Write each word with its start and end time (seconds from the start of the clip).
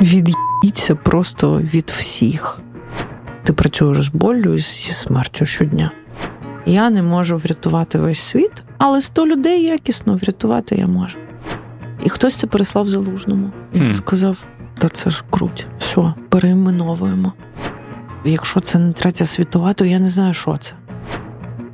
від'їться 0.00 0.94
просто 0.94 1.58
від 1.58 1.92
всіх. 1.96 2.60
Ти 3.44 3.52
працюєш 3.52 4.02
з 4.02 4.08
болю 4.08 4.54
і 4.54 4.58
зі 4.58 4.92
смертю 4.92 5.46
щодня. 5.46 5.90
Я 6.66 6.90
не 6.90 7.02
можу 7.02 7.36
врятувати 7.36 7.98
весь 7.98 8.18
світ, 8.18 8.62
але 8.78 9.00
100 9.00 9.26
людей 9.26 9.62
якісно 9.62 10.16
врятувати 10.16 10.74
я 10.76 10.86
можу. 10.86 11.18
І 12.04 12.08
хтось 12.08 12.34
це 12.34 12.46
переслав 12.46 12.88
залужному. 12.88 13.50
І 13.74 13.78
Хм. 13.78 13.92
сказав: 13.94 14.44
та 14.78 14.88
це 14.88 15.10
ж 15.10 15.24
круть, 15.30 15.66
все, 15.78 16.14
переіменовуємо. 16.28 17.32
Якщо 18.24 18.60
це 18.60 18.78
не 18.78 18.92
третя 18.92 19.24
світова, 19.24 19.72
то 19.72 19.84
я 19.84 19.98
не 19.98 20.08
знаю, 20.08 20.34
що 20.34 20.56
це. 20.56 20.72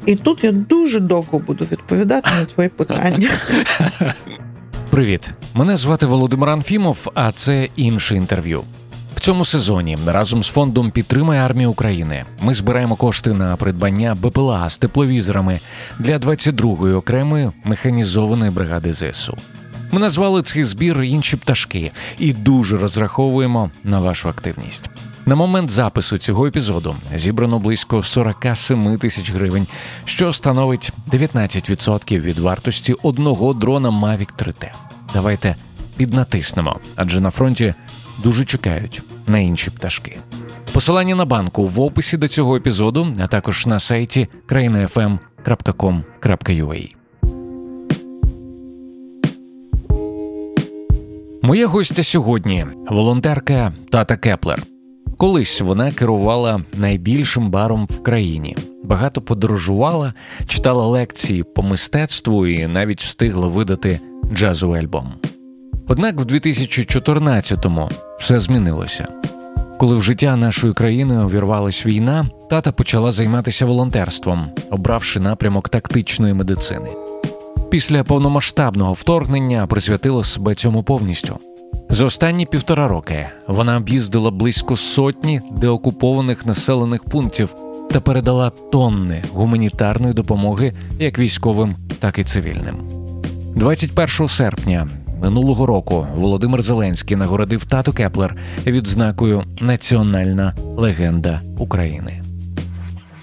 І 0.06 0.16
тут 0.16 0.44
я 0.44 0.52
дуже 0.52 1.00
довго 1.00 1.38
буду 1.38 1.64
відповідати 1.64 2.30
на 2.40 2.44
твої 2.44 2.68
питання. 2.68 3.28
Привіт, 4.90 5.30
мене 5.54 5.76
звати 5.76 6.06
Володимир 6.06 6.50
Анфімов, 6.50 7.10
а 7.14 7.32
це 7.32 7.68
інше 7.76 8.16
інтерв'ю. 8.16 8.62
В 9.14 9.20
цьому 9.20 9.44
сезоні 9.44 9.98
разом 10.06 10.42
з 10.42 10.48
фондом 10.48 10.90
Підтримай 10.90 11.38
армію 11.38 11.70
України 11.70 12.24
ми 12.40 12.54
збираємо 12.54 12.96
кошти 12.96 13.32
на 13.32 13.56
придбання 13.56 14.16
БПЛА 14.22 14.68
з 14.68 14.78
тепловізорами 14.78 15.60
для 15.98 16.18
22-ї 16.18 16.96
окремої 16.96 17.50
механізованої 17.64 18.50
бригади 18.50 18.92
ЗСУ. 18.92 19.36
Ми 19.90 20.00
назвали 20.00 20.42
цей 20.42 20.64
збір 20.64 21.02
інші 21.02 21.36
пташки 21.36 21.92
і 22.18 22.32
дуже 22.32 22.78
розраховуємо 22.78 23.70
на 23.84 24.00
вашу 24.00 24.28
активність. 24.28 24.90
На 25.30 25.36
момент 25.36 25.70
запису 25.70 26.18
цього 26.18 26.46
епізоду 26.46 26.96
зібрано 27.16 27.58
близько 27.58 28.02
47 28.02 28.98
тисяч 28.98 29.32
гривень, 29.32 29.66
що 30.04 30.32
становить 30.32 30.92
19% 31.12 32.20
від 32.20 32.38
вартості 32.38 32.94
одного 33.02 33.52
дрона 33.52 33.88
Mavic 33.88 34.28
3T. 34.38 34.68
Давайте 35.12 35.56
піднатиснемо, 35.96 36.76
адже 36.96 37.20
на 37.20 37.30
фронті 37.30 37.74
дуже 38.22 38.44
чекають 38.44 39.02
на 39.26 39.38
інші 39.38 39.70
пташки. 39.70 40.18
Посилання 40.72 41.14
на 41.14 41.24
банку 41.24 41.66
в 41.66 41.80
описі 41.80 42.16
до 42.16 42.28
цього 42.28 42.56
епізоду, 42.56 43.14
а 43.20 43.26
також 43.26 43.66
на 43.66 43.78
сайті 43.78 44.28
krainafm.com.ua. 44.48 46.94
Моя 51.42 51.66
гостя 51.66 52.02
сьогодні 52.02 52.66
волонтерка 52.88 53.72
Тата 53.90 54.16
Кеплер. 54.16 54.62
Колись 55.20 55.60
вона 55.60 55.92
керувала 55.92 56.62
найбільшим 56.72 57.50
баром 57.50 57.86
в 57.90 58.02
країні, 58.02 58.56
багато 58.84 59.20
подорожувала, 59.20 60.14
читала 60.46 60.86
лекції 60.86 61.42
по 61.42 61.62
мистецтву 61.62 62.46
і 62.46 62.66
навіть 62.66 63.02
встигла 63.02 63.46
видати 63.46 64.00
джазовий 64.34 64.80
альбом. 64.80 65.08
Однак 65.88 66.20
в 66.20 66.24
2014-му 66.24 67.90
все 68.18 68.38
змінилося. 68.38 69.08
Коли 69.78 69.96
в 69.96 70.02
життя 70.02 70.36
нашої 70.36 70.72
країни 70.72 71.24
увірвалась 71.24 71.86
війна, 71.86 72.26
тата 72.50 72.72
почала 72.72 73.10
займатися 73.10 73.66
волонтерством, 73.66 74.46
обравши 74.70 75.20
напрямок 75.20 75.68
тактичної 75.68 76.34
медицини. 76.34 76.88
Після 77.70 78.04
повномасштабного 78.04 78.92
вторгнення 78.92 79.66
присвятила 79.66 80.24
себе 80.24 80.54
цьому 80.54 80.82
повністю. 80.82 81.38
За 81.90 82.04
останні 82.04 82.46
півтора 82.46 82.88
роки 82.88 83.26
вона 83.46 83.76
об'їздила 83.76 84.30
близько 84.30 84.76
сотні 84.76 85.40
деокупованих 85.52 86.46
населених 86.46 87.04
пунктів 87.04 87.54
та 87.90 88.00
передала 88.00 88.50
тонни 88.50 89.24
гуманітарної 89.32 90.14
допомоги 90.14 90.72
як 90.98 91.18
військовим, 91.18 91.76
так 91.98 92.18
і 92.18 92.24
цивільним. 92.24 92.76
21 93.56 94.28
серпня 94.28 94.88
минулого 95.20 95.66
року 95.66 96.06
Володимир 96.16 96.62
Зеленський 96.62 97.16
нагородив 97.16 97.64
тату 97.64 97.92
Кеплер 97.92 98.36
відзнакою 98.66 99.42
Національна 99.60 100.54
легенда 100.76 101.40
України. 101.58 102.22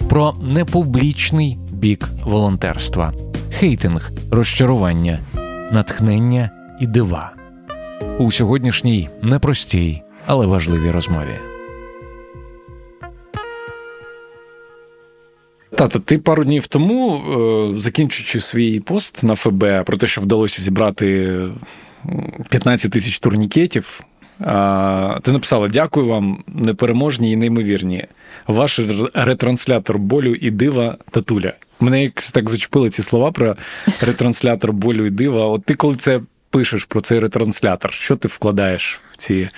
Про 0.10 0.34
непублічний 0.42 1.58
бік 1.72 2.10
волонтерства, 2.24 3.14
хейтинг, 3.52 4.12
розчарування, 4.32 5.20
натхнення 5.72 6.50
і 6.82 6.88
дива 6.88 7.37
у 8.20 8.32
сьогоднішній 8.32 9.10
непростій, 9.22 10.02
але 10.26 10.46
важливій 10.46 10.92
розмові. 10.92 11.40
Тата, 15.78 16.00
ти 16.00 16.18
пару 16.18 16.44
днів 16.44 16.68
тому, 16.68 17.16
е, 17.18 17.80
закінчуючи 17.80 18.40
свій 18.40 18.80
пост 18.80 19.24
на 19.24 19.36
ФБ 19.36 19.84
про 19.86 19.98
те, 19.98 20.08
що 20.08 20.22
вдалося 20.22 20.62
зібрати 20.62 21.40
15 22.50 22.92
тисяч 22.92 23.20
турнікетів, 23.20 24.02
ти 25.22 25.32
написала: 25.32 25.68
Дякую 25.68 26.08
вам, 26.08 26.44
непереможні 26.48 27.32
і 27.32 27.36
неймовірні. 27.36 28.06
Ваш 28.48 28.80
ретранслятор 29.14 29.98
болю 29.98 30.36
і 30.36 30.52
дива 30.52 30.98
татуля. 31.12 31.54
Мене 31.80 32.04
якось 32.04 32.32
так 32.32 32.50
зачепили 32.50 32.90
ці 32.90 33.04
слова 33.04 33.32
про 33.32 33.56
ретранслятор 34.02 34.74
болю 34.74 35.06
і 35.06 35.10
дива. 35.10 35.46
От 35.46 35.66
ти 35.66 35.76
коли 35.76 35.96
це 35.96 36.20
пишеш 36.50 36.86
про 36.86 37.02
цей 37.02 37.20
ретранслятор, 37.20 37.94
що 37.94 38.16
ти 38.16 38.28
вкладаєш 38.28 39.02
в 39.12 39.18
ці, 39.18 39.50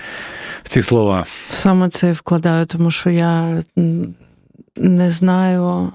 в 0.64 0.70
ці 0.70 0.82
слова? 0.82 1.26
Саме 1.50 1.90
це 1.90 2.10
і 2.10 2.14
вкладаю, 2.14 2.66
тому 2.66 2.92
що 2.92 3.10
я 3.10 3.64
не 4.76 5.10
знаю. 5.10 5.92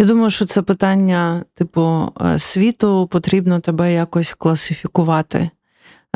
Я 0.00 0.06
думаю, 0.06 0.30
що 0.30 0.44
це 0.44 0.62
питання, 0.62 1.44
типу, 1.54 2.12
е, 2.20 2.38
світу 2.38 3.06
потрібно 3.06 3.60
тебе 3.60 3.92
якось 3.92 4.34
класифікувати. 4.34 5.50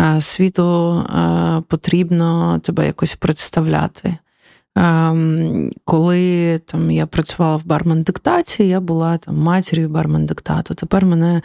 Е, 0.00 0.20
Світу 0.20 0.98
е, 0.98 1.62
потрібно 1.68 2.58
тебе 2.58 2.86
якось 2.86 3.14
представляти. 3.14 4.18
Ем, 4.76 5.72
Коли 5.84 6.58
там 6.58 6.90
я 6.90 7.06
працювала 7.06 7.56
в 7.56 7.64
бармен-диктаті, 7.66 8.62
я 8.62 8.80
була 8.80 9.18
там 9.18 9.36
матір'ю 9.36 9.88
бармен-диктату. 9.88 10.74
Тепер 10.74 11.06
мене 11.06 11.42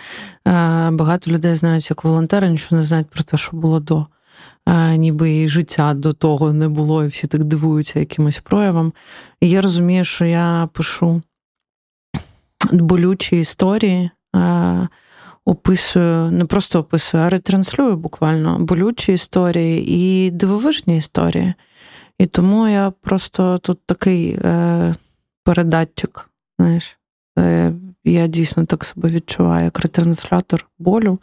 багато 0.92 1.32
людей 1.32 1.56
знають 1.56 1.90
як 1.90 2.04
волонтера, 2.04 2.48
нічого 2.48 2.78
не 2.78 2.84
знають 2.84 3.10
про 3.10 3.24
те, 3.24 3.38
що 3.38 3.58
було 3.58 3.80
до. 3.80 4.06
Ніби 4.96 5.36
і 5.36 5.50
життя 5.50 5.94
до 5.94 6.14
того 6.14 6.54
не 6.54 6.70
було, 6.70 7.04
і 7.04 7.08
всі 7.08 7.28
так 7.28 7.44
дивуються 7.44 8.00
якимось 8.00 8.40
проявам. 8.40 8.94
І 9.42 9.50
я 9.50 9.62
розумію, 9.62 10.04
що 10.04 10.26
я 10.26 10.70
пишу 10.74 11.22
болючі 12.72 13.40
історії, 13.40 14.10
описую, 15.46 16.32
не 16.32 16.46
просто 16.46 16.80
описую, 16.80 17.24
а 17.24 17.30
ретранслюю 17.30 17.96
буквально 17.96 18.60
болючі 18.60 19.14
історії 19.14 19.86
і 19.88 20.32
дивовижні 20.32 20.98
історії. 20.98 21.54
І 22.22 22.26
тому 22.26 22.68
я 22.68 22.92
просто 22.92 23.58
тут 23.58 23.80
такий 23.86 24.40
е, 24.44 24.96
передатчик, 25.44 26.30
знаєш. 26.60 26.98
Е, 27.40 27.74
я 28.04 28.28
дійсно 28.28 28.66
так 28.66 28.84
себе 28.84 29.10
відчуваю, 29.10 29.66
як 29.66 29.80
ретранслятор 29.80 30.68
болю 30.80 31.20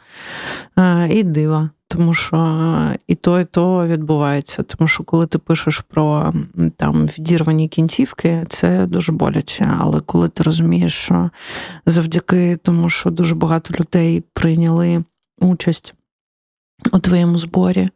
е, 0.79 1.09
і 1.11 1.23
дива. 1.23 1.71
Тому 1.89 2.15
що 2.15 2.95
і 3.07 3.15
то, 3.15 3.41
і 3.41 3.45
то 3.45 3.87
відбувається. 3.87 4.63
Тому 4.63 4.89
що 4.89 5.05
коли 5.05 5.27
ти 5.27 5.39
пишеш 5.39 5.81
про 5.81 6.35
там 6.77 7.07
відірвані 7.07 7.69
кінцівки, 7.69 8.45
це 8.49 8.87
дуже 8.87 9.13
боляче. 9.13 9.77
Але 9.81 10.01
коли 10.01 10.29
ти 10.29 10.43
розумієш, 10.43 10.95
що 10.95 11.31
завдяки 11.87 12.57
тому, 12.57 12.89
що 12.91 13.11
дуже 13.11 13.35
багато 13.35 13.75
людей 13.81 14.25
прийняли 14.33 15.05
участь 15.41 15.95
у 16.93 16.99
твоєму 16.99 17.39
зборі. 17.39 17.89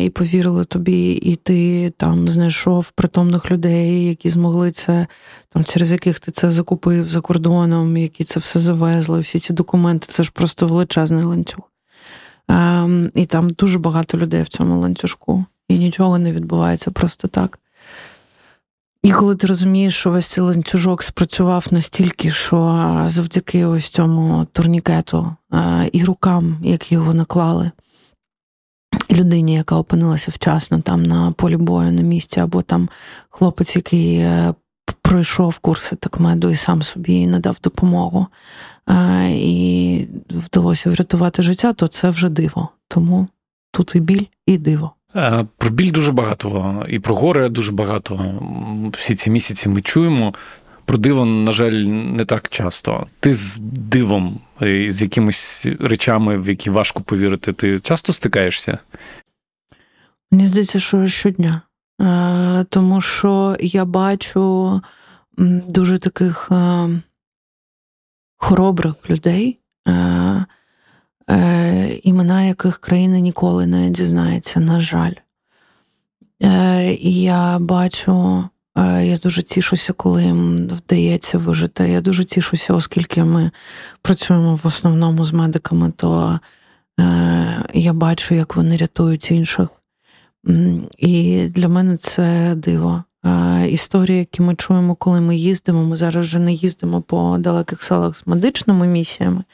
І 0.00 0.10
повірили 0.10 0.64
тобі, 0.64 1.12
і 1.12 1.36
ти 1.36 1.90
там 1.96 2.28
знайшов 2.28 2.90
притомних 2.90 3.50
людей, 3.50 4.06
які 4.06 4.30
змогли 4.30 4.70
це, 4.70 5.06
там 5.48 5.64
через 5.64 5.92
яких 5.92 6.20
ти 6.20 6.30
це 6.30 6.50
закупив 6.50 7.08
за 7.08 7.20
кордоном, 7.20 7.96
які 7.96 8.24
це 8.24 8.40
все 8.40 8.60
завезли. 8.60 9.20
Всі 9.20 9.38
ці 9.38 9.52
документи 9.52 10.06
це 10.10 10.22
ж 10.22 10.30
просто 10.34 10.66
величезний 10.66 11.24
ланцюг. 11.24 11.70
І 13.14 13.26
там 13.26 13.50
дуже 13.50 13.78
багато 13.78 14.18
людей 14.18 14.42
в 14.42 14.48
цьому 14.48 14.80
ланцюжку, 14.80 15.44
і 15.68 15.78
нічого 15.78 16.18
не 16.18 16.32
відбувається 16.32 16.90
просто 16.90 17.28
так. 17.28 17.58
І 19.02 19.12
коли 19.12 19.36
ти 19.36 19.46
розумієш, 19.46 19.96
що 19.96 20.10
весь 20.10 20.26
цей 20.26 20.44
ланцюжок 20.44 21.02
спрацював 21.02 21.66
настільки, 21.70 22.30
що 22.30 23.04
завдяки 23.06 23.64
ось 23.64 23.88
цьому 23.88 24.46
турнікету 24.52 25.36
і 25.92 26.04
рукам, 26.04 26.58
які 26.62 26.94
його 26.94 27.14
наклали, 27.14 27.70
людині, 29.10 29.54
яка 29.54 29.76
опинилася 29.76 30.30
вчасно 30.30 30.80
там 30.80 31.02
на 31.02 31.32
полі 31.32 31.56
бою 31.56 31.92
на 31.92 32.02
місці, 32.02 32.40
або 32.40 32.62
там 32.62 32.88
хлопець, 33.30 33.76
який 33.76 34.26
пройшов 35.02 35.58
курси 35.58 35.96
такмеду 35.96 36.50
і 36.50 36.56
сам 36.56 36.82
собі 36.82 37.26
надав 37.26 37.56
допомогу, 37.62 38.26
і 39.28 40.06
вдалося 40.30 40.90
врятувати 40.90 41.42
життя, 41.42 41.72
то 41.72 41.88
це 41.88 42.10
вже 42.10 42.28
диво. 42.28 42.68
Тому 42.88 43.28
тут 43.72 43.94
і 43.94 44.00
біль, 44.00 44.24
і 44.46 44.58
диво. 44.58 44.92
Про 45.56 45.70
біль 45.70 45.92
дуже 45.92 46.12
багато, 46.12 46.84
і 46.88 46.98
про 46.98 47.14
горе 47.14 47.48
дуже 47.48 47.72
багато. 47.72 48.40
Всі 48.92 49.14
ці 49.14 49.30
місяці 49.30 49.68
ми 49.68 49.82
чуємо. 49.82 50.34
Про 50.88 50.98
диво, 50.98 51.24
на 51.24 51.52
жаль, 51.52 51.72
не 51.72 52.24
так 52.24 52.48
часто. 52.48 53.06
Ти 53.20 53.34
з 53.34 53.56
дивом, 53.60 54.40
з 54.88 55.02
якимись 55.02 55.66
речами, 55.80 56.38
в 56.38 56.48
які 56.48 56.70
важко 56.70 57.00
повірити, 57.00 57.52
ти 57.52 57.80
часто 57.80 58.12
стикаєшся? 58.12 58.78
Мені 60.30 60.46
здається, 60.46 60.78
що 60.78 61.06
щодня. 61.06 61.62
Е, 62.00 62.64
тому 62.70 63.00
що 63.00 63.56
я 63.60 63.84
бачу 63.84 64.80
дуже 65.68 65.98
таких 65.98 66.48
е, 66.52 66.88
хоробрих 68.36 69.10
людей, 69.10 69.58
е, 69.88 70.46
імена 72.02 72.42
яких 72.42 72.78
країна 72.78 73.18
ніколи 73.18 73.66
не 73.66 73.90
дізнається, 73.90 74.60
на 74.60 74.80
жаль. 74.80 75.14
Я 77.00 77.58
бачу, 77.58 78.44
я 79.02 79.18
дуже 79.22 79.42
тішуся, 79.42 79.92
коли 79.92 80.24
їм 80.24 80.66
вдається 80.66 81.38
вижити. 81.38 81.88
Я 81.88 82.00
дуже 82.00 82.24
тішуся, 82.24 82.74
оскільки 82.74 83.24
ми 83.24 83.50
працюємо 84.02 84.54
в 84.54 84.66
основному 84.66 85.24
з 85.24 85.32
медиками, 85.32 85.92
то 85.96 86.40
я 87.74 87.92
бачу, 87.92 88.34
як 88.34 88.56
вони 88.56 88.76
рятують 88.76 89.30
інших. 89.30 89.68
І 90.98 91.46
для 91.48 91.68
мене 91.68 91.96
це 91.96 92.54
диво. 92.56 93.04
Історії, 93.68 94.18
які 94.18 94.42
ми 94.42 94.54
чуємо, 94.54 94.94
коли 94.94 95.20
ми 95.20 95.36
їздимо. 95.36 95.84
Ми 95.84 95.96
зараз 95.96 96.26
вже 96.26 96.38
не 96.38 96.52
їздимо 96.52 97.02
по 97.02 97.36
далеких 97.38 97.82
селах 97.82 98.16
з 98.16 98.26
медичними 98.26 98.86
місіями, 98.86 99.44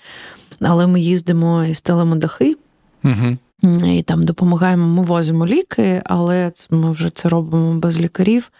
але 0.60 0.86
ми 0.86 1.00
їздимо 1.00 1.64
і 1.64 1.74
стелимо 1.74 2.16
дахи. 2.16 2.56
Угу. 3.04 3.36
І 3.64 4.02
там 4.02 4.22
допомагаємо, 4.22 4.86
ми 4.86 5.02
возимо 5.02 5.46
ліки, 5.46 6.02
але 6.04 6.52
ми 6.70 6.90
вже 6.90 7.10
це 7.10 7.28
робимо 7.28 7.74
без 7.74 8.00
лікарів. 8.00 8.50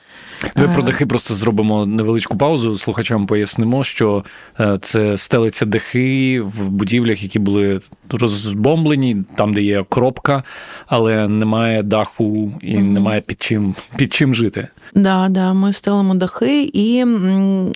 Ми 0.56 0.68
про 0.68 0.82
дахи 0.82 1.06
просто 1.06 1.34
зробимо 1.34 1.86
невеличку 1.86 2.36
паузу. 2.36 2.78
Слухачам 2.78 3.26
пояснимо, 3.26 3.84
що 3.84 4.24
е, 4.60 4.78
це 4.82 5.18
стелиться 5.18 5.66
дахи 5.66 6.40
в 6.40 6.68
будівлях, 6.68 7.22
які 7.22 7.38
були 7.38 7.80
розбомблені, 8.10 9.16
там, 9.34 9.54
де 9.54 9.62
є 9.62 9.84
кропка, 9.88 10.42
але 10.86 11.28
немає 11.28 11.82
даху 11.82 12.52
і 12.62 12.78
немає 12.78 13.20
під 13.20 13.42
чим 13.42 13.74
під 13.96 14.12
чим 14.12 14.34
жити. 14.34 14.68
Да, 14.94 15.26
да, 15.30 15.52
ми 15.52 15.72
стелимо 15.72 16.14
дахи 16.14 16.70
і 16.72 17.04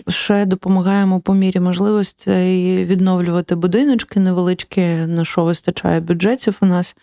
ще 0.08 0.46
допомагаємо 0.46 1.20
по 1.20 1.34
мірі 1.34 1.60
можливості 1.60 2.30
відновлювати 2.88 3.54
будиночки 3.54 4.20
невеличкі, 4.20 4.82
на 4.86 5.24
що 5.24 5.44
вистачає 5.44 6.00
бюджетів 6.00 6.58
у 6.60 6.66
нас. 6.66 6.96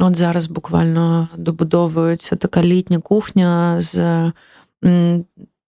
От 0.00 0.16
зараз 0.16 0.46
буквально 0.46 1.28
добудовується 1.36 2.36
така 2.36 2.62
літня 2.62 2.98
кухня 2.98 3.80
з 3.80 4.32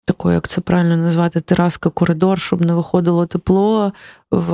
такою, 0.05 0.35
як 0.35 0.49
це 0.49 0.61
правильно 0.61 0.97
назвати, 0.97 1.41
тераска 1.41 1.91
коридор, 1.91 2.41
щоб 2.41 2.61
не 2.61 2.75
виходило 2.75 3.27
тепло 3.27 3.93
в 4.31 4.53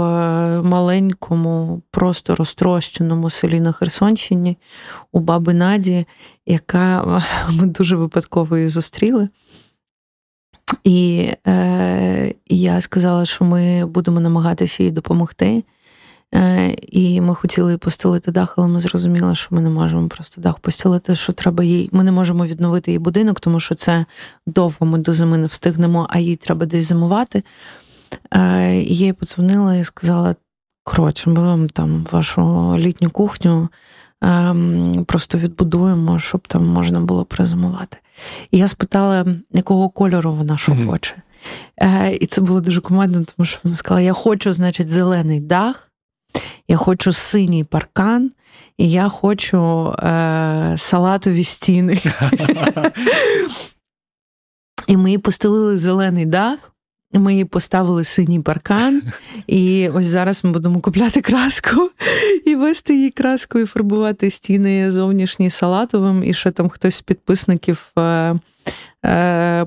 маленькому, 0.62 1.82
просто 1.90 2.34
розтрощеному 2.34 3.30
селі 3.30 3.60
на 3.60 3.72
Херсонщині 3.72 4.58
у 5.12 5.20
баби 5.20 5.54
Наді, 5.54 6.06
яка 6.46 7.22
ми 7.52 7.66
дуже 7.66 7.96
випадково 7.96 8.56
її 8.56 8.68
зустріли. 8.68 9.28
І 10.84 11.30
е, 11.46 12.34
я 12.46 12.80
сказала, 12.80 13.26
що 13.26 13.44
ми 13.44 13.86
будемо 13.86 14.20
намагатися 14.20 14.82
їй 14.82 14.90
допомогти. 14.90 15.64
Е, 16.34 16.76
І 16.82 17.20
ми 17.20 17.34
хотіли 17.34 17.78
постелити 17.78 18.30
дах, 18.30 18.54
але 18.56 18.68
ми 18.68 18.80
зрозуміли, 18.80 19.34
що 19.34 19.54
ми 19.54 19.60
не 19.60 19.70
можемо 19.70 20.08
просто 20.08 20.40
дах 20.40 20.58
постелити, 20.58 21.16
що 21.16 21.32
треба 21.32 21.64
їй. 21.64 21.88
Ми 21.92 22.04
не 22.04 22.12
можемо 22.12 22.46
відновити 22.46 22.90
її 22.90 22.98
будинок, 22.98 23.40
тому 23.40 23.60
що 23.60 23.74
це 23.74 24.06
довго 24.46 24.86
ми 24.86 24.98
до 24.98 25.14
зими 25.14 25.38
не 25.38 25.46
встигнемо, 25.46 26.06
а 26.10 26.18
їй 26.18 26.36
треба 26.36 26.66
десь 26.66 26.88
зимувати. 26.88 27.42
Е, 28.34 28.74
і 28.76 28.96
Я 28.96 29.06
їй 29.06 29.12
подзвонила 29.12 29.76
і 29.76 29.84
сказала: 29.84 30.34
коротше, 30.84 31.30
ми 31.30 31.40
вам 31.40 31.68
там 31.68 32.06
вашу 32.12 32.74
літню 32.78 33.10
кухню 33.10 33.68
ем, 34.22 35.04
просто 35.06 35.38
відбудуємо, 35.38 36.18
щоб 36.18 36.48
там 36.48 36.66
можна 36.66 37.00
було 37.00 37.24
призимувати. 37.24 37.98
І 38.50 38.58
я 38.58 38.68
спитала, 38.68 39.26
якого 39.52 39.88
кольору 39.88 40.32
вона 40.32 40.58
що 40.58 40.72
mm-hmm. 40.72 40.90
хоче. 40.90 41.14
Е, 41.82 42.12
І 42.20 42.26
це 42.26 42.40
було 42.40 42.60
дуже 42.60 42.80
командно, 42.80 43.24
тому 43.36 43.46
що 43.46 43.58
вона 43.64 43.76
сказала: 43.76 44.00
Я 44.00 44.12
хочу, 44.12 44.52
значить, 44.52 44.88
зелений 44.88 45.40
дах. 45.40 45.87
Я 46.68 46.76
хочу 46.76 47.12
синій 47.12 47.64
паркан, 47.64 48.30
і 48.78 48.90
я 48.90 49.08
хочу 49.08 49.92
е, 49.92 50.74
салатові 50.78 51.44
стіни. 51.44 52.00
І 54.86 54.96
ми 54.96 55.10
їй 55.10 55.18
постелили 55.18 55.76
зелений 55.76 56.26
дах. 56.26 56.72
Ми 57.12 57.34
їй 57.34 57.44
поставили 57.44 58.04
синій 58.04 58.40
паркан, 58.40 59.02
і 59.46 59.88
ось 59.88 60.06
зараз 60.06 60.44
ми 60.44 60.50
будемо 60.50 60.80
купляти 60.80 61.20
краску 61.20 61.90
і 62.46 62.54
вести 62.54 62.94
її 62.94 63.10
краску 63.10 63.58
і 63.58 63.66
фарбувати 63.66 64.30
стіни 64.30 64.90
зовнішні 64.90 65.50
салатовим. 65.50 66.24
І 66.24 66.34
ще 66.34 66.50
там 66.50 66.68
хтось 66.68 66.94
з 66.94 67.00
підписників 67.00 67.92
е, 67.98 68.34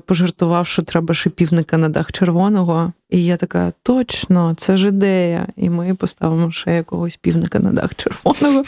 пожартував, 0.06 0.66
що 0.66 0.82
треба 0.82 1.14
шипівника 1.14 1.78
на 1.78 1.88
дах 1.88 2.12
червоного. 2.12 2.92
І 3.10 3.24
я 3.24 3.36
така, 3.36 3.72
точно, 3.82 4.54
це 4.54 4.76
ж 4.76 4.88
ідея. 4.88 5.48
І 5.56 5.70
ми 5.70 5.94
поставимо 5.94 6.52
ще 6.52 6.74
якогось 6.74 7.16
півника 7.16 7.58
на 7.58 7.72
дах 7.72 7.94
червоного. 7.94 8.64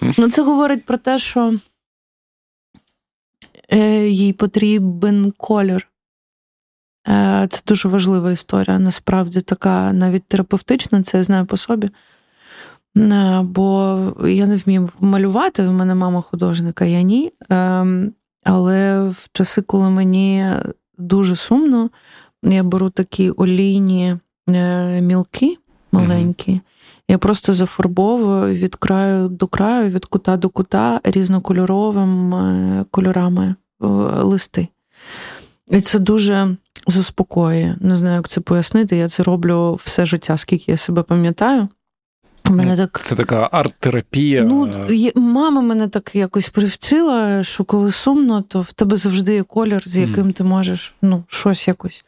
Ну, 0.18 0.30
Це 0.30 0.42
говорить 0.42 0.84
про 0.84 0.96
те, 0.96 1.18
що 1.18 1.54
е, 3.72 4.08
їй 4.08 4.32
потрібен 4.32 5.32
колір. 5.36 5.88
Е, 7.08 7.46
це 7.50 7.62
дуже 7.66 7.88
важлива 7.88 8.32
історія. 8.32 8.78
Насправді 8.78 9.40
така 9.40 9.92
навіть 9.92 10.24
терапевтична, 10.24 11.02
це 11.02 11.18
я 11.18 11.24
знаю 11.24 11.46
по 11.46 11.56
собі. 11.56 11.88
Е, 12.96 13.40
бо 13.42 13.98
я 14.26 14.46
не 14.46 14.56
вмію 14.56 14.90
малювати, 15.00 15.62
в 15.62 15.72
мене 15.72 15.94
мама 15.94 16.20
художника, 16.20 16.84
я 16.84 17.02
ні. 17.02 17.32
Але 18.44 19.08
в 19.08 19.28
часи, 19.32 19.62
коли 19.62 19.90
мені 19.90 20.46
дуже 20.98 21.36
сумно, 21.36 21.90
я 22.42 22.62
беру 22.62 22.90
такі 22.90 23.30
олійні 23.30 24.16
е, 24.48 25.00
мілки 25.00 25.56
маленькі. 25.92 26.60
Я 27.08 27.18
просто 27.18 27.52
зафарбовую 27.52 28.54
від 28.54 28.74
краю 28.74 29.28
до 29.28 29.46
краю, 29.46 29.90
від 29.90 30.04
кута 30.04 30.36
до 30.36 30.48
кута 30.48 31.00
різнокольоровими 31.04 32.84
кольорами 32.90 33.54
листи. 34.22 34.68
І 35.68 35.80
це 35.80 35.98
дуже 35.98 36.56
заспокоює. 36.86 37.76
Не 37.80 37.96
знаю, 37.96 38.16
як 38.16 38.28
це 38.28 38.40
пояснити. 38.40 38.96
Я 38.96 39.08
це 39.08 39.22
роблю 39.22 39.74
все 39.74 40.06
життя, 40.06 40.36
скільки 40.38 40.70
я 40.70 40.76
себе 40.76 41.02
пам'ятаю. 41.02 41.68
Мене 42.50 42.76
так... 42.76 43.00
Це 43.04 43.14
така 43.14 43.48
арт-терапія. 43.52 44.42
Ну, 44.42 44.88
Мама 45.14 45.60
мене 45.60 45.88
так 45.88 46.14
якось 46.14 46.48
привчила, 46.48 47.44
що 47.44 47.64
коли 47.64 47.92
сумно, 47.92 48.42
то 48.42 48.60
в 48.60 48.72
тебе 48.72 48.96
завжди 48.96 49.34
є 49.34 49.42
колір, 49.42 49.82
з 49.86 49.96
яким 49.96 50.26
mm. 50.26 50.32
ти 50.32 50.44
можеш 50.44 50.94
ну, 51.02 51.24
щось 51.28 51.68
якось 51.68 52.04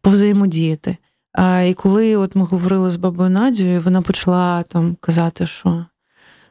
повзаємодіяти. 0.00 0.96
А, 1.32 1.60
І 1.60 1.74
коли 1.74 2.16
от 2.16 2.34
ми 2.34 2.44
говорили 2.44 2.90
з 2.90 2.96
бабою 2.96 3.30
Надією, 3.30 3.80
вона 3.80 4.02
почала 4.02 4.62
там 4.62 4.96
казати, 5.00 5.46
що 5.46 5.86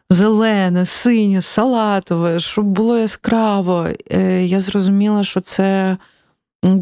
зелене, 0.10 0.86
синє, 0.86 1.42
салатове, 1.42 2.40
щоб 2.40 2.66
було 2.66 2.98
яскраво, 2.98 3.88
е, 4.12 4.46
я 4.46 4.60
зрозуміла, 4.60 5.24
що 5.24 5.42
це 5.42 5.98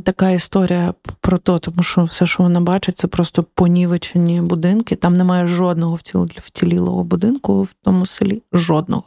така 0.06 0.30
історія 0.30 0.94
про 1.22 1.38
то, 1.38 1.60
тому 1.60 1.84
що 1.84 2.04
все, 2.04 2.26
що 2.26 2.44
вона 2.44 2.62
бачить, 2.62 2.98
це 2.98 3.08
просто 3.08 3.44
понівечені 3.44 4.42
будинки. 4.42 4.96
Там 4.96 5.14
немає 5.14 5.48
жодного 5.48 6.00
втілілого 6.38 7.04
будинку 7.04 7.64
в 7.64 7.74
тому 7.84 8.06
селі. 8.06 8.44
Жодного. 8.54 9.04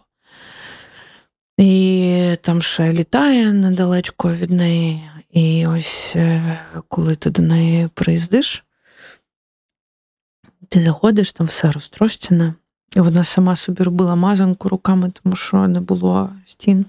І 1.58 2.36
там 2.40 2.62
ще 2.62 2.92
літає 2.92 3.52
недалечко 3.52 4.32
від 4.32 4.50
неї. 4.50 5.02
І 5.30 5.66
ось 5.66 6.12
е, 6.16 6.60
коли 6.88 7.14
ти 7.14 7.30
до 7.30 7.42
неї 7.42 7.88
приїздиш, 7.94 8.64
ти 10.68 10.80
заходиш, 10.80 11.32
там 11.32 11.46
все 11.46 11.72
розтрощене. 11.72 12.54
І 12.96 13.00
вона 13.00 13.24
сама 13.24 13.56
собі 13.56 13.82
робила 13.82 14.14
мазанку 14.14 14.68
руками, 14.68 15.12
тому 15.22 15.36
що 15.36 15.68
не 15.68 15.80
було 15.80 16.30
стін 16.46 16.86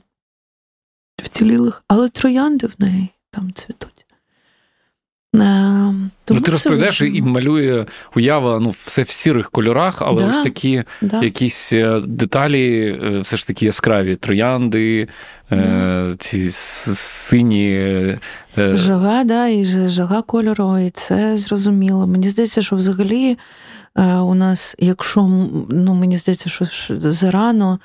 вцілілих, 1.23 1.83
але 1.87 2.09
троянди 2.09 2.67
в 2.67 2.75
неї 2.77 3.09
там 3.35 3.53
цвітуть. 3.53 4.05
Е, 5.35 5.93
ну, 6.29 6.41
Ти 6.41 6.51
розповідаєш 6.51 7.01
і 7.01 7.21
малює 7.21 7.85
уява 8.15 8.59
ну, 8.59 8.69
все 8.69 9.03
в 9.03 9.09
сірих 9.09 9.51
кольорах, 9.51 10.01
але 10.01 10.21
да, 10.21 10.29
ось 10.29 10.41
такі 10.41 10.83
да. 11.01 11.23
якісь 11.23 11.73
е, 11.73 12.01
деталі, 12.05 12.97
е, 13.03 13.19
все 13.19 13.37
ж 13.37 13.47
таки 13.47 13.65
яскраві 13.65 14.15
троянди, 14.15 15.07
да. 15.49 16.15
ці 16.19 16.49
сині. 16.51 18.17
Жага, 18.57 19.23
да, 19.23 19.47
і 19.47 19.65
жага 19.65 20.21
кольору, 20.21 20.77
і 20.77 20.89
це 20.89 21.37
зрозуміло. 21.37 22.07
Мені 22.07 22.29
здається, 22.29 22.61
що 22.61 22.75
взагалі 22.75 23.37
у 24.21 24.35
нас, 24.35 24.75
якщо 24.79 25.21
ну, 25.69 25.93
мені 25.93 26.17
здається, 26.17 26.49
що 26.49 26.65
зарано 26.99 27.79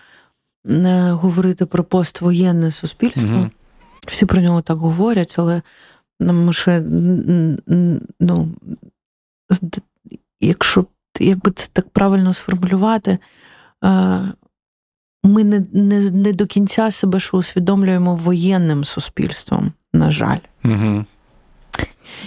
говорити 1.11 1.67
про 1.67 1.85
поствоєнне 1.85 2.73
суспільство. 2.73 3.37
Угу. 3.37 3.51
Всі 4.07 4.27
про 4.27 4.41
нього 4.41 4.61
так 4.63 4.79
говорять, 4.79 5.35
але 5.39 5.63
ми 6.21 6.53
ще, 6.53 6.83
ну, 8.21 8.49
якщо 10.41 10.87
якби 11.21 11.51
це 11.51 11.69
так 11.73 11.89
правильно 11.89 12.33
сформулювати, 12.33 13.19
ми 15.23 15.45
не, 15.45 15.67
не, 15.73 16.11
не 16.11 16.33
до 16.33 16.47
кінця 16.47 16.91
себе 16.91 17.21
що 17.21 17.37
усвідомлюємо 17.37 18.15
воєнним 18.15 18.85
суспільством, 18.85 19.73
на 19.93 20.11
жаль. 20.11 20.39
Угу. 20.65 21.05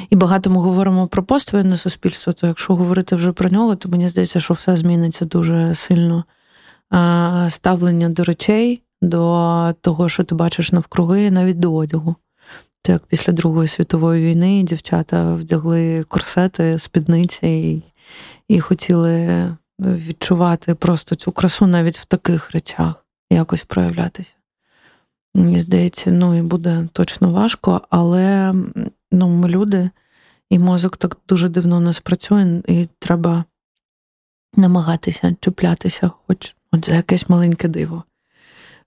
І 0.10 0.15
багато 0.15 0.50
ми 0.50 0.62
говоримо 0.62 1.08
про 1.08 1.24
поствоєнне 1.24 1.77
суспільство, 1.77 2.34
то 2.34 2.48
якщо 2.48 2.75
говорити 2.75 3.15
вже 3.15 3.32
про 3.32 3.50
нього, 3.50 3.75
то 3.75 3.89
мені 3.89 4.10
здається, 4.10 4.39
що 4.39 4.53
все 4.53 4.77
зміниться 4.77 5.25
дуже 5.25 5.75
сильно. 5.75 6.25
Ставлення 7.50 8.10
до 8.10 8.24
речей, 8.24 8.82
до 9.03 9.74
того, 9.81 10.10
що 10.10 10.24
ти 10.24 10.36
бачиш 10.36 10.72
навкруги, 10.72 11.31
навіть 11.31 11.60
до 11.60 11.74
одягу. 11.74 12.15
То 12.81 12.91
як 12.91 13.05
після 13.05 13.33
Другої 13.33 13.67
світової 13.67 14.25
війни 14.25 14.63
дівчата 14.63 15.33
вдягли 15.33 16.03
корсети, 16.03 16.79
спідниці 16.79 17.48
і, 17.48 17.83
і 18.48 18.60
хотіли 18.60 19.55
відчувати 19.79 20.75
просто 20.75 21.15
цю 21.15 21.31
красу 21.31 21.67
навіть 21.67 21.98
в 21.98 22.05
таких 22.05 22.51
речах, 22.51 23.05
якось 23.31 23.63
проявлятися. 23.63 24.33
Мені 25.36 25.60
здається, 25.60 26.12
ну 26.12 26.38
і 26.38 26.41
буде 26.41 26.88
точно 26.93 27.31
важко, 27.31 27.81
але 27.89 28.53
ну, 29.12 29.29
ми 29.29 29.48
люди, 29.50 29.89
і 30.50 30.60
мозок 30.60 30.98
так 30.98 31.17
дуже 31.27 31.50
дивно 31.50 31.77
у 31.77 31.79
нас 31.79 32.00
працює, 32.00 32.62
і 32.67 32.88
треба 33.00 33.45
намагатися 34.55 35.36
чіплятися, 35.39 36.12
хоч 36.27 36.55
от 36.72 36.86
за 36.86 36.95
якесь 36.95 37.29
маленьке 37.29 37.67
диво. 37.67 38.03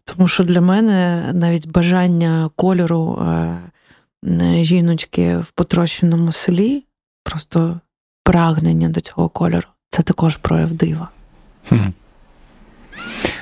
Тому 0.07 0.29
що 0.29 0.45
для 0.45 0.61
мене 0.61 1.31
навіть 1.35 1.69
бажання 1.69 2.51
кольору 2.57 3.23
е, 3.23 4.65
жіночки 4.65 5.39
в 5.39 5.51
потрощеному 5.51 6.33
селі, 6.33 6.85
просто 7.25 7.81
прагнення 8.25 8.89
до 8.89 9.01
цього 9.01 9.29
кольору 9.29 9.69
це 9.91 10.03
також 10.03 10.37
прояв 10.37 10.73
дива. 10.73 11.09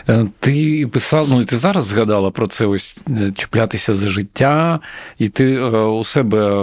Е, 0.09 0.27
ти 0.41 0.87
писав, 0.93 1.27
ну 1.31 1.41
і 1.41 1.45
ти 1.45 1.57
зараз 1.57 1.85
згадала 1.85 2.31
про 2.31 2.47
це 2.47 2.67
ось 2.67 2.97
е, 3.09 3.33
чіплятися 3.37 3.95
за 3.95 4.09
життя, 4.09 4.81
і 5.19 5.29
ти 5.29 5.61
у 5.61 6.05
себе 6.05 6.55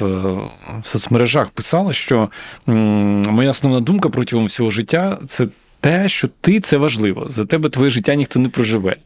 в 0.00 0.50
соцмережах 0.82 1.48
писала, 1.50 1.92
що 1.92 2.28
моя 2.66 3.50
основна 3.50 3.80
думка 3.80 4.08
протягом 4.08 4.46
всього 4.46 4.70
життя 4.70 5.18
це 5.26 5.46
те, 5.80 6.08
що 6.08 6.28
ти 6.40 6.60
це 6.60 6.76
важливо. 6.76 7.26
За 7.28 7.44
тебе 7.44 7.70
твоє 7.70 7.90
життя 7.90 8.14
ніхто 8.14 8.40
не 8.40 8.48
проживе, 8.48 8.96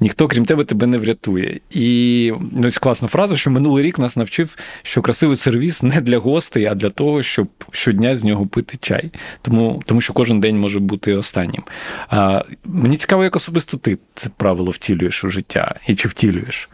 ніхто, 0.00 0.28
крім 0.28 0.44
тебе, 0.44 0.64
тебе 0.64 0.86
не 0.86 0.98
врятує. 0.98 1.60
І 1.70 2.32
ну, 2.52 2.66
ось 2.66 2.78
класна 2.78 3.08
фраза, 3.08 3.36
що 3.36 3.50
минулий 3.50 3.84
рік 3.84 3.98
нас 3.98 4.16
навчив, 4.16 4.56
що 4.82 5.02
красивий 5.02 5.36
сервіс 5.36 5.82
не 5.82 6.00
для 6.00 6.18
гостей, 6.18 6.64
а 6.64 6.74
для 6.74 6.90
того, 6.90 7.22
щоб 7.22 7.48
щодня 7.70 8.14
з 8.14 8.24
нього 8.24 8.46
пити 8.46 8.78
чай. 8.80 9.10
Тому 9.42 9.82
тому 9.86 10.00
що 10.00 10.12
кожен 10.12 10.40
день 10.40 10.58
може 10.58 10.80
бути 10.80 11.14
останнім. 11.14 11.62
А, 12.08 12.44
Мені 12.64 12.96
цікаво, 12.96 13.24
як 13.24 13.36
особисто 13.36 13.76
ти 13.76 13.98
це 14.14 14.28
правило 14.36 14.70
втілюєш 14.70 15.24
у 15.24 15.30
життя 15.30 15.74
і 15.86 15.94
чи 15.94 16.08
втілюєш? 16.08 16.68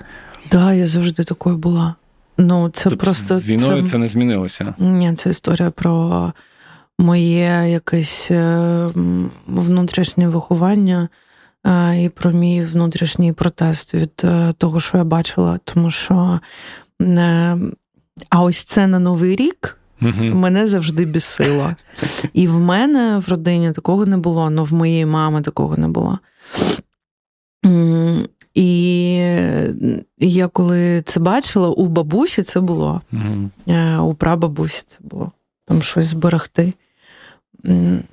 Так, 0.49 0.61
да, 0.61 0.75
я 0.75 0.87
завжди 0.87 1.25
такою 1.25 1.57
була. 1.57 1.95
Ну, 2.39 2.69
це 2.69 2.91
тобто 2.91 3.05
просто... 3.05 3.39
З 3.39 3.47
війною 3.47 3.83
це... 3.83 3.89
це 3.89 3.99
не 3.99 4.09
змінилося. 4.09 4.75
Ні, 4.79 5.15
це 5.15 5.31
історія 5.31 5.71
про 5.71 6.33
моє 6.99 7.71
якесь 7.71 8.31
е, 8.31 8.87
внутрішнє 9.47 10.29
виховання 10.29 11.09
е, 11.67 12.03
і 12.03 12.09
про 12.09 12.33
мій 12.33 12.63
внутрішній 12.63 13.33
протест 13.33 13.95
від 13.95 14.23
е, 14.25 14.53
того, 14.59 14.81
що 14.81 14.99
я 14.99 15.05
бачила. 15.05 15.59
Тому 15.65 15.91
що 15.91 16.41
а 18.31 18.43
ось 18.43 18.63
це 18.63 18.87
на 18.87 18.99
Новий 18.99 19.37
рік. 19.37 19.79
Мене 20.21 20.67
завжди 20.67 21.05
бісило. 21.05 21.71
І 22.33 22.47
в 22.47 22.61
мене 22.61 23.19
в 23.19 23.29
родині 23.29 23.73
такого 23.73 24.07
не 24.07 24.17
було, 24.17 24.43
але 24.43 24.63
в 24.63 24.73
моєї 24.73 25.07
мами 25.07 25.43
такого 25.43 25.77
не 25.77 25.89
було. 25.89 26.19
І 28.55 29.15
я 30.19 30.49
коли 30.49 31.03
це 31.03 31.21
бачила, 31.21 31.69
у 31.69 31.87
бабусі 31.87 32.43
це 32.43 32.61
було, 32.61 33.01
у 34.01 34.15
прабабусі 34.15 34.85
це 34.87 34.99
було. 35.01 35.33
Там 35.67 35.83
щось 35.83 36.07
зберегти. 36.07 36.73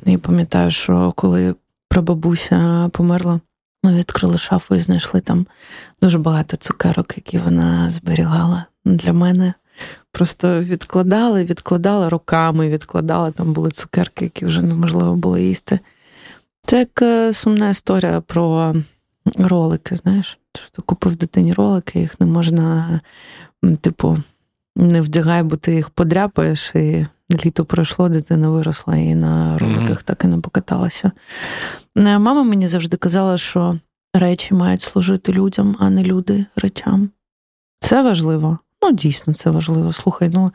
Я 0.06 0.18
пам'ятаю, 0.18 0.72
що 0.72 1.12
коли 1.16 1.56
прабабуся 1.90 2.90
померла, 2.94 3.40
ми 3.84 3.94
відкрили 3.94 4.38
шафу 4.38 4.76
і 4.76 4.80
знайшли 4.80 5.22
там 5.22 5.48
дуже 6.02 6.18
багато 6.18 6.58
цукерок, 6.58 7.14
які 7.18 7.38
вона 7.38 7.90
зберігала 7.90 8.66
для 8.86 9.14
мене. 9.14 9.54
Просто 10.12 10.60
відкладали, 10.62 11.44
відкладала 11.44 12.10
роками, 12.10 12.70
відкладала, 12.70 13.32
там 13.32 13.54
були 13.54 13.72
цукерки, 13.72 14.26
які 14.26 14.46
вже 14.46 14.62
неможливо 14.62 15.16
було 15.16 15.38
їсти. 15.38 15.80
Це 16.66 16.80
як 16.80 17.02
е, 17.02 17.34
сумна 17.34 17.70
історія 17.70 18.22
про 18.22 18.76
ролики, 19.38 19.96
знаєш, 19.96 20.40
що 20.58 20.70
ти 20.70 20.82
купив 20.82 21.16
дитині 21.16 21.54
ролики, 21.54 22.00
їх 22.00 22.20
не 22.20 22.26
можна, 22.26 23.00
типу, 23.82 24.18
не 24.76 25.02
вдягай, 25.02 25.44
бо 25.44 25.56
ти 25.56 25.76
їх 25.76 25.90
подряпаєш 25.90 26.76
і 26.76 27.06
Літо 27.46 27.66
пройшло, 27.66 28.10
дитина 28.10 28.50
виросла 28.50 28.96
і 28.96 29.16
на 29.16 29.58
роликах 29.58 30.00
mm-hmm. 30.00 30.04
так 30.04 30.24
і 30.24 30.28
не 30.28 30.38
покаталася. 30.38 31.12
Е, 31.98 32.20
мама 32.20 32.44
мені 32.44 32.68
завжди 32.68 32.98
казала, 32.98 33.38
що 33.38 33.80
речі 34.14 34.54
мають 34.54 34.82
служити 34.82 35.34
людям, 35.34 35.76
а 35.80 35.90
не 35.90 36.04
люди 36.04 36.46
речам. 36.56 37.10
Це 37.80 38.04
важливо. 38.04 38.60
Ну, 38.82 38.92
дійсно, 38.92 39.34
це 39.34 39.50
важливо. 39.50 39.94
Слухай, 39.94 40.30
ну 40.34 40.52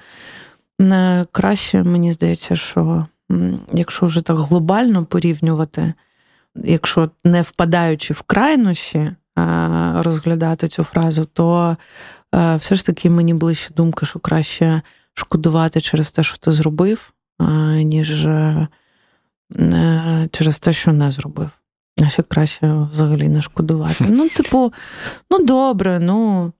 краще 1.32 1.82
мені 1.82 2.12
здається, 2.12 2.56
що 2.56 3.06
якщо 3.72 4.06
вже 4.06 4.20
так 4.20 4.36
глобально 4.36 5.04
порівнювати, 5.04 5.94
якщо 6.54 7.10
не 7.24 7.42
впадаючи 7.42 8.14
в 8.14 8.22
крайнощі, 8.22 9.10
розглядати 9.94 10.68
цю 10.68 10.84
фразу, 10.84 11.24
то 11.24 11.76
е, 12.34 12.56
все 12.56 12.74
ж 12.74 12.86
таки 12.86 13.10
мені 13.10 13.34
ближче 13.34 13.74
думка, 13.74 14.06
що 14.06 14.18
краще 14.18 14.82
шкодувати 15.14 15.80
через 15.80 16.10
те, 16.10 16.22
що 16.22 16.36
ти 16.36 16.52
зробив, 16.52 17.12
ніж 17.74 18.26
е, 18.26 18.68
через 20.30 20.58
те, 20.58 20.72
що 20.72 20.92
не 20.92 21.10
зробив. 21.10 21.50
А 22.02 22.08
ще 22.08 22.22
краще 22.22 22.86
взагалі 22.92 23.28
не 23.28 23.42
шкодувати. 23.42 24.06
Ну, 24.08 24.28
типу, 24.28 24.72
ну 25.30 25.44
добре, 25.44 25.98
ну. 25.98 26.52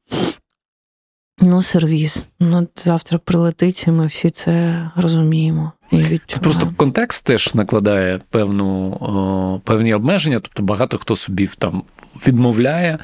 Ну, 1.41 1.63
сервіс. 1.63 2.27
Ну, 2.41 2.69
завтра 2.77 3.19
прилетить, 3.19 3.85
і 3.87 3.91
ми 3.91 4.07
всі 4.07 4.31
це 4.31 4.91
розуміємо. 4.97 5.73
і 5.91 5.97
відчуваємо. 5.97 6.43
Просто 6.43 6.73
контекст 6.77 7.25
теж 7.25 7.55
накладає 7.55 8.21
певну, 8.31 9.61
певні 9.65 9.95
обмеження, 9.95 10.41
тобто 10.41 10.63
багато 10.63 10.99
хто 10.99 11.17
собі 11.17 11.51
там 11.59 11.83
відмовляє, 12.27 12.99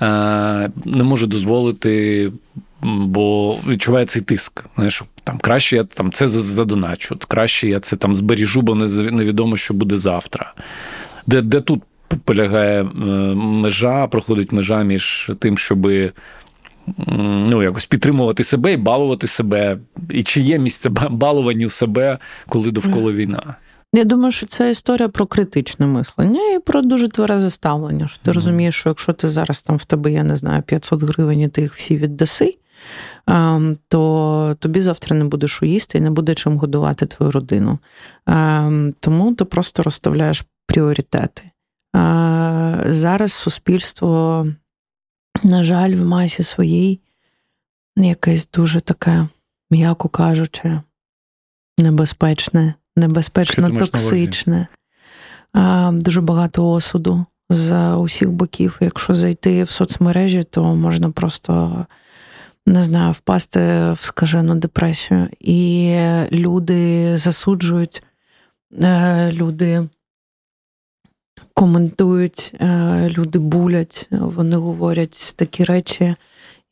е, 0.00 0.70
не 0.84 1.04
може 1.04 1.26
дозволити 1.26 2.32
бо 2.82 3.56
відчуває 3.66 4.06
цей 4.06 4.22
тиск. 4.22 4.64
Знаєш, 4.74 5.02
там 5.24 5.38
краще 5.38 5.76
я 5.76 5.84
там 5.84 6.12
це 6.12 6.28
задоначу, 6.28 7.16
краще 7.28 7.68
я 7.68 7.80
це 7.80 7.96
там 7.96 8.14
зберіжу, 8.14 8.62
бо 8.62 8.74
невідомо, 8.74 9.56
що 9.56 9.74
буде 9.74 9.96
завтра. 9.96 10.54
Де 11.26 11.42
де 11.42 11.60
тут 11.60 11.82
полягає 12.24 12.82
е, 12.82 12.86
межа, 13.34 14.06
проходить 14.06 14.52
межа 14.52 14.82
між 14.82 15.32
тим, 15.38 15.58
щоб 15.58 15.88
ну, 17.06 17.62
якось 17.62 17.86
підтримувати 17.86 18.44
себе 18.44 18.72
і 18.72 18.76
балувати 18.76 19.26
себе, 19.26 19.78
і 20.10 20.22
чи 20.22 20.40
є 20.40 20.58
місце 20.58 20.88
балуванню 21.10 21.68
себе, 21.68 22.18
коли 22.48 22.70
довкола 22.70 23.12
війна? 23.12 23.56
Я 23.94 24.04
думаю, 24.04 24.32
що 24.32 24.46
це 24.46 24.70
історія 24.70 25.08
про 25.08 25.26
критичне 25.26 25.86
мислення 25.86 26.40
і 26.54 26.58
про 26.58 26.82
дуже 26.82 27.08
тверезе 27.08 27.50
ставлення. 27.50 28.08
Що 28.08 28.18
ти 28.22 28.30
mm. 28.30 28.34
розумієш, 28.34 28.74
що 28.74 28.88
якщо 28.88 29.12
ти 29.12 29.28
зараз 29.28 29.62
там 29.62 29.76
в 29.76 29.84
тебе, 29.84 30.12
я 30.12 30.22
не 30.22 30.36
знаю, 30.36 30.62
500 30.62 31.02
гривень, 31.02 31.40
і 31.40 31.48
ти 31.48 31.62
їх 31.62 31.74
всі 31.74 31.96
віддаси, 31.96 32.54
то 33.88 34.56
тобі 34.58 34.80
завтра 34.80 35.16
не 35.16 35.24
будеш 35.24 35.62
уїсти 35.62 35.98
і 35.98 36.00
не 36.00 36.10
буде 36.10 36.34
чим 36.34 36.58
годувати 36.58 37.06
твою 37.06 37.32
родину. 37.32 37.78
Ем, 38.26 38.94
тому 39.00 39.34
ти 39.34 39.44
просто 39.44 39.82
розставляєш 39.82 40.44
пріоритети. 40.66 41.42
Е, 41.96 42.82
зараз 42.86 43.32
суспільство, 43.32 44.46
на 45.42 45.64
жаль, 45.64 45.94
в 45.94 46.04
масі 46.04 46.42
своїй 46.42 47.00
якесь 47.96 48.48
дуже 48.54 48.80
таке, 48.80 49.28
м'яко 49.70 50.08
кажучи, 50.08 50.80
небезпечне, 51.78 52.74
небезпечно 52.96 53.70
токсичне, 53.70 54.66
ем, 55.54 56.00
дуже 56.00 56.20
багато 56.20 56.70
осуду 56.70 57.26
з 57.50 57.94
усіх 57.94 58.30
боків. 58.30 58.78
Якщо 58.80 59.14
зайти 59.14 59.64
в 59.64 59.70
соцмережі, 59.70 60.44
то 60.44 60.74
можна 60.74 61.10
просто 61.10 61.86
не 62.66 62.82
знаю, 62.82 63.12
впасти 63.12 63.92
в 63.92 63.98
скажену 64.00 64.54
депресію. 64.54 65.28
І 65.40 65.94
люди 66.32 67.16
засуджують, 67.16 68.02
е, 68.82 69.32
люди 69.32 69.88
коментують, 71.54 72.54
е, 72.60 73.08
люди 73.08 73.38
булять, 73.38 74.08
вони 74.10 74.56
говорять 74.56 75.32
такі 75.36 75.64
речі, 75.64 76.14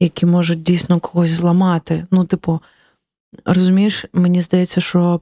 які 0.01 0.27
можуть 0.27 0.63
дійсно 0.63 1.01
когось 1.01 1.31
зламати. 1.31 2.07
Ну, 2.11 2.25
типу, 2.25 2.61
розумієш, 3.45 4.07
мені 4.13 4.41
здається, 4.41 4.81
що 4.81 5.21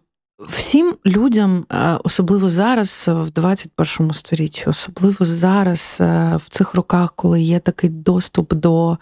всім 0.49 0.97
людям, 1.07 1.67
е, 1.73 1.99
особливо 2.05 2.51
зараз, 2.51 3.05
в 3.09 3.31
21 3.31 4.13
сторіччі, 4.13 4.65
особливо 4.67 5.25
зараз, 5.25 5.97
в 6.37 6.49
цих 6.51 6.75
роках, 6.75 7.13
коли 7.17 7.43
є 7.43 7.59
такий 7.59 7.91
доступ 7.91 8.55
до 8.55 8.99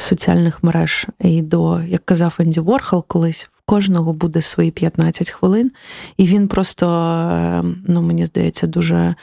соціальних 0.00 0.64
мереж 0.64 1.06
і 1.20 1.42
до, 1.42 1.82
як 1.82 2.04
казав 2.04 2.36
Енді 2.38 2.60
Ворхол 2.60 3.04
колись, 3.06 3.48
в 3.52 3.60
кожного 3.64 4.12
буде 4.12 4.42
свої 4.42 4.70
15 4.70 5.30
хвилин, 5.30 5.70
і 6.16 6.26
він 6.26 6.48
просто, 6.48 6.86
е, 7.32 7.62
ну 7.86 8.02
мені 8.02 8.26
здається, 8.26 8.66
дуже 8.66 9.14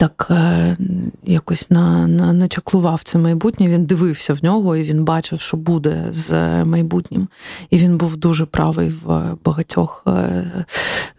так 0.00 0.26
е, 0.30 0.76
якось 1.24 1.70
на, 1.70 2.06
на, 2.06 2.32
начаклував 2.32 3.02
це 3.02 3.18
майбутнє. 3.18 3.68
Він 3.68 3.84
дивився 3.84 4.34
в 4.34 4.44
нього 4.44 4.76
і 4.76 4.82
він 4.82 5.04
бачив, 5.04 5.40
що 5.40 5.56
буде 5.56 6.06
з 6.10 6.32
майбутнім. 6.64 7.28
І 7.70 7.78
він 7.78 7.96
був 7.96 8.16
дуже 8.16 8.46
правий 8.46 8.88
в 8.88 9.36
багатьох 9.44 10.04
е, 10.06 10.64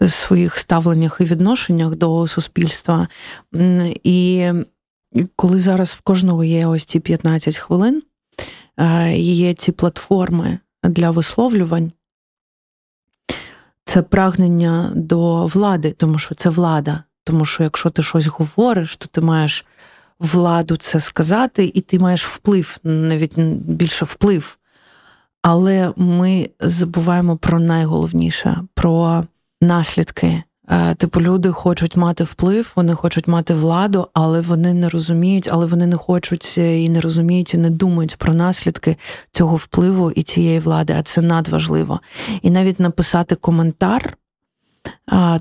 своїх 0.08 0.58
ставленнях 0.58 1.18
і 1.22 1.24
відношеннях 1.24 1.96
до 1.96 2.28
суспільства. 2.28 3.08
І 4.04 4.52
коли 5.36 5.60
зараз 5.60 5.90
в 5.90 6.02
кожного 6.02 6.44
є 6.44 6.68
ось 6.68 6.86
ці 6.86 7.00
15 7.00 7.58
хвилин, 7.58 8.04
е, 8.78 9.14
є 9.18 9.54
ці 9.54 9.72
платформи 9.72 10.60
для 10.84 11.12
висловлювань. 11.12 11.92
Це 13.86 14.02
прагнення 14.02 14.92
до 14.96 15.46
влади, 15.46 15.92
тому 15.92 16.20
що 16.20 16.36
це 16.36 16.50
влада. 16.50 17.04
Тому 17.24 17.46
що 17.46 17.64
якщо 17.64 17.90
ти 17.90 18.04
щось 18.04 18.28
говориш, 18.28 18.96
то 18.96 19.08
ти 19.08 19.22
маєш 19.22 19.66
владу 20.20 20.76
це 20.76 21.00
сказати, 21.00 21.72
і 21.74 21.82
ти 21.82 22.00
маєш 22.00 22.26
вплив, 22.26 22.78
навіть 22.84 23.40
більше 23.40 24.06
вплив. 24.06 24.58
Але 25.42 25.94
ми 25.96 26.50
забуваємо 26.60 27.38
про 27.38 27.60
найголовніше, 27.60 28.64
про 28.74 29.26
наслідки. 29.62 30.44
Е, 30.70 30.96
типу, 30.96 31.22
люди 31.22 31.50
хочуть 31.50 31.98
мати 31.98 32.24
вплив, 32.24 32.72
вони 32.76 32.94
хочуть 32.94 33.28
мати 33.28 33.54
владу, 33.54 34.08
але 34.14 34.42
вони 34.42 34.74
не 34.74 34.90
розуміють, 34.90 35.50
але 35.52 35.66
вони 35.66 35.88
не 35.88 35.96
хочуть 35.96 36.58
і 36.58 36.90
не 36.90 37.02
розуміють, 37.02 37.54
і 37.54 37.58
не 37.58 37.70
думають 37.70 38.16
про 38.16 38.34
наслідки 38.34 38.98
цього 39.32 39.56
впливу 39.56 40.12
і 40.12 40.24
цієї 40.24 40.60
влади. 40.60 40.96
А 41.00 41.04
це 41.04 41.22
надважливо. 41.22 42.00
І 42.42 42.50
навіть 42.50 42.80
написати 42.80 43.36
коментар 43.36 44.18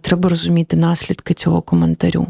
треба 0.00 0.28
розуміти 0.28 0.76
наслідки 0.76 1.34
цього 1.34 1.62
коментарю. 1.62 2.26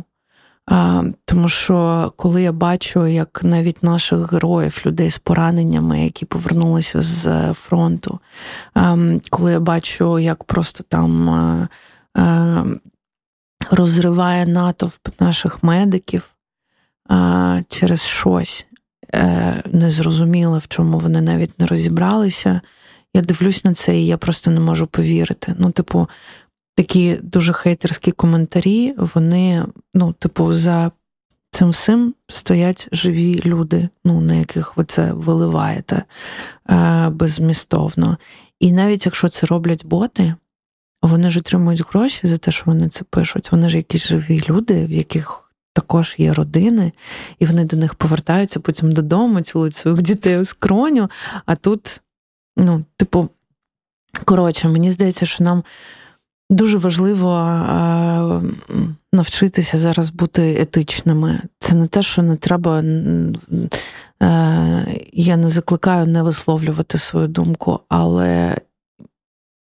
Тому 1.25 1.49
що 1.49 2.13
коли 2.17 2.43
я 2.43 2.53
бачу, 2.53 3.07
як 3.07 3.41
навіть 3.43 3.83
наших 3.83 4.33
героїв, 4.33 4.83
людей 4.87 5.11
з 5.11 5.19
пораненнями, 5.19 6.05
які 6.05 6.25
повернулися 6.25 7.03
з 7.03 7.53
фронту, 7.53 8.19
коли 9.31 9.53
я 9.53 9.61
бачу, 9.61 10.19
як 10.19 10.45
просто 10.45 10.85
там 10.89 11.69
розриває 13.71 14.47
натовп 14.47 15.21
наших 15.21 15.63
медиків 15.63 16.35
через 17.69 18.05
щось 18.05 18.67
е, 19.15 19.63
незрозуміле, 19.67 20.59
в 20.59 20.69
чому 20.69 20.99
вони 20.99 21.21
навіть 21.21 21.59
не 21.59 21.67
розібралися, 21.67 22.61
я 23.15 23.21
дивлюсь 23.21 23.65
на 23.65 23.75
це, 23.75 23.99
і 23.99 24.07
я 24.07 24.17
просто 24.17 24.51
не 24.51 24.61
можу 24.61 24.87
повірити. 24.87 25.55
Ну, 25.59 25.71
типу, 25.71 26.09
такі 26.75 27.19
дуже 27.23 27.53
хейтерські 27.53 28.13
коментарі, 28.13 28.95
вони, 28.97 29.67
ну, 29.95 30.13
типу, 30.13 30.55
за 30.55 30.91
цим 31.51 31.71
всім 31.71 32.15
стоять 32.29 32.89
живі 32.93 33.41
люди, 33.45 33.89
ну, 34.05 34.21
на 34.21 34.35
яких 34.35 34.77
ви 34.77 34.85
це 34.85 35.13
виливаєте 35.13 36.03
е, 36.71 37.09
безмістовно. 37.09 38.19
І 38.61 38.73
навіть 38.73 39.07
якщо 39.07 39.29
це 39.29 39.47
роблять 39.47 39.87
боти, 39.87 40.35
вони 41.03 41.31
ж 41.31 41.39
отримують 41.39 41.91
гроші 41.91 42.27
за 42.27 42.37
те, 42.37 42.51
що 42.51 42.63
вони 42.67 42.89
це 42.89 43.05
пишуть. 43.05 43.53
Вони 43.53 43.69
ж 43.69 43.77
якісь 43.77 44.07
живі 44.07 44.43
люди, 44.49 44.87
в 44.87 44.91
яких. 44.91 45.47
Також 45.73 46.15
є 46.19 46.33
родини, 46.33 46.93
і 47.39 47.47
вони 47.47 47.65
до 47.65 47.77
них 47.77 47.95
повертаються 47.95 48.61
потім 48.61 48.93
додому, 48.93 49.41
цілують 49.41 49.75
своїх 49.75 50.03
дітей 50.03 50.39
у 50.39 50.45
скроню. 50.45 51.11
А 51.47 51.57
тут, 51.57 52.01
ну, 52.57 52.85
типу, 52.97 53.29
коротше, 54.25 54.69
мені 54.69 54.91
здається, 54.91 55.27
що 55.27 55.45
нам 55.45 55.63
Дуже 56.51 56.79
важливо 56.79 57.37
е, 57.39 58.43
навчитися 59.13 59.79
зараз 59.79 60.11
бути 60.11 60.61
етичними. 60.61 61.41
Це 61.59 61.75
не 61.75 61.87
те, 61.87 62.03
що 62.03 62.23
не 62.23 62.37
треба. 62.37 62.79
Е, 64.23 65.01
я 65.13 65.37
не 65.37 65.49
закликаю 65.49 66.07
не 66.07 66.23
висловлювати 66.23 66.99
свою 66.99 67.29
думку, 67.29 67.81
але 67.89 68.57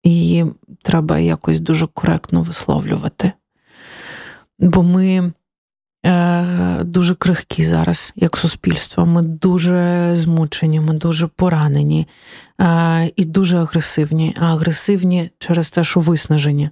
її 0.03 0.45
треба 0.81 1.19
якось 1.19 1.59
дуже 1.59 1.87
коректно 1.87 2.41
висловлювати. 2.41 3.31
Бо 4.59 4.83
ми 4.83 5.31
е, 6.05 6.83
дуже 6.83 7.15
крихкі 7.15 7.63
зараз, 7.63 8.13
як 8.15 8.37
суспільство. 8.37 9.05
Ми 9.05 9.21
дуже 9.21 10.11
змучені, 10.15 10.79
ми 10.79 10.93
дуже 10.93 11.27
поранені 11.27 12.07
е, 12.61 13.11
і 13.15 13.25
дуже 13.25 13.57
агресивні, 13.57 14.35
а 14.39 14.53
агресивні 14.53 15.29
через 15.39 15.69
те, 15.69 15.83
що 15.83 15.99
виснажені. 15.99 16.69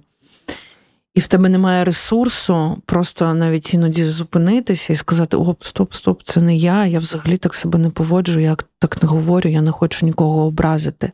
І 1.14 1.20
в 1.20 1.26
тебе 1.26 1.48
немає 1.48 1.84
ресурсу, 1.84 2.82
просто 2.86 3.34
навіть 3.34 3.74
іноді 3.74 4.04
зупинитися 4.04 4.92
і 4.92 4.96
сказати: 4.96 5.36
Оп, 5.36 5.64
стоп, 5.64 5.94
стоп, 5.94 6.22
це 6.22 6.40
не 6.40 6.56
я. 6.56 6.86
Я 6.86 6.98
взагалі 6.98 7.36
так 7.36 7.54
себе 7.54 7.78
не 7.78 7.90
поводжу, 7.90 8.40
я 8.40 8.56
так 8.78 9.02
не 9.02 9.08
говорю, 9.08 9.50
я 9.50 9.60
не 9.62 9.70
хочу 9.70 10.06
нікого 10.06 10.46
образити. 10.46 11.12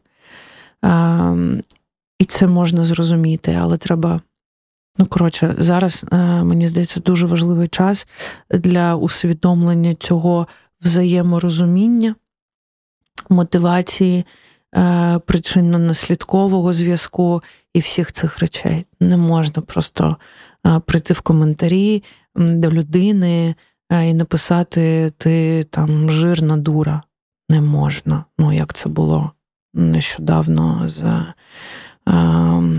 І 2.19 2.25
це 2.25 2.47
можна 2.47 2.85
зрозуміти, 2.85 3.59
але 3.61 3.77
треба 3.77 4.21
Ну, 4.99 5.07
коротше, 5.07 5.55
зараз 5.59 6.05
е, 6.13 6.17
мені 6.43 6.67
здається 6.67 7.01
дуже 7.01 7.27
важливий 7.27 7.69
час 7.69 8.07
для 8.51 8.95
усвідомлення 8.95 9.95
цього 9.95 10.47
взаєморозуміння, 10.81 12.15
мотивації, 13.29 14.25
е, 14.75 14.81
причинно-наслідкового 15.19 16.73
зв'язку 16.73 17.43
і 17.75 17.81
всіх 17.81 18.13
цих 18.13 18.39
речей. 18.39 18.87
Не 19.01 19.17
можна 19.17 19.63
просто 19.63 20.17
е, 20.67 20.81
прийти 20.87 21.15
в 21.15 21.21
коментарі 21.21 22.03
до 22.37 22.71
людини 22.71 23.55
і 23.91 24.15
написати 24.15 25.13
ти 25.19 25.65
там 25.65 26.11
жирна 26.11 26.57
дура. 26.57 27.03
Не 27.49 27.61
можна. 27.61 28.25
Ну, 28.39 28.53
як 28.53 28.75
це 28.75 28.89
було 28.89 29.33
нещодавно 29.75 30.89
з 30.89 31.25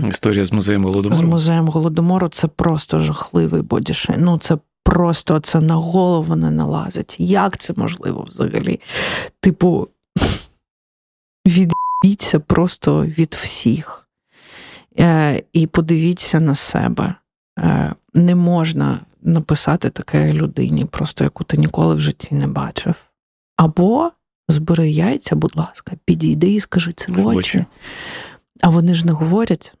Історія 0.08 0.44
з 0.44 0.52
музеєм 0.52 0.84
Голодомору. 0.84 1.14
З 1.14 1.20
музеєм 1.20 1.68
Голодомору 1.68 2.28
це 2.28 2.48
просто 2.48 3.00
жахливий 3.00 3.62
бодішей. 3.62 4.16
Ну, 4.18 4.38
це 4.38 4.58
просто 4.84 5.38
це 5.38 5.60
на 5.60 5.74
голову 5.74 6.36
не 6.36 6.50
налазить. 6.50 7.16
Як 7.18 7.58
це 7.58 7.72
можливо 7.76 8.26
взагалі? 8.28 8.80
Типу, 9.40 9.88
відбіться 11.46 12.40
просто 12.40 13.06
від 13.06 13.36
всіх. 13.40 14.08
Е, 14.98 15.42
І 15.52 15.66
подивіться 15.66 16.40
на 16.40 16.54
себе. 16.54 17.14
Е, 17.58 17.94
Не 18.14 18.34
можна 18.34 19.00
написати 19.22 19.90
таке 19.90 20.32
людині, 20.32 20.84
просто 20.84 21.24
яку 21.24 21.44
ти 21.44 21.56
ніколи 21.56 21.94
в 21.94 22.00
житті 22.00 22.34
не 22.34 22.46
бачив. 22.46 23.10
Або 23.56 24.10
збери 24.48 24.90
яйця, 24.90 25.36
будь 25.36 25.56
ласка, 25.56 25.92
підійди 26.04 26.52
і 26.52 26.60
скажи 26.60 26.92
це 26.92 27.12
в 27.12 27.26
очі. 27.26 27.64
А 28.60 28.68
вони 28.68 28.94
ж 28.94 29.06
не 29.06 29.12
говорять, 29.12 29.74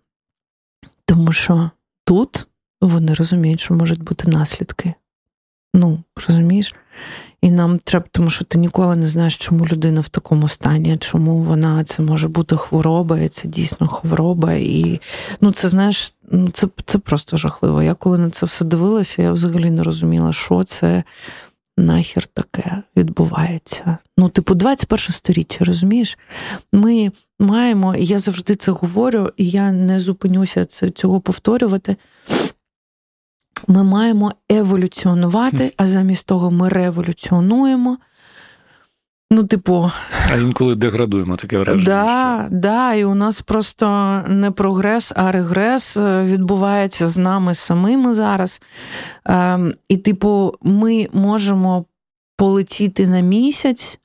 тому 1.04 1.32
що 1.32 1.70
тут 2.04 2.46
вони 2.80 3.14
розуміють, 3.14 3.60
що 3.60 3.74
можуть 3.74 4.02
бути 4.02 4.28
наслідки. 4.28 4.94
Ну, 5.74 6.02
розумієш? 6.28 6.74
І 7.42 7.50
нам 7.50 7.78
треба, 7.78 8.06
тому 8.10 8.30
що 8.30 8.44
ти 8.44 8.58
ніколи 8.58 8.96
не 8.96 9.06
знаєш, 9.06 9.36
чому 9.36 9.66
людина 9.66 10.00
в 10.00 10.08
такому 10.08 10.48
стані, 10.48 10.96
чому 10.98 11.42
вона 11.42 11.84
це 11.84 12.02
може 12.02 12.28
бути 12.28 12.56
хвороба, 12.56 13.18
і 13.18 13.28
це 13.28 13.48
дійсно 13.48 13.88
хвороба. 13.88 14.52
І 14.52 15.00
ну, 15.40 15.52
це 15.52 15.68
знаєш, 15.68 16.14
ну 16.30 16.50
це 16.50 16.68
це 16.86 16.98
просто 16.98 17.36
жахливо. 17.36 17.82
Я 17.82 17.94
коли 17.94 18.18
на 18.18 18.30
це 18.30 18.46
все 18.46 18.64
дивилася, 18.64 19.22
я 19.22 19.32
взагалі 19.32 19.70
не 19.70 19.82
розуміла, 19.82 20.32
що 20.32 20.64
це 20.64 21.04
нахер 21.78 22.26
таке 22.26 22.82
відбувається. 22.96 23.98
Ну, 24.18 24.28
типу, 24.28 24.54
21 24.54 24.98
сторіччя, 24.98 25.64
розумієш? 25.64 26.18
Ми 26.72 27.10
маємо, 27.40 27.94
і 27.94 28.04
я 28.04 28.18
завжди 28.18 28.56
це 28.56 28.72
говорю, 28.72 29.30
і 29.36 29.50
я 29.50 29.72
не 29.72 30.00
зупинюся 30.00 30.64
цього 30.64 31.20
повторювати. 31.20 31.96
Ми 33.68 33.82
маємо 33.82 34.32
еволюціонувати, 34.48 35.72
а 35.76 35.86
замість 35.86 36.26
того 36.26 36.50
ми 36.50 36.68
революціонуємо. 36.68 37.98
Ну, 39.32 39.44
типу, 39.44 39.90
а 40.32 40.36
інколи 40.36 40.74
деградуємо 40.74 41.36
таке 41.36 41.58
враження. 41.58 41.84
Да, 41.84 42.44
що... 42.48 42.56
да, 42.56 42.94
і 42.94 43.04
у 43.04 43.14
нас 43.14 43.40
просто 43.42 43.86
не 44.28 44.50
прогрес, 44.50 45.12
а 45.16 45.32
регрес 45.32 45.96
е, 45.96 46.24
відбувається 46.24 47.08
з 47.08 47.16
нами 47.16 47.54
самими 47.54 48.14
зараз. 48.14 48.60
Ем, 49.24 49.72
І, 49.88 49.96
типу, 49.96 50.54
ми 50.62 51.08
можемо 51.12 51.84
полетіти 52.36 53.06
на 53.06 53.20
місяць, 53.20 53.99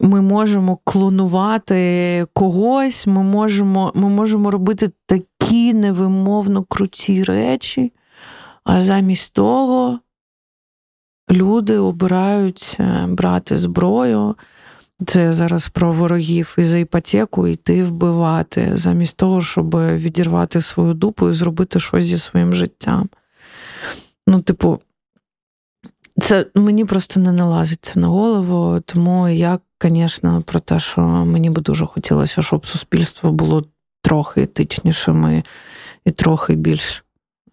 ми 0.00 0.20
можемо 0.20 0.78
клонувати 0.84 2.26
когось, 2.32 3.06
ми 3.06 3.22
можемо, 3.22 3.92
ми 3.94 4.08
можемо 4.08 4.50
робити 4.50 4.90
такі 5.06 5.74
невимовно 5.74 6.62
круті 6.62 7.24
речі, 7.24 7.92
а 8.64 8.80
замість 8.80 9.32
того 9.32 9.98
люди 11.30 11.78
обирають 11.78 12.76
е, 12.80 13.06
брати 13.08 13.58
зброю. 13.58 14.36
Це 15.06 15.32
зараз 15.32 15.68
про 15.68 15.92
ворогів 15.92 16.54
і 16.58 16.64
за 16.64 16.78
іпотеку 16.78 17.46
йти 17.46 17.84
вбивати, 17.84 18.72
замість 18.74 19.16
того, 19.16 19.40
щоб 19.40 19.76
відірвати 19.76 20.60
свою 20.60 20.94
дупу 20.94 21.30
і 21.30 21.32
зробити 21.32 21.80
щось 21.80 22.04
зі 22.04 22.18
своїм 22.18 22.54
життям. 22.54 23.08
Ну, 24.26 24.40
типу, 24.40 24.80
це 26.20 26.46
мені 26.54 26.84
просто 26.84 27.20
не 27.20 27.32
налазиться 27.32 28.00
на 28.00 28.08
голову, 28.08 28.80
тому 28.86 29.28
я, 29.28 29.58
звісно, 29.82 30.42
про 30.46 30.60
те, 30.60 30.80
що 30.80 31.00
мені 31.00 31.50
би 31.50 31.62
дуже 31.62 31.86
хотілося, 31.86 32.42
щоб 32.42 32.66
суспільство 32.66 33.32
було 33.32 33.64
трохи 34.02 34.42
етичнішим 34.42 35.30
і, 35.30 35.44
і 36.04 36.10
трохи 36.10 36.54
більш 36.54 37.04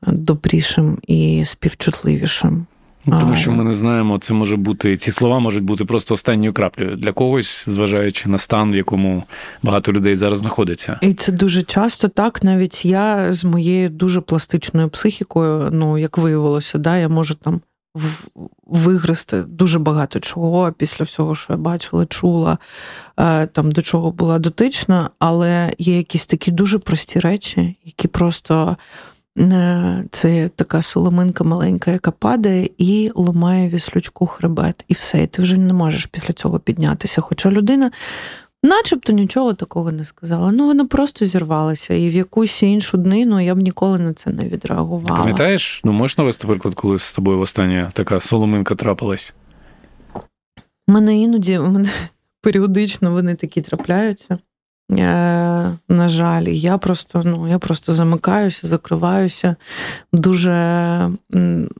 добрішим 0.07 0.97
і 1.07 1.45
співчутливішим. 1.45 2.65
Ну, 3.07 3.19
тому 3.19 3.35
що 3.35 3.51
ми 3.51 3.63
не 3.63 3.71
знаємо, 3.71 4.19
це 4.19 4.33
може 4.33 4.55
бути 4.55 4.97
ці 4.97 5.11
слова 5.11 5.39
можуть 5.39 5.63
бути 5.63 5.85
просто 5.85 6.13
останньою 6.13 6.53
краплею 6.53 6.95
для 6.95 7.11
когось, 7.11 7.63
зважаючи 7.67 8.29
на 8.29 8.37
стан, 8.37 8.71
в 8.71 8.75
якому 8.75 9.23
багато 9.63 9.93
людей 9.93 10.15
зараз 10.15 10.39
знаходиться. 10.39 10.99
І 11.01 11.13
це 11.13 11.31
дуже 11.31 11.63
часто 11.63 12.07
так. 12.07 12.43
Навіть 12.43 12.85
я 12.85 13.33
з 13.33 13.43
моєю 13.43 13.89
дуже 13.89 14.21
пластичною 14.21 14.89
психікою, 14.89 15.69
ну 15.71 15.97
як 15.97 16.17
виявилося, 16.17 16.77
да, 16.77 16.97
я 16.97 17.09
можу 17.09 17.35
там 17.35 17.61
вигрести 18.65 19.41
дуже 19.41 19.79
багато 19.79 20.19
чого 20.19 20.71
після 20.71 21.05
всього, 21.05 21.35
що 21.35 21.53
я 21.53 21.57
бачила, 21.57 22.05
чула, 22.05 22.57
е, 23.19 23.45
там 23.45 23.71
до 23.71 23.81
чого 23.81 24.11
була 24.11 24.39
дотична, 24.39 25.09
але 25.19 25.73
є 25.77 25.97
якісь 25.97 26.25
такі 26.25 26.51
дуже 26.51 26.79
прості 26.79 27.19
речі, 27.19 27.77
які 27.85 28.07
просто. 28.07 28.77
Е, 29.39 30.03
це 30.11 30.49
така 30.55 30.81
соломинка 30.81 31.43
маленька, 31.43 31.91
яка 31.91 32.11
падає 32.11 32.69
і 32.77 33.11
ламає 33.15 33.69
віслючку 33.69 34.27
хребет, 34.27 34.85
і 34.87 34.93
все. 34.93 35.23
І 35.23 35.27
ти 35.27 35.41
вже 35.41 35.57
не 35.57 35.73
можеш 35.73 36.05
після 36.05 36.33
цього 36.33 36.59
піднятися. 36.59 37.21
Хоча 37.21 37.51
людина, 37.51 37.91
начебто, 38.65 39.13
нічого 39.13 39.53
такого 39.53 39.91
не 39.91 40.05
сказала. 40.05 40.51
Ну 40.51 40.65
вона 40.65 40.85
просто 40.85 41.25
зірвалася, 41.25 41.93
і 41.93 42.09
в 42.09 42.13
якусь 42.13 42.63
іншу 42.63 42.97
днину 42.97 43.39
я 43.39 43.55
б 43.55 43.57
ніколи 43.57 43.99
на 43.99 44.13
це 44.13 44.29
не 44.29 44.47
відреагувала. 44.47 45.17
Пам'ятаєш, 45.17 45.81
ну 45.83 45.91
можеш 45.91 46.17
навести 46.17 46.47
приклад, 46.47 46.75
коли 46.75 46.99
з 46.99 47.13
тобою 47.13 47.39
остання 47.39 47.91
така 47.93 48.19
соломинка 48.19 48.75
трапилась? 48.75 49.33
Мене 50.87 51.17
іноді 51.17 51.59
мене 51.59 51.89
періодично 52.41 53.11
вони 53.11 53.35
такі 53.35 53.61
трапляються. 53.61 54.37
Е, 54.91 55.77
на 55.89 56.09
жаль, 56.09 56.43
я 56.47 56.77
просто 56.77 57.21
ну, 57.25 57.47
я 57.47 57.59
просто 57.59 57.93
замикаюся, 57.93 58.67
закриваюся, 58.67 59.55
дуже 60.13 61.11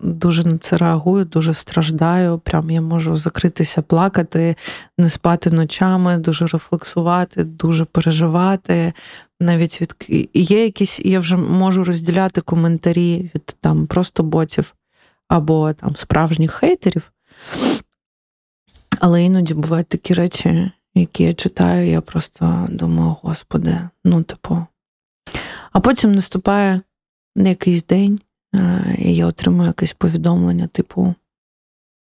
дуже 0.01 0.43
на 0.43 0.57
це 0.57 0.77
реагую, 0.77 1.25
дуже 1.25 1.53
страждаю. 1.53 2.39
Прям 2.39 2.71
я 2.71 2.81
можу 2.81 3.15
закритися, 3.15 3.81
плакати, 3.81 4.55
не 4.97 5.09
спати 5.09 5.51
ночами, 5.51 6.17
дуже 6.17 6.45
рефлексувати, 6.45 7.43
дуже 7.43 7.85
переживати. 7.85 8.93
Навіть 9.39 9.81
від 9.81 9.95
є 10.33 10.63
якісь, 10.63 10.99
я 10.99 11.19
вже 11.19 11.37
можу 11.37 11.83
розділяти 11.83 12.41
коментарі 12.41 13.31
від 13.35 13.55
там 13.61 13.87
просто 13.87 14.23
ботів 14.23 14.73
або 15.27 15.73
там 15.73 15.95
справжніх 15.95 16.51
хейтерів. 16.51 17.11
Але 18.99 19.23
іноді 19.23 19.53
бувають 19.53 19.87
такі 19.87 20.13
речі, 20.13 20.71
які 20.95 21.23
я 21.23 21.34
читаю, 21.34 21.88
я 21.88 22.01
просто 22.01 22.67
думаю, 22.69 23.15
господи, 23.21 23.89
ну, 24.03 24.23
типу. 24.23 24.65
А 25.71 25.79
потім 25.79 26.12
наступає 26.12 26.81
якийсь 27.36 27.86
день, 27.86 28.19
е, 28.55 28.95
і 28.99 29.15
я 29.15 29.27
отримую 29.27 29.67
якесь 29.67 29.93
повідомлення, 29.93 30.67
типу, 30.67 31.15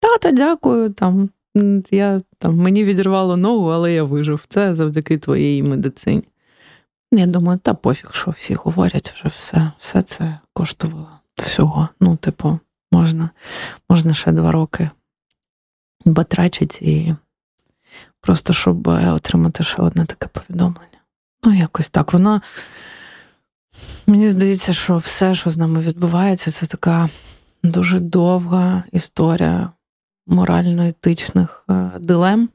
тата, 0.00 0.32
дякую, 0.32 0.90
там, 0.90 1.30
я, 1.90 2.20
там, 2.38 2.56
мені 2.56 2.84
відірвало 2.84 3.36
ногу, 3.36 3.68
але 3.68 3.92
я 3.92 4.04
вижив. 4.04 4.46
Це 4.48 4.74
завдяки 4.74 5.18
твоїй 5.18 5.62
медицині. 5.62 6.24
Я 7.12 7.26
думаю, 7.26 7.58
та 7.58 7.74
пофіг, 7.74 8.10
що 8.12 8.30
всі 8.30 8.54
говорять, 8.54 9.10
вже 9.10 9.28
все, 9.28 9.72
все 9.78 10.02
це 10.02 10.38
коштувало 10.52 11.08
всього. 11.34 11.88
Ну, 12.00 12.16
типу, 12.16 12.58
можна, 12.92 13.30
можна 13.88 14.14
ще 14.14 14.32
два 14.32 14.52
роки 14.52 14.90
батрачить 16.04 16.82
і 16.82 17.14
просто 18.20 18.52
щоб 18.52 18.88
е, 18.88 19.12
отримати 19.12 19.64
ще 19.64 19.82
одне 19.82 20.04
таке 20.04 20.28
повідомлення. 20.28 20.86
Ну, 21.44 21.54
якось 21.54 21.88
так. 21.88 22.12
Воно 22.12 22.42
мені 24.06 24.28
здається, 24.28 24.72
що 24.72 24.96
все, 24.96 25.34
що 25.34 25.50
з 25.50 25.56
нами 25.56 25.80
відбувається, 25.80 26.50
це 26.50 26.66
така 26.66 27.08
дуже 27.62 28.00
довга 28.00 28.84
історія 28.92 29.70
морально-етичних 30.26 31.64
е, 31.70 31.90
дилем. 32.00 32.48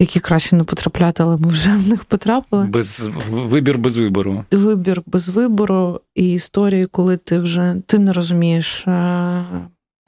Які 0.00 0.20
краще 0.20 0.56
не 0.56 0.64
потрапляти, 0.64 1.22
але 1.22 1.36
ми 1.36 1.48
вже 1.48 1.70
в 1.76 1.88
них 1.88 2.04
потрапили. 2.04 2.64
Без 2.64 3.08
Вибір 3.30 3.78
без 3.78 3.96
вибору. 3.96 4.44
Вибір 4.52 5.02
без 5.06 5.28
вибору 5.28 6.00
і 6.14 6.32
історії, 6.32 6.86
коли 6.86 7.16
ти 7.16 7.38
вже 7.38 7.76
ти 7.86 7.98
не 7.98 8.12
розумієш, 8.12 8.86
е, 8.86 9.44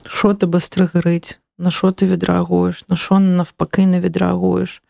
що 0.05 0.33
тебе 0.33 0.59
стригерить, 0.59 1.39
на 1.59 1.71
що 1.71 1.91
ти 1.91 2.05
відреагуєш, 2.07 2.85
на 2.89 2.95
що 2.95 3.19
навпаки 3.19 3.87
не 3.87 3.99
відреагуєш. 3.99 4.83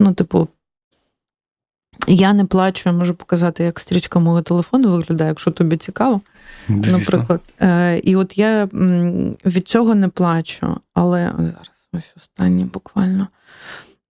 Ну, 0.00 0.12
типу, 0.12 0.48
я 2.06 2.32
не 2.32 2.44
плачу, 2.44 2.88
я 2.88 2.92
можу 2.92 3.14
показати, 3.14 3.64
як 3.64 3.80
стрічка 3.80 4.18
мого 4.18 4.42
телефону 4.42 4.90
виглядає, 4.90 5.28
якщо 5.28 5.50
тобі 5.50 5.76
цікаво. 5.76 6.20
Звісно. 6.68 6.98
Наприклад. 6.98 7.40
Е, 7.60 7.98
І 7.98 8.16
от 8.16 8.38
я 8.38 8.68
від 9.44 9.68
цього 9.68 9.94
не 9.94 10.08
плачу, 10.08 10.80
але 10.94 11.32
зараз 11.38 11.70
ось 11.92 12.12
останнє 12.16 12.64
буквально. 12.64 13.28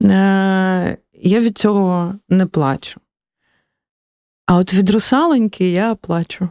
Е, 0.02 0.96
Я 1.12 1.40
від 1.40 1.59
цього 1.59 2.14
не 2.28 2.46
плачу. 2.46 3.00
А 4.46 4.56
от 4.56 4.74
від 4.74 4.90
русалоньки 4.90 5.70
я 5.70 5.94
плачу. 5.94 6.48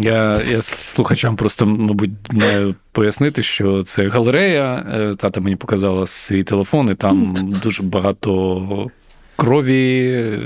Я 0.00 0.42
я 0.50 0.62
слухачам 0.62 1.36
просто, 1.36 1.66
мабуть, 1.66 2.10
маю 2.30 2.74
пояснити, 2.92 3.42
що 3.42 3.82
це 3.82 4.08
галерея. 4.08 4.86
Е, 4.94 5.14
тата 5.14 5.40
мені 5.40 5.56
показала 5.56 6.06
свій 6.06 6.44
телефон, 6.44 6.90
і 6.90 6.94
там 6.94 7.34
дуже 7.62 7.82
багато 7.82 8.90
крові. 9.36 10.40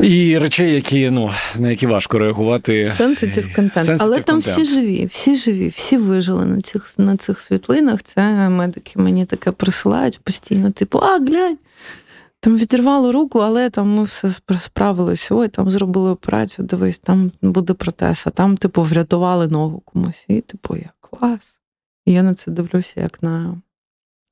І 0.00 0.38
речей, 0.38 0.74
які 0.74 1.10
ну 1.10 1.30
на 1.56 1.70
які 1.70 1.86
важко 1.86 2.18
реагувати. 2.18 2.90
Сенситив 2.90 3.54
контент. 3.54 3.90
Але 4.00 4.20
там 4.20 4.38
content. 4.38 4.52
всі 4.52 4.64
живі, 4.64 5.06
всі 5.06 5.34
живі, 5.34 5.68
всі 5.68 5.96
вижили 5.96 6.44
на 6.44 6.60
цих 6.60 6.94
на 6.98 7.16
цих 7.16 7.40
світлинах. 7.40 8.02
Це 8.02 8.48
медики 8.48 8.92
мені 8.94 9.24
таке 9.26 9.50
присилають 9.50 10.20
постійно, 10.20 10.70
типу, 10.70 10.98
а 10.98 11.18
глянь, 11.18 11.58
там 12.46 12.56
відірвало 12.56 13.12
руку, 13.12 13.38
але 13.38 13.70
там 13.70 13.94
ми 13.94 14.04
все 14.04 14.30
справилися. 14.58 15.34
Ой, 15.34 15.48
там 15.48 15.70
зробили 15.70 16.10
операцію, 16.10 16.66
дивись, 16.66 16.98
там 16.98 17.32
буде 17.42 17.74
протез, 17.74 18.22
а 18.26 18.30
там, 18.30 18.56
типу, 18.56 18.82
врятували 18.82 19.48
ногу 19.48 19.82
комусь. 19.84 20.24
І, 20.28 20.40
типу, 20.40 20.76
я 20.76 20.90
клас. 21.00 21.58
І 22.04 22.12
я 22.12 22.22
на 22.22 22.34
це 22.34 22.50
дивлюся, 22.50 23.00
як 23.00 23.22
на 23.22 23.60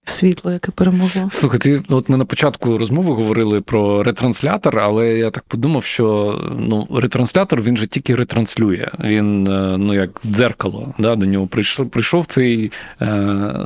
світло, 0.05 0.53
яке 0.53 0.73
перемогло. 0.73 1.29
Слухай, 1.31 1.61
ти 1.61 1.83
от 1.89 2.09
ми 2.09 2.17
на 2.17 2.25
початку 2.25 2.79
розмови 2.79 3.15
говорили 3.15 3.61
про 3.61 4.03
ретранслятор, 4.03 4.81
але 4.81 5.19
я 5.19 5.31
так 5.31 5.45
подумав, 5.45 5.85
що 5.85 6.39
ну, 6.59 6.89
ретранслятор 6.91 7.63
він 7.63 7.77
же 7.77 7.87
тільки 7.87 8.15
ретранслює. 8.15 8.91
Він 9.05 9.47
е, 9.47 9.77
ну 9.79 9.95
як 9.95 10.21
дзеркало. 10.27 10.95
Да, 10.99 11.17
До 11.17 11.27
нього 11.27 11.47
прийшов 11.47 11.91
прийшов 11.91 12.27
цей 12.27 12.73
е, 13.01 13.65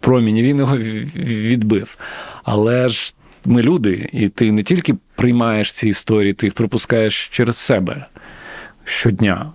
промінь, 0.00 0.36
він 0.36 0.58
його 0.58 0.76
відбив. 1.16 1.98
Але 2.44 2.88
ж 2.88 3.14
ми 3.48 3.62
люди, 3.62 4.08
і 4.12 4.28
ти 4.28 4.52
не 4.52 4.62
тільки 4.62 4.94
приймаєш 5.14 5.72
ці 5.72 5.88
історії, 5.88 6.32
ти 6.32 6.46
їх 6.46 6.54
пропускаєш 6.54 7.28
через 7.28 7.56
себе 7.56 8.06
щодня 8.84 9.52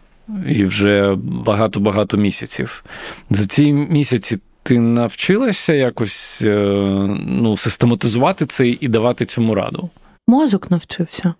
і 0.47 0.63
вже 0.63 1.15
багато-багато 1.23 2.17
місяців. 2.17 2.84
За 3.29 3.47
ці 3.47 3.73
місяці 3.73 4.39
ти 4.63 4.79
навчилася 4.79 5.73
якось 5.73 6.41
е, 6.41 6.56
ну, 7.25 7.58
систематизувати 7.58 8.45
це 8.45 8.67
і 8.67 8.88
давати 8.88 9.25
цьому 9.25 9.56
раду? 9.56 9.89
Мозок 10.27 10.71
навчився. 10.71 11.34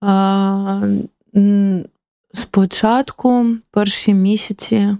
А, 0.00 0.82
Спочатку, 2.34 3.46
перші 3.70 4.14
місяці, 4.14 4.96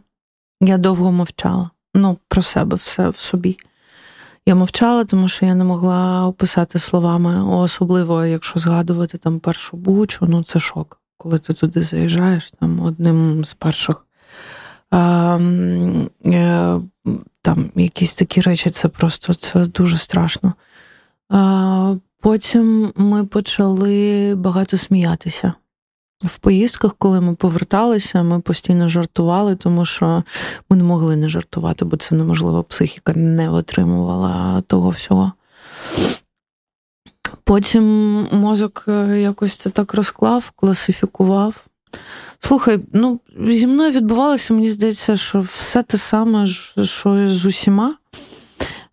я 0.60 0.78
довго 0.78 1.12
мовчала. 1.12 1.70
Ну, 1.94 2.18
про 2.28 2.42
себе 2.42 2.76
все 2.76 3.08
в 3.08 3.16
собі. 3.16 3.58
Я 4.46 4.54
мовчала, 4.54 5.04
тому 5.04 5.28
що 5.28 5.46
я 5.46 5.54
не 5.54 5.64
могла 5.64 6.26
описати 6.26 6.78
словами, 6.78 7.44
особливо, 7.44 8.24
якщо 8.24 8.58
згадувати 8.58 9.18
там 9.18 9.40
першу 9.40 9.76
бучу, 9.76 10.26
ну 10.28 10.42
це 10.42 10.60
шок. 10.60 11.00
Коли 11.16 11.38
ти 11.38 11.52
туди 11.52 11.82
заїжджаєш, 11.82 12.50
там 12.60 12.80
одним 12.80 13.44
з 13.44 13.54
перших. 13.54 14.06
А, 14.90 15.38
е, 16.26 16.80
там 17.42 17.70
якісь 17.74 18.14
такі 18.14 18.40
речі, 18.40 18.70
це 18.70 18.88
просто 18.88 19.34
це 19.34 19.66
дуже 19.66 19.96
страшно. 19.96 20.54
А, 21.28 21.94
Потім 22.20 22.92
ми 22.96 23.24
почали 23.24 24.34
багато 24.34 24.76
сміятися. 24.76 25.52
В 26.24 26.38
поїздках, 26.38 26.94
коли 26.98 27.20
ми 27.20 27.34
поверталися, 27.34 28.22
ми 28.22 28.40
постійно 28.40 28.88
жартували, 28.88 29.56
тому 29.56 29.84
що 29.84 30.24
ми 30.70 30.76
не 30.76 30.82
могли 30.82 31.16
не 31.16 31.28
жартувати, 31.28 31.84
бо 31.84 31.96
це 31.96 32.14
неможливо, 32.14 32.62
психіка 32.62 33.12
не 33.14 33.48
витримувала 33.48 34.62
того 34.66 34.90
всього. 34.90 35.32
Потім 37.44 37.84
мозок 38.32 38.84
е, 38.88 39.20
якось 39.20 39.54
це 39.54 39.70
так 39.70 39.94
розклав, 39.94 40.50
класифікував. 40.50 41.66
Слухай, 42.40 42.80
ну 42.92 43.20
зі 43.48 43.66
мною 43.66 43.90
відбувалося, 43.90 44.54
мені 44.54 44.70
здається, 44.70 45.16
що 45.16 45.40
все 45.40 45.82
те 45.82 45.98
саме, 45.98 46.46
що 46.84 47.18
і 47.18 47.28
з 47.28 47.46
усіма. 47.46 47.96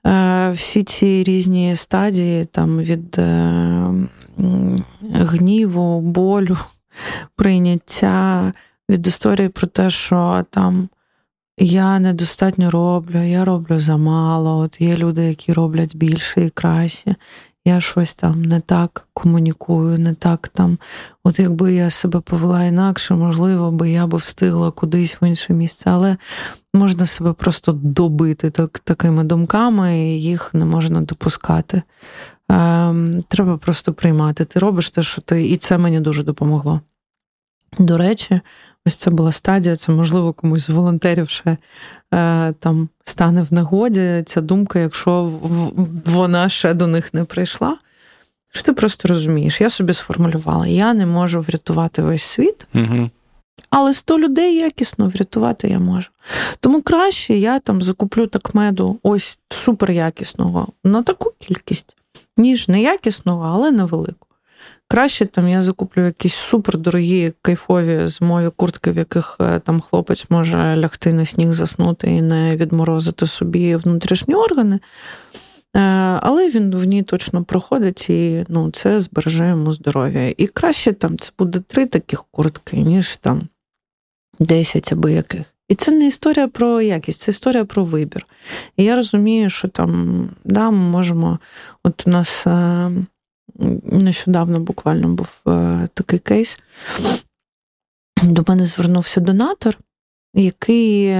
Е, 0.05 0.51
всі 0.51 0.83
ці 0.83 1.23
різні 1.23 1.75
стадії 1.75 2.45
там 2.45 2.79
від 2.79 3.17
е, 3.17 3.93
гніву, 5.13 6.01
болю, 6.01 6.57
прийняття, 7.35 8.53
від 8.89 9.07
історії 9.07 9.49
про 9.49 9.67
те, 9.67 9.89
що 9.89 10.45
там 10.49 10.89
я 11.57 11.99
недостатньо 11.99 12.69
роблю, 12.69 13.23
я 13.23 13.45
роблю 13.45 13.79
замало. 13.79 14.57
От 14.57 14.81
є 14.81 14.97
люди, 14.97 15.23
які 15.23 15.53
роблять 15.53 15.95
більше 15.95 16.41
і 16.41 16.49
краще 16.49 17.15
я 17.67 17.81
щось 17.81 18.13
там 18.13 18.41
не 18.41 18.59
так 18.59 19.07
комунікую, 19.13 19.99
не 19.99 20.13
так 20.13 20.47
там. 20.47 20.77
От 21.23 21.39
якби 21.39 21.73
я 21.73 21.89
себе 21.89 22.19
повела 22.19 22.63
інакше, 22.63 23.13
можливо, 23.13 23.71
би 23.71 23.89
я 23.89 24.07
би 24.07 24.17
встигла 24.17 24.71
кудись 24.71 25.17
в 25.21 25.27
інше 25.27 25.53
місце, 25.53 25.89
але 25.89 26.17
можна 26.73 27.05
себе 27.05 27.33
просто 27.33 27.71
добити 27.71 28.49
так, 28.49 28.79
такими 28.79 29.23
думками, 29.23 29.99
і 29.99 30.21
їх 30.21 30.53
не 30.53 30.65
можна 30.65 31.01
допускати. 31.01 31.81
Ем, 32.49 33.23
Треба 33.27 33.57
просто 33.57 33.93
приймати. 33.93 34.45
Ти 34.45 34.59
робиш 34.59 34.89
те, 34.89 35.03
що 35.03 35.21
ти, 35.21 35.47
і 35.47 35.57
це 35.57 35.77
мені 35.77 35.99
дуже 35.99 36.23
допомогло. 36.23 36.81
До 37.79 37.97
речі, 37.97 38.41
ось 38.87 38.95
це 38.95 39.09
була 39.09 39.31
стадія, 39.31 39.75
це, 39.75 39.91
можливо, 39.91 40.33
комусь 40.33 40.65
з 40.65 40.69
волонтерів 40.69 41.29
ще 41.29 41.57
е, 42.13 42.53
там 42.53 42.89
стане 43.03 43.41
в 43.41 43.53
нагоді 43.53 44.23
ця 44.25 44.41
думка, 44.41 44.79
якщо 44.79 45.31
вона 46.05 46.49
ще 46.49 46.73
до 46.73 46.87
них 46.87 47.13
не 47.13 47.23
прийшла. 47.23 47.77
Що 48.51 48.63
ти 48.63 48.73
просто 48.73 49.07
розумієш, 49.07 49.61
я 49.61 49.69
собі 49.69 49.93
сформулювала, 49.93 50.67
я 50.67 50.93
не 50.93 51.05
можу 51.05 51.41
врятувати 51.41 52.01
весь 52.01 52.23
світ, 52.23 52.67
угу. 52.75 53.09
але 53.69 53.93
100 53.93 54.19
людей 54.19 54.55
якісно 54.55 55.07
врятувати 55.07 55.67
я 55.67 55.79
можу. 55.79 56.09
Тому 56.59 56.81
краще 56.81 57.33
я 57.37 57.59
там 57.59 57.81
закуплю 57.81 58.27
так 58.27 58.55
меду 58.55 58.99
ось 59.03 59.39
суперякісного 59.49 60.67
на 60.83 61.03
таку 61.03 61.33
кількість, 61.39 61.95
ніж 62.37 62.67
неякісного, 62.67 63.45
але 63.45 63.71
невелику. 63.71 64.26
Краще 64.89 65.25
там 65.25 65.49
я 65.49 65.61
закуплю 65.61 66.05
якісь 66.05 66.33
супердорогі 66.33 67.33
кайфові 67.41 68.07
зимові 68.07 68.51
куртки, 68.55 68.91
в 68.91 68.97
яких 68.97 69.37
е, 69.41 69.59
там 69.59 69.79
хлопець 69.79 70.25
може 70.29 70.77
лягти 70.77 71.13
на 71.13 71.25
сніг, 71.25 71.51
заснути 71.51 72.11
і 72.11 72.21
не 72.21 72.55
відморозити 72.55 73.27
собі 73.27 73.75
внутрішні 73.75 74.35
органи. 74.35 74.75
Е, 74.75 75.79
але 76.21 76.49
він 76.49 76.75
в 76.75 76.83
ній 76.83 77.03
точно 77.03 77.43
проходить 77.43 78.09
і 78.09 78.45
ну, 78.49 78.71
це 78.71 78.99
збереже 78.99 79.47
йому 79.47 79.73
здоров'я. 79.73 80.33
І 80.37 80.47
краще 80.47 80.93
там 80.93 81.17
це 81.19 81.31
буде 81.37 81.59
три 81.59 81.85
таких 81.85 82.23
куртки, 82.31 82.77
ніж 82.77 83.17
там 83.17 83.41
10 84.39 84.93
аби 84.93 85.11
яких. 85.11 85.45
І 85.69 85.75
це 85.75 85.91
не 85.91 86.07
історія 86.07 86.47
про 86.47 86.81
якість, 86.81 87.21
це 87.21 87.31
історія 87.31 87.65
про 87.65 87.83
вибір. 87.83 88.25
І 88.77 88.83
я 88.83 88.95
розумію, 88.95 89.49
що 89.49 89.67
там 89.67 90.29
да, 90.43 90.71
ми 90.71 90.77
можемо, 90.77 91.39
от 91.83 92.07
у 92.07 92.09
нас 92.09 92.47
е, 92.47 92.91
нещодавно 93.83 94.59
буквально 94.59 95.07
був 95.07 95.29
е, 95.47 95.87
такий 95.93 96.19
кейс. 96.19 96.59
До 98.23 98.43
мене 98.47 98.65
звернувся 98.65 99.21
донатор, 99.21 99.77
який 100.33 101.15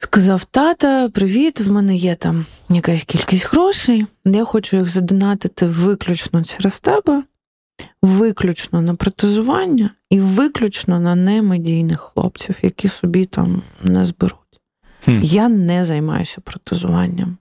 сказав: 0.00 0.44
Тата, 0.44 1.08
привіт, 1.08 1.60
в 1.60 1.72
мене 1.72 1.96
є 1.96 2.14
там 2.14 2.46
якась 2.68 3.04
кількість 3.04 3.52
грошей. 3.52 4.06
Я 4.24 4.44
хочу 4.44 4.76
їх 4.76 4.88
задонатити 4.88 5.66
виключно 5.66 6.44
через 6.44 6.80
тебе, 6.80 7.22
виключно 8.02 8.82
на 8.82 8.94
протезування 8.94 9.90
і 10.10 10.20
виключно 10.20 11.00
на 11.00 11.14
немедійних 11.14 12.00
хлопців, 12.00 12.58
які 12.62 12.88
собі 12.88 13.24
там 13.24 13.62
не 13.82 14.04
зберуть. 14.04 14.36
Хм. 15.04 15.20
Я 15.22 15.48
не 15.48 15.84
займаюся 15.84 16.40
протезуванням. 16.40 17.36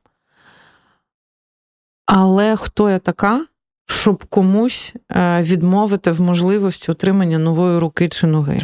Але 2.11 2.55
хто 2.55 2.89
я 2.89 2.99
така, 2.99 3.45
щоб 3.85 4.25
комусь 4.25 4.93
е, 5.11 5.41
відмовити 5.41 6.11
в 6.11 6.21
можливості 6.21 6.91
отримання 6.91 7.39
нової 7.39 7.77
руки 7.77 8.09
чи 8.09 8.27
ноги? 8.27 8.61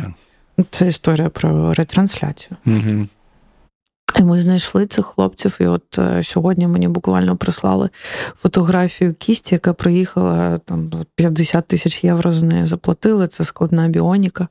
Це 0.70 0.88
історія 0.88 1.30
про 1.30 1.74
ретрансляцію. 1.74 2.58
Угу. 2.66 3.08
І 4.20 4.24
ми 4.24 4.40
знайшли 4.40 4.86
цих 4.86 5.06
хлопців, 5.06 5.58
і 5.60 5.66
от 5.66 6.00
е, 6.00 6.24
сьогодні 6.24 6.68
мені 6.68 6.88
буквально 6.88 7.38
прислали 7.38 7.90
фотографію 8.36 9.14
кісті, 9.14 9.56
яка 9.56 9.74
приїхала 9.74 10.58
там 10.58 10.90
за 10.94 11.06
50 11.16 11.68
тисяч 11.68 12.04
євро 12.04 12.32
з 12.32 12.44
нею 12.44 12.66
заплатили. 12.66 13.28
Це 13.28 13.46
складна 13.46 13.88
біоніка. 13.88 14.48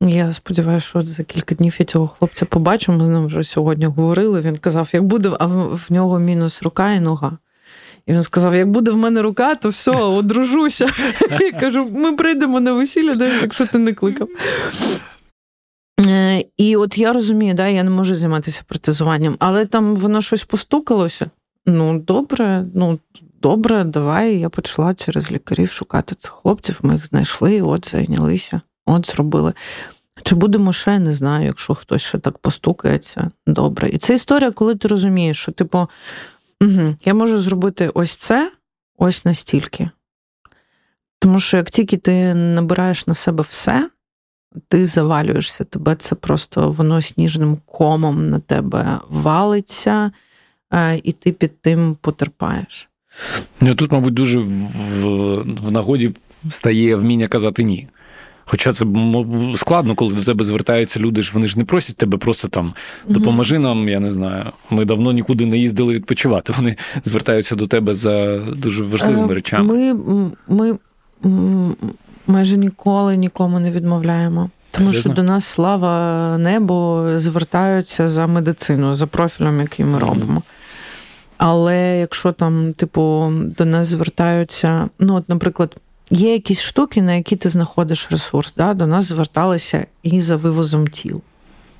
Я 0.00 0.32
сподіваюся, 0.32 0.86
що 0.86 1.02
за 1.02 1.22
кілька 1.22 1.54
днів 1.54 1.76
я 1.78 1.86
цього 1.86 2.08
хлопця 2.08 2.44
побачу. 2.44 2.92
Ми 2.92 3.06
з 3.06 3.08
ним 3.08 3.26
вже 3.26 3.44
сьогодні 3.44 3.86
говорили. 3.86 4.40
Він 4.40 4.56
казав, 4.56 4.90
як 4.92 5.02
буде, 5.04 5.30
а 5.38 5.46
в 5.46 5.86
нього 5.90 6.18
мінус 6.18 6.62
рука 6.62 6.92
і 6.92 7.00
нога. 7.00 7.38
І 8.06 8.12
він 8.12 8.22
сказав: 8.22 8.54
як 8.54 8.70
буде 8.70 8.90
в 8.90 8.96
мене 8.96 9.22
рука, 9.22 9.54
то 9.54 9.68
все, 9.68 9.90
одружуся. 9.90 10.88
І 11.40 11.52
кажу, 11.60 11.90
ми 11.92 12.12
прийдемо 12.12 12.60
на 12.60 12.72
весілля, 12.72 13.14
навіть 13.14 13.42
якщо 13.42 13.66
ти 13.66 13.78
не 13.78 13.94
кликав. 13.94 14.28
Е, 16.00 16.44
і 16.56 16.76
от 16.76 16.98
я 16.98 17.12
розумію, 17.12 17.54
да, 17.54 17.68
я 17.68 17.82
не 17.82 17.90
можу 17.90 18.14
займатися 18.14 18.62
протезуванням, 18.66 19.36
але 19.38 19.66
там 19.66 19.96
воно 19.96 20.20
щось 20.20 20.44
постукалося. 20.44 21.30
Ну, 21.66 21.98
добре, 21.98 22.66
ну 22.74 22.98
добре, 23.42 23.84
давай. 23.84 24.38
Я 24.38 24.48
почала 24.48 24.94
через 24.94 25.32
лікарів 25.32 25.70
шукати 25.70 26.14
цих 26.14 26.30
хлопців. 26.30 26.78
Ми 26.82 26.94
їх 26.94 27.06
знайшли, 27.06 27.62
от 27.62 27.90
зайнялися, 27.90 28.60
от 28.86 29.10
зробили. 29.10 29.52
Чи 30.22 30.34
будемо 30.34 30.72
ще, 30.72 30.98
не 30.98 31.14
знаю, 31.14 31.46
якщо 31.46 31.74
хтось 31.74 32.02
ще 32.02 32.18
так 32.18 32.38
постукається, 32.38 33.30
добре. 33.46 33.88
І 33.88 33.98
це 33.98 34.14
історія, 34.14 34.50
коли 34.50 34.74
ти 34.74 34.88
розумієш, 34.88 35.38
що, 35.38 35.52
типу, 35.52 35.88
Угу. 36.60 36.96
Я 37.04 37.14
можу 37.14 37.38
зробити 37.38 37.90
ось 37.94 38.14
це, 38.14 38.52
ось 38.98 39.24
настільки. 39.24 39.90
Тому 41.18 41.40
що 41.40 41.56
як 41.56 41.70
тільки 41.70 41.96
ти 41.96 42.34
набираєш 42.34 43.06
на 43.06 43.14
себе 43.14 43.42
все, 43.42 43.90
ти 44.68 44.86
завалюєшся, 44.86 45.64
тебе 45.64 45.94
це 45.94 46.14
просто 46.14 46.70
воно 46.70 47.02
сніжним 47.02 47.58
комом 47.66 48.30
на 48.30 48.40
тебе 48.40 48.98
валиться, 49.08 50.12
і 51.02 51.12
ти 51.12 51.32
під 51.32 51.60
тим 51.60 51.96
потерпаєш. 52.00 52.88
Ну, 53.60 53.74
тут, 53.74 53.92
мабуть, 53.92 54.14
дуже 54.14 54.38
в, 54.38 54.48
в 55.42 55.70
нагоді 55.70 56.14
стає 56.50 56.96
вміння 56.96 57.28
казати 57.28 57.62
ні. 57.62 57.88
Хоча 58.46 58.72
це 58.72 58.86
складно, 59.56 59.94
коли 59.94 60.14
до 60.14 60.22
тебе 60.22 60.44
звертаються 60.44 61.00
люди, 61.00 61.22
ж 61.22 61.30
вони 61.34 61.46
ж 61.46 61.58
не 61.58 61.64
просять 61.64 61.96
тебе 61.96 62.18
просто 62.18 62.48
там 62.48 62.74
допоможи 63.08 63.58
нам, 63.58 63.88
я 63.88 64.00
не 64.00 64.10
знаю. 64.10 64.44
Ми 64.70 64.84
давно 64.84 65.12
нікуди 65.12 65.46
не 65.46 65.58
їздили 65.58 65.94
відпочивати. 65.94 66.52
Вони 66.56 66.76
звертаються 67.04 67.54
до 67.54 67.66
тебе 67.66 67.94
за 67.94 68.38
дуже 68.38 68.82
важливими 68.82 69.32
е, 69.32 69.34
речами. 69.34 69.74
Ми 69.74 69.94
ми 70.48 70.78
майже 72.26 72.56
ніколи 72.56 73.16
нікому 73.16 73.60
не 73.60 73.70
відмовляємо. 73.70 74.50
Тому 74.70 74.92
що 74.92 75.08
до 75.08 75.22
нас 75.22 75.44
слава 75.44 76.38
небо 76.38 77.08
звертаються 77.16 78.08
за 78.08 78.26
медицину, 78.26 78.94
за 78.94 79.06
профілем, 79.06 79.60
який 79.60 79.84
ми 79.84 79.98
робимо. 79.98 80.42
Але 81.36 81.98
якщо 81.98 82.32
там, 82.32 82.72
типу, 82.72 83.32
до 83.34 83.64
нас 83.64 83.86
звертаються, 83.86 84.88
ну, 84.98 85.14
от, 85.14 85.28
наприклад, 85.28 85.76
Є 86.14 86.32
якісь 86.32 86.60
штуки, 86.60 87.02
на 87.02 87.14
які 87.14 87.36
ти 87.36 87.48
знаходиш 87.48 88.08
ресурс. 88.10 88.54
Да? 88.56 88.74
До 88.74 88.86
нас 88.86 89.04
зверталися 89.04 89.86
і 90.02 90.20
за 90.20 90.36
вивозом 90.36 90.86
тіл. 90.86 91.20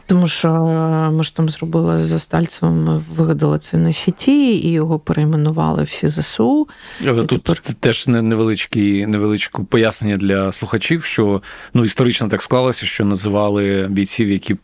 Тому 0.06 0.28
що 0.28 0.48
е, 0.48 1.10
ми 1.10 1.24
ж 1.24 1.36
там 1.36 1.48
зробили 1.48 2.02
за 2.02 2.18
Стальцевим, 2.18 2.84
ми 2.84 3.02
вигадали 3.14 3.58
це 3.58 3.76
на 3.76 3.92
сіті 3.92 4.56
і 4.56 4.70
його 4.70 4.98
перейменували 4.98 5.82
всі 5.82 6.08
ЗСУ. 6.08 6.68
Але 7.06 7.24
тут 7.24 7.28
тепер... 7.28 7.58
теж 7.58 8.08
невеличкі, 8.08 9.06
невеличке 9.06 9.62
пояснення 9.62 10.16
для 10.16 10.52
слухачів, 10.52 11.04
що 11.04 11.42
ну 11.74 11.84
історично 11.84 12.28
так 12.28 12.42
склалося, 12.42 12.86
що 12.86 13.04
називали 13.04 13.86
бійців, 13.90 14.30
які 14.30 14.52
е, 14.54 14.56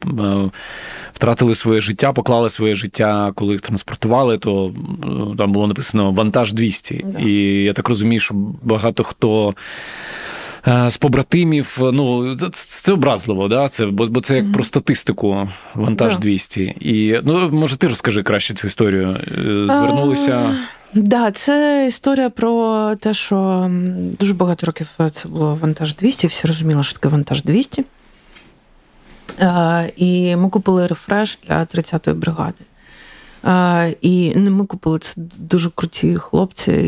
втратили 1.13 1.55
своє 1.55 1.81
життя, 1.81 2.13
поклали 2.13 2.51
своє 2.51 2.75
життя, 2.75 3.33
коли 3.35 3.53
їх 3.53 3.61
транспортували, 3.61 4.39
то 4.39 4.67
е, 5.05 5.37
там 5.39 5.53
було 5.53 5.67
написано 5.67 6.13
вантаж 6.13 6.53
200. 6.53 7.05
Да. 7.07 7.19
І 7.19 7.33
я 7.63 7.73
так 7.73 7.89
розумію, 7.89 8.21
що 8.21 8.35
багато 8.63 9.05
хто 9.05 9.55
з 10.87 10.97
побратимів. 10.97 11.79
Ну, 11.81 12.37
це 12.53 12.93
образливо, 12.93 13.49
да? 13.49 13.69
це, 13.69 13.87
бо, 13.87 14.07
бо 14.07 14.21
це 14.21 14.37
як 14.37 14.45
mm-hmm. 14.45 14.53
про 14.53 14.65
статистику 14.65 15.49
вантаж 15.75 16.15
yeah. 16.15 16.21
200. 16.21 16.63
І 16.63 17.21
ну, 17.25 17.51
може, 17.51 17.77
ти 17.77 17.89
розкажи 17.89 18.23
краще 18.23 18.55
цю 18.55 18.67
історію. 18.67 19.17
Звернулися. 19.67 20.43
Так, 20.43 21.05
да, 21.05 21.31
це 21.31 21.85
історія 21.89 22.31
про 22.31 22.95
те, 23.01 23.15
що 23.15 23.71
дуже 24.21 24.35
багато 24.35 24.67
років 24.67 24.87
це 25.13 25.29
було 25.29 25.55
вантаж 25.55 25.95
200, 25.95 26.27
всі 26.27 26.47
розуміли, 26.47 26.83
що 26.83 26.93
таке 26.93 27.09
вантаж 27.09 27.43
200. 27.43 27.85
І 29.97 30.37
ми 30.37 30.49
купили 30.49 30.87
рефреш 30.87 31.39
для 31.47 31.61
30-ї 31.61 32.15
бригади. 32.15 32.65
І 34.01 34.35
ми 34.37 34.67
купили 34.67 34.99
це 34.99 35.15
дуже 35.39 35.71
круті 35.71 36.17
хлопці 36.17 36.87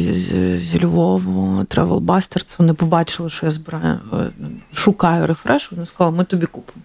зі 0.64 0.84
Львову, 0.84 1.62
Travel 1.62 2.00
Busters. 2.00 2.54
Вони 2.58 2.74
побачили, 2.74 3.30
що 3.30 3.46
я 3.46 3.50
збираю, 3.50 4.00
е, 4.12 4.30
шукаю 4.72 5.26
рефреш. 5.26 5.72
Вони 5.72 5.86
сказали, 5.86 6.16
ми 6.16 6.24
тобі 6.24 6.46
купимо. 6.46 6.84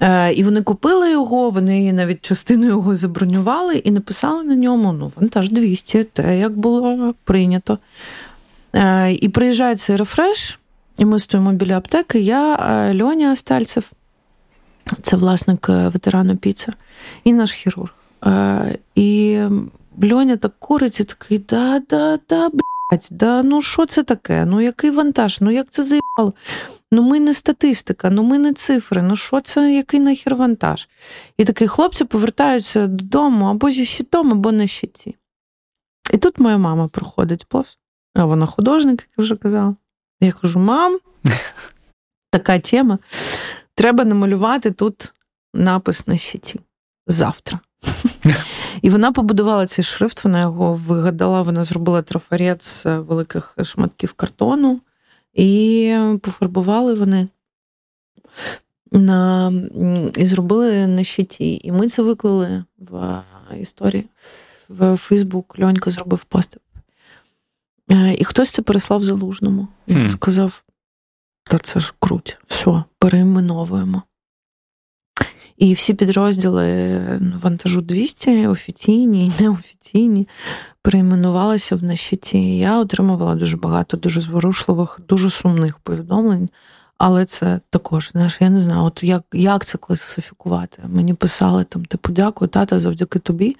Е, 0.00 0.32
і 0.32 0.44
вони 0.44 0.62
купили 0.62 1.10
його, 1.10 1.50
вони 1.50 1.92
навіть 1.92 2.22
частину 2.22 2.66
його 2.66 2.94
забронювали 2.94 3.76
і 3.76 3.90
написали 3.90 4.44
на 4.44 4.56
ньому 4.56 4.92
ну, 4.92 5.12
вантаж 5.16 5.50
200, 5.50 6.04
те, 6.04 6.38
як 6.38 6.58
було 6.58 7.14
прийнято. 7.24 7.78
Е, 8.74 9.12
і 9.12 9.28
приїжджає 9.28 9.76
цей 9.76 9.96
рефреш, 9.96 10.58
і 10.98 11.04
ми 11.04 11.18
стоїмо 11.18 11.52
біля 11.52 11.76
аптеки. 11.76 12.20
Я, 12.20 12.56
Льоня 12.94 13.36
Стальцев, 13.36 13.92
це 15.02 15.16
власник 15.16 15.68
ветерану 15.68 16.36
Піца, 16.36 16.72
і 17.24 17.32
наш 17.32 17.52
хірург. 17.52 17.94
І 18.94 19.40
Льоня 20.02 20.36
так 20.36 20.52
курить 20.58 21.00
і 21.00 21.04
такий, 21.04 21.38
да-да-да, 21.38 22.48
блядь, 22.48 23.08
да 23.10 23.42
ну 23.42 23.62
що 23.62 23.86
це 23.86 24.02
таке? 24.02 24.44
Ну 24.46 24.60
який 24.60 24.90
вантаж? 24.90 25.40
Ну 25.40 25.50
як 25.50 25.70
це 25.70 25.82
заїбало? 25.82 26.34
Ну 26.92 27.02
ми 27.02 27.20
не 27.20 27.34
статистика, 27.34 28.10
ну 28.10 28.22
ми 28.22 28.38
не 28.38 28.52
цифри, 28.52 29.02
ну 29.02 29.16
що 29.16 29.40
це, 29.40 29.72
який 29.72 30.00
нахер 30.00 30.34
вантаж? 30.34 30.88
І 31.36 31.44
такі 31.44 31.66
хлопці 31.66 32.04
повертаються 32.04 32.86
додому 32.86 33.46
або 33.46 33.70
зі 33.70 33.84
щитом, 33.84 34.32
або 34.32 34.52
на 34.52 34.66
щиті. 34.66 35.16
І 36.12 36.18
тут 36.18 36.38
моя 36.38 36.58
мама 36.58 36.88
проходить 36.88 37.46
повз, 37.48 37.78
а 38.14 38.24
вона 38.24 38.46
художник, 38.46 39.00
як 39.02 39.10
я 39.18 39.24
вже 39.24 39.36
казала. 39.36 39.76
Я 40.20 40.32
кажу: 40.32 40.58
мам, 40.58 40.98
така 42.30 42.58
тема. 42.58 42.98
Треба 43.74 44.04
намалювати 44.04 44.70
тут 44.70 45.12
напис 45.54 46.06
на 46.06 46.16
щиті 46.16 46.60
завтра. 47.06 47.60
І 48.82 48.90
вона 48.90 49.12
побудувала 49.12 49.66
цей 49.66 49.84
шрифт, 49.84 50.24
вона 50.24 50.40
його 50.40 50.74
вигадала, 50.74 51.42
вона 51.42 51.64
зробила 51.64 52.02
трафарет 52.02 52.62
з 52.62 52.84
великих 52.84 53.56
шматків 53.62 54.12
картону, 54.12 54.80
і 55.34 55.98
пофарбували 56.22 56.94
вони 56.94 57.28
на, 58.92 59.52
і 60.16 60.26
зробили 60.26 60.86
на 60.86 61.04
щиті. 61.04 61.60
І 61.64 61.72
ми 61.72 61.88
це 61.88 62.02
виклали 62.02 62.64
в 62.78 63.22
історії 63.60 64.08
в 64.68 64.96
Фейсбук. 64.96 65.58
Льонька 65.60 65.90
зробив 65.90 66.24
пост. 66.24 66.56
Е, 67.90 68.14
і 68.18 68.24
хтось 68.24 68.50
це 68.50 68.62
переслав 68.62 69.04
залужному. 69.04 69.68
Він 69.88 69.98
hmm. 69.98 70.10
сказав: 70.10 70.62
та 71.44 71.58
це 71.58 71.80
ж 71.80 71.94
круть, 71.98 72.38
все, 72.46 72.84
переіменовуємо. 72.98 74.02
І 75.56 75.74
всі 75.74 75.94
підрозділи 75.94 77.00
вантажу 77.42 77.80
200, 77.80 78.46
офіційні 78.46 79.26
і 79.26 79.42
неофіційні, 79.42 80.28
перейменувалися 80.82 81.76
в 81.76 81.82
нащиті. 81.82 82.58
Я 82.58 82.78
отримувала 82.78 83.34
дуже 83.34 83.56
багато, 83.56 83.96
дуже 83.96 84.20
зворушливих, 84.20 85.00
дуже 85.08 85.30
сумних 85.30 85.78
повідомлень. 85.78 86.48
Але 86.98 87.24
це 87.24 87.60
також, 87.70 88.10
знаєш, 88.12 88.40
я 88.40 88.50
не 88.50 88.58
знаю, 88.58 88.84
от 88.84 89.02
як 89.02 89.22
як 89.32 89.64
це 89.64 89.78
класифікувати. 89.78 90.82
Мені 90.88 91.14
писали 91.14 91.64
там, 91.64 91.84
типу, 91.84 92.12
дякую, 92.12 92.48
тата, 92.48 92.80
завдяки 92.80 93.18
тобі, 93.18 93.56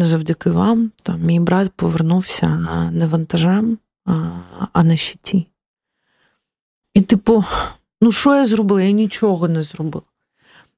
завдяки 0.00 0.50
вам. 0.50 0.90
Там 1.02 1.20
Мій 1.22 1.40
брат 1.40 1.70
повернувся 1.76 2.48
не 2.92 3.06
вантажем, 3.06 3.78
а 4.72 4.84
на 4.84 4.96
щиті. 4.96 5.46
І, 6.94 7.00
типу, 7.00 7.44
ну 8.00 8.12
що 8.12 8.36
я 8.36 8.44
зробила? 8.44 8.82
Я 8.82 8.90
нічого 8.90 9.48
не 9.48 9.62
зробила. 9.62 10.04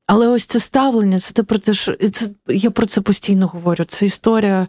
Але 0.08 0.28
ось 0.28 0.46
це 0.46 0.60
ставлення, 0.60 1.18
це 1.18 1.32
те 1.32 1.42
про 1.42 1.58
те, 1.58 1.74
що 1.74 1.96
це 2.10 2.28
я 2.48 2.70
про 2.70 2.86
це 2.86 3.00
постійно 3.00 3.46
говорю. 3.46 3.84
Це 3.84 4.06
історія 4.06 4.66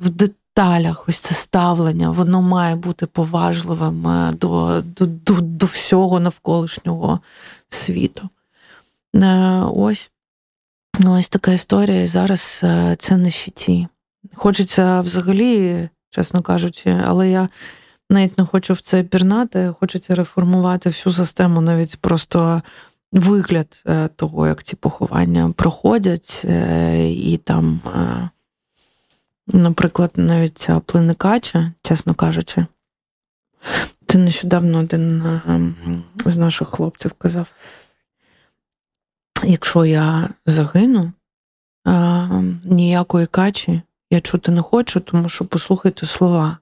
в 0.00 0.08
деталях, 0.08 1.08
ось 1.08 1.18
це 1.18 1.34
ставлення, 1.34 2.10
воно 2.10 2.42
має 2.42 2.76
бути 2.76 3.06
поважливим 3.06 4.06
е, 4.08 4.32
до, 4.32 4.82
до, 4.82 5.06
до, 5.06 5.40
до 5.40 5.66
всього 5.66 6.20
навколишнього 6.20 7.20
світу. 7.68 8.28
Е, 9.16 9.60
ось 9.74 10.10
ось 11.06 11.28
така 11.28 11.52
історія. 11.52 12.02
І 12.02 12.06
зараз 12.06 12.60
е, 12.62 12.96
це 12.98 13.16
на 13.16 13.30
щиті. 13.30 13.88
Хочеться 14.34 15.00
взагалі, 15.00 15.88
чесно 16.10 16.42
кажучи, 16.42 17.02
але 17.06 17.30
я. 17.30 17.48
Навіть 18.10 18.38
не 18.38 18.44
хочу 18.44 18.74
в 18.74 18.80
це 18.80 19.02
пірнати, 19.02 19.74
хочеться 19.80 20.14
реформувати 20.14 20.88
всю 20.88 21.12
систему, 21.12 21.60
навіть 21.60 21.96
просто 21.96 22.62
вигляд 23.14 23.82
е, 23.86 24.08
того, 24.08 24.46
як 24.46 24.62
ці 24.62 24.76
поховання 24.76 25.52
проходять, 25.56 26.42
е, 26.44 27.08
і 27.10 27.36
там, 27.36 27.80
е, 27.86 28.28
наприклад, 29.46 30.10
навіть 30.16 30.58
ця 30.58 30.80
плиникача, 30.80 31.72
чесно 31.82 32.14
кажучи, 32.14 32.66
це 34.06 34.18
нещодавно 34.18 34.78
один 34.78 35.40
з 36.26 36.36
наших 36.36 36.68
хлопців 36.68 37.12
казав: 37.12 37.52
якщо 39.44 39.84
я 39.84 40.28
загину, 40.46 41.12
ніякої 42.64 43.26
качі 43.26 43.82
я 44.10 44.20
чути 44.20 44.52
не 44.52 44.62
хочу, 44.62 45.00
тому 45.00 45.28
що 45.28 45.44
послухайте 45.44 46.06
слова. 46.06 46.58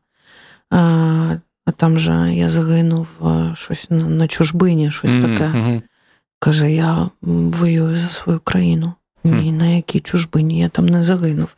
А 1.64 1.70
там 1.76 1.98
же 1.98 2.34
я 2.34 2.48
загинув 2.48 3.08
щось 3.54 3.86
на 3.90 4.28
чужбині, 4.28 4.90
щось 4.90 5.12
таке. 5.12 5.82
Каже, 6.42 6.72
я 6.72 7.10
воюю 7.22 7.98
за 7.98 8.08
свою 8.08 8.40
країну. 8.40 8.92
Ні, 9.24 9.52
на 9.52 9.66
якій 9.66 10.00
чужбині 10.00 10.60
я 10.60 10.68
там 10.68 10.86
не 10.86 11.02
загинув. 11.02 11.54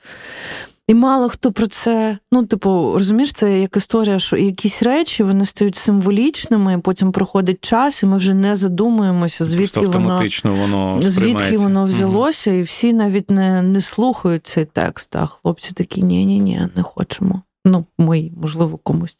І 0.88 0.94
мало 0.94 1.28
хто 1.28 1.52
про 1.52 1.66
це, 1.66 2.18
ну, 2.32 2.46
типу, 2.46 2.94
розумієш, 2.98 3.32
це 3.32 3.60
як 3.60 3.76
історія, 3.76 4.18
що 4.18 4.36
якісь 4.36 4.82
речі 4.82 5.22
вони 5.22 5.46
стають 5.46 5.76
символічними, 5.76 6.78
потім 6.78 7.12
проходить 7.12 7.64
час, 7.64 8.02
і 8.02 8.06
ми 8.06 8.16
вже 8.16 8.34
не 8.34 8.56
задумуємося, 8.56 9.44
звідки 9.44 9.80
воно 9.80 10.20
воно 10.44 10.98
звідки 11.02 11.56
воно 11.56 11.84
взялося, 11.84 12.50
mm 12.50 12.58
і 12.58 12.62
всі 12.62 12.92
навіть 12.92 13.30
не 13.30 13.62
не 13.62 13.80
слухають 13.80 14.46
цей 14.46 14.64
текст. 14.64 15.16
А 15.16 15.26
хлопці 15.26 15.72
такі 15.72 16.02
ні-ні, 16.02 16.40
ні 16.40 16.68
не 16.76 16.82
хочемо. 16.82 17.42
Ну, 17.64 17.84
ми, 17.98 18.30
можливо, 18.36 18.78
комусь. 18.78 19.16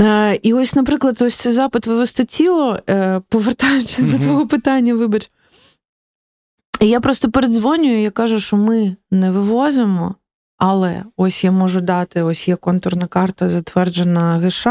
Е, 0.00 0.34
і 0.42 0.52
ось, 0.54 0.74
наприклад, 0.74 1.22
ось 1.22 1.34
цей 1.34 1.52
запит 1.52 1.86
вивести 1.86 2.24
тіло, 2.24 2.78
е, 2.88 3.20
повертаючись 3.28 3.98
mm-hmm. 3.98 4.10
до 4.10 4.18
твого 4.18 4.46
питання, 4.46 4.94
вибач. 4.94 5.30
Я 6.80 7.00
просто 7.00 7.30
передзвонюю, 7.30 8.02
я 8.02 8.10
кажу, 8.10 8.40
що 8.40 8.56
ми 8.56 8.96
не 9.10 9.30
вивозимо, 9.30 10.14
але 10.58 11.04
ось 11.16 11.44
я 11.44 11.52
можу 11.52 11.80
дати: 11.80 12.22
ось 12.22 12.48
є 12.48 12.56
контурна 12.56 13.06
карта, 13.06 13.48
затверджена 13.48 14.38
ГШ, 14.38 14.66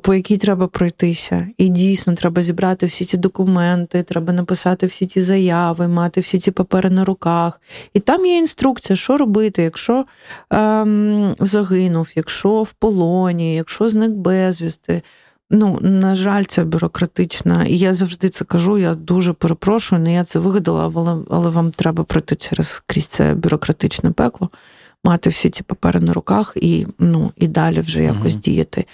по 0.00 0.14
якій 0.14 0.36
треба 0.36 0.66
пройтися. 0.66 1.48
І 1.58 1.68
дійсно 1.68 2.14
треба 2.14 2.42
зібрати 2.42 2.86
всі 2.86 3.04
ці 3.04 3.16
документи, 3.16 4.02
треба 4.02 4.32
написати 4.32 4.86
всі 4.86 5.06
ті 5.06 5.22
заяви, 5.22 5.88
мати 5.88 6.20
всі 6.20 6.38
ці 6.38 6.50
папери 6.50 6.90
на 6.90 7.04
руках. 7.04 7.60
І 7.94 8.00
там 8.00 8.26
є 8.26 8.36
інструкція, 8.36 8.96
що 8.96 9.16
робити, 9.16 9.62
якщо 9.62 10.04
ем, 10.50 11.34
загинув, 11.40 12.10
якщо 12.14 12.62
в 12.62 12.72
полоні, 12.72 13.54
якщо 13.54 13.88
зник 13.88 14.10
безвісти. 14.10 15.02
Ну, 15.50 15.78
на 15.80 16.14
жаль, 16.14 16.44
це 16.44 16.64
бюрократична. 16.64 17.64
І 17.64 17.78
я 17.78 17.94
завжди 17.94 18.28
це 18.28 18.44
кажу. 18.44 18.78
Я 18.78 18.94
дуже 18.94 19.32
перепрошую, 19.32 20.02
не 20.02 20.14
я 20.14 20.24
це 20.24 20.38
вигадала, 20.38 20.92
але, 20.94 21.22
але 21.30 21.50
вам 21.50 21.70
треба 21.70 22.04
пройти 22.04 22.34
через 22.34 22.82
крізь 22.86 23.06
це 23.06 23.34
бюрократичне 23.34 24.10
пекло, 24.10 24.50
мати 25.04 25.30
всі 25.30 25.50
ці 25.50 25.62
папери 25.62 26.00
на 26.00 26.12
руках 26.12 26.52
і 26.56 26.86
ну, 26.98 27.32
і 27.36 27.48
далі 27.48 27.80
вже 27.80 28.02
якось 28.02 28.32
угу. 28.32 28.42
діяти 28.42 28.84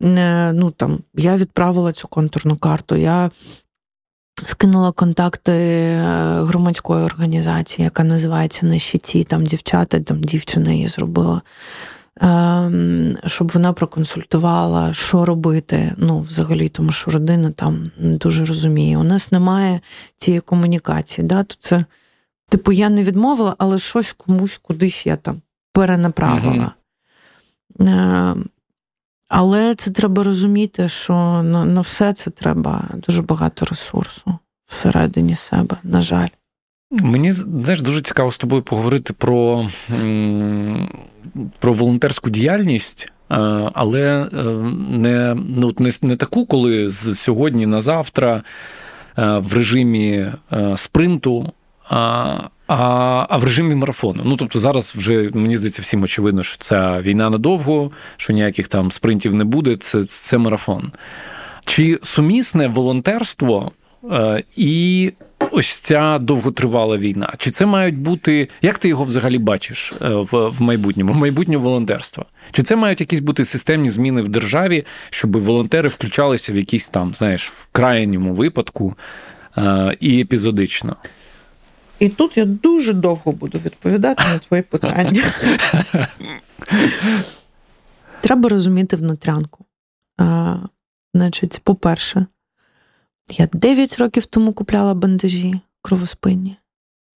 ну 0.00 0.70
там 0.70 0.98
я 1.14 1.36
відправила 1.36 1.92
цю 1.92 2.08
контурну 2.08 2.56
карту. 2.56 2.96
Я 2.96 3.30
скинула 4.44 4.92
контакти 4.92 5.52
е, 5.52 6.42
громадської 6.42 7.04
організації, 7.04 7.84
яка 7.84 8.04
називається 8.04 8.66
на 8.66 8.78
щиті. 8.78 9.24
Там 9.24 9.44
дівчата, 9.44 10.00
там 10.00 10.20
дівчина 10.20 10.72
її 10.72 10.88
зробила. 10.88 11.42
Ем, 12.20 13.16
щоб 13.26 13.52
вона 13.52 13.72
проконсультувала, 13.72 14.92
що 14.92 15.24
робити. 15.24 15.94
Ну, 15.96 16.20
взагалі, 16.20 16.68
тому 16.68 16.92
що 16.92 17.10
родина 17.10 17.50
там 17.50 17.90
не 17.98 18.16
дуже 18.16 18.44
розуміє. 18.44 18.98
У 18.98 19.02
нас 19.02 19.32
немає 19.32 19.80
цієї 20.16 20.40
комунікації. 20.40 21.26
Да? 21.26 21.42
То 21.42 21.54
це, 21.58 21.84
Типу, 22.48 22.72
я 22.72 22.88
не 22.88 23.02
відмовила, 23.02 23.54
але 23.58 23.78
щось 23.78 24.12
комусь 24.12 24.58
кудись 24.62 25.06
я 25.06 25.16
там 25.16 25.42
перенаправила. 25.72 26.72
Uh-huh. 27.78 28.44
Але 29.28 29.74
це 29.74 29.90
треба 29.90 30.22
розуміти, 30.22 30.88
що 30.88 31.14
на, 31.42 31.64
на 31.64 31.80
все 31.80 32.12
це 32.12 32.30
треба 32.30 32.88
дуже 33.06 33.22
багато 33.22 33.66
ресурсу 33.66 34.38
всередині 34.66 35.34
себе, 35.34 35.76
на 35.82 36.00
жаль. 36.00 36.28
Мені 36.90 37.32
знаєш, 37.32 37.82
дуже 37.82 38.00
цікаво 38.00 38.30
з 38.30 38.38
тобою 38.38 38.62
поговорити 38.62 39.12
про, 39.12 39.68
про 41.58 41.72
волонтерську 41.72 42.30
діяльність. 42.30 43.12
Але 43.72 44.28
е, 44.32 44.42
не 44.90 45.34
ну, 45.34 45.74
не, 45.78 45.90
не 46.02 46.16
таку, 46.16 46.46
коли 46.46 46.88
з 46.88 47.18
сьогодні 47.18 47.66
на 47.66 47.80
завтра 47.80 48.42
е, 49.18 49.38
в 49.38 49.54
режимі 49.54 50.32
е, 50.52 50.76
спринту, 50.76 51.52
а 52.66 53.26
а, 53.28 53.36
в 53.36 53.44
режимі 53.44 53.74
марафону. 53.74 54.22
Ну 54.24 54.36
тобто 54.36 54.58
зараз 54.58 54.94
вже 54.96 55.30
мені 55.34 55.56
здається 55.56 55.82
всім 55.82 56.02
очевидно, 56.02 56.42
що 56.42 56.58
ця 56.58 57.00
війна 57.00 57.30
надовго, 57.30 57.90
що 58.16 58.32
ніяких 58.32 58.68
там 58.68 58.90
спринтів 58.90 59.34
не 59.34 59.44
буде. 59.44 59.76
Це, 59.76 60.04
це 60.04 60.38
марафон. 60.38 60.92
Чи 61.64 61.98
сумісне 62.02 62.68
волонтерство 62.68 63.72
і 64.56 65.12
ось 65.50 65.78
ця 65.78 66.18
довготривала 66.18 66.98
війна? 66.98 67.34
Чи 67.38 67.50
це 67.50 67.66
мають 67.66 67.98
бути, 67.98 68.48
як 68.62 68.78
ти 68.78 68.88
його 68.88 69.04
взагалі 69.04 69.38
бачиш 69.38 69.92
е, 70.02 70.08
в 70.08 70.48
в 70.48 70.62
майбутньому, 70.62 71.12
в 71.12 71.16
майбутнє 71.16 71.56
волонтерство? 71.56 72.26
Чи 72.52 72.62
це 72.62 72.76
мають 72.76 73.00
якісь 73.00 73.20
бути 73.20 73.44
системні 73.44 73.88
зміни 73.88 74.22
в 74.22 74.28
державі, 74.28 74.84
щоб 75.10 75.36
волонтери 75.36 75.88
включалися 75.88 76.52
в 76.52 76.56
якісь 76.56 76.88
там, 76.88 77.14
знаєш, 77.14 77.48
в 77.48 77.68
крайньому 77.72 78.34
випадку 78.34 78.94
е, 79.58 79.96
і 80.00 80.20
епізодично? 80.20 80.96
І 81.98 82.08
тут 82.08 82.36
я 82.36 82.44
дуже 82.44 82.92
довго 82.92 83.32
буду 83.32 83.58
відповідати 83.58 84.24
на 84.32 84.38
твої 84.38 84.62
питання. 84.62 85.22
Треба 88.20 88.48
розуміти 88.48 88.96
внутрянку. 88.96 89.64
А, 90.18 90.56
Значить, 91.14 91.60
по-перше, 91.64 92.26
я 93.28 93.46
9 93.52 93.98
років 93.98 94.26
тому 94.26 94.52
купляла 94.52 94.94
бандажі 94.94 95.60
кровоспинні. 95.82 96.56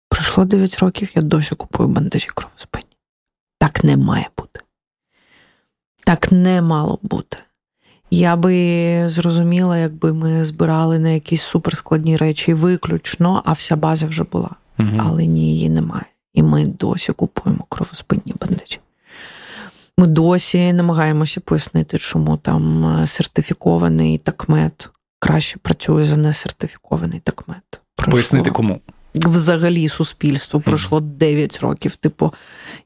Пройшло 0.08 0.44
9 0.44 0.78
років, 0.78 1.10
я 1.14 1.22
досі 1.22 1.54
купую 1.54 1.88
бандажі 1.88 2.28
кровоспинні. 2.34 2.96
Так 3.58 3.84
не 3.84 3.96
має 3.96 4.28
бути. 4.38 4.60
Так 6.04 6.32
не 6.32 6.62
мало 6.62 6.98
бути. 7.02 7.38
Я 8.10 8.36
би 8.36 9.08
зрозуміла, 9.08 9.78
якби 9.78 10.12
ми 10.12 10.44
збирали 10.44 10.98
на 10.98 11.08
якісь 11.08 11.42
суперскладні 11.42 12.16
речі 12.16 12.54
виключно, 12.54 13.42
а 13.44 13.52
вся 13.52 13.76
база 13.76 14.06
вже 14.06 14.24
була. 14.24 14.50
Угу. 14.78 14.88
Але 14.98 15.26
ні, 15.26 15.54
її 15.54 15.68
немає. 15.68 16.04
І 16.34 16.42
ми 16.42 16.66
досі 16.66 17.12
купуємо 17.12 17.64
кровоспинні 17.68 18.34
бандажі. 18.40 18.78
Ми 19.98 20.06
досі 20.06 20.72
намагаємося 20.72 21.40
пояснити, 21.40 21.98
чому 21.98 22.36
там 22.36 22.86
е, 22.86 23.06
сертифікований 23.06 24.18
такмет 24.18 24.90
краще 25.18 25.58
працює 25.58 26.04
за 26.04 26.16
несертифікований 26.16 27.20
такмет. 27.20 27.80
Пояснити 28.10 28.50
кому? 28.50 28.80
Взагалі 29.14 29.88
суспільство 29.88 30.60
пройшло 30.60 30.98
mm 30.98 31.02
9 31.02 31.58
років. 31.60 31.96
Типу, 31.96 32.32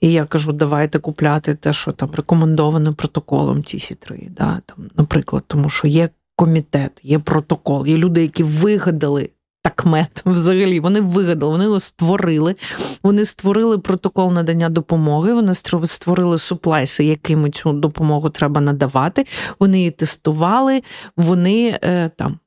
і 0.00 0.12
я 0.12 0.24
кажу, 0.24 0.52
давайте 0.52 0.98
купляти 0.98 1.54
те, 1.54 1.72
що 1.72 1.92
там 1.92 2.10
рекомендовано 2.12 2.94
протоколом 2.94 3.64
ці 3.64 3.94
3 3.94 4.28
да, 4.30 4.60
там, 4.66 4.90
наприклад, 4.96 5.44
тому 5.46 5.70
що 5.70 5.88
є 5.88 6.08
комітет, 6.36 7.00
є 7.02 7.18
протокол, 7.18 7.86
є 7.86 7.96
люди, 7.96 8.22
які 8.22 8.42
вигадали 8.42 9.30
такмет 9.62 10.22
взагалі. 10.26 10.80
Вони 10.80 11.00
вигадали, 11.00 11.52
вони 11.52 11.64
його 11.64 11.80
створили. 11.80 12.56
Вони 13.02 13.24
створили 13.24 13.78
протокол 13.78 14.32
надання 14.32 14.68
допомоги. 14.68 15.34
Вони 15.34 15.54
створили 15.84 16.38
суплайси, 16.38 17.04
якими 17.04 17.50
цю 17.50 17.72
допомогу 17.72 18.30
треба 18.30 18.60
надавати. 18.60 19.26
Вони 19.60 19.78
її 19.78 19.90
тестували, 19.90 20.82
вони 21.16 21.78
е, 21.82 22.10
там 22.16 22.38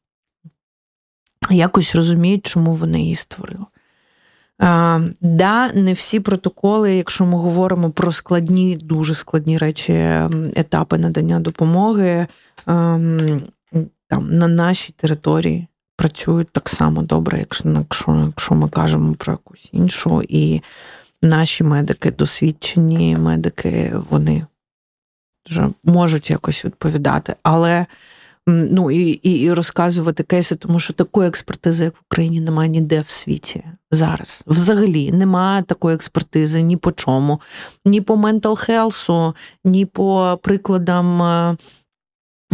якось 1.49 1.95
розуміють, 1.95 2.45
чому 2.45 2.73
вони 2.73 3.01
її 3.01 3.15
створили. 3.15 3.65
А, 4.59 4.99
Да, 5.21 5.73
не 5.73 5.93
всі 5.93 6.19
протоколи, 6.19 6.95
якщо 6.95 7.25
ми 7.25 7.37
говоримо 7.37 7.89
про 7.89 8.11
складні, 8.11 8.75
дуже 8.75 9.13
складні 9.13 9.57
речі, 9.57 9.93
етапи 10.55 10.97
надання 10.97 11.39
допомоги 11.39 12.27
там 14.07 14.37
на 14.37 14.47
нашій 14.47 14.93
території 14.97 15.67
працюють 15.95 16.51
так 16.51 16.69
само 16.69 17.01
добре, 17.01 17.39
якщо, 17.39 17.69
якщо, 17.69 18.23
якщо 18.25 18.55
ми 18.55 18.69
кажемо 18.69 19.13
про 19.13 19.33
якусь 19.33 19.69
іншу. 19.71 20.23
І 20.29 20.61
наші 21.21 21.63
медики, 21.63 22.11
досвідчені 22.11 23.17
медики, 23.17 23.93
вони 24.09 24.45
вже 25.49 25.69
можуть 25.83 26.29
якось 26.29 26.65
відповідати. 26.65 27.35
Але 27.43 27.85
ну 28.47 28.91
і, 28.91 29.19
і, 29.23 29.31
і 29.31 29.53
розказувати 29.53 30.23
кейси, 30.23 30.55
тому 30.55 30.79
що 30.79 30.93
такої 30.93 31.27
експертизи, 31.27 31.83
як 31.83 31.95
в 31.95 32.01
Україні, 32.11 32.41
немає 32.41 32.69
ніде 32.69 33.01
в 33.01 33.09
світі 33.09 33.63
зараз. 33.91 34.43
Взагалі 34.47 35.11
немає 35.11 35.63
такої 35.63 35.95
експертизи 35.95 36.61
ні 36.61 36.77
по 36.77 36.91
чому, 36.91 37.41
ні 37.85 38.01
по 38.01 38.15
ментал 38.15 38.55
хелсу, 38.55 39.35
ні 39.65 39.85
по 39.85 40.39
прикладам 40.43 41.21
е, 41.21 41.57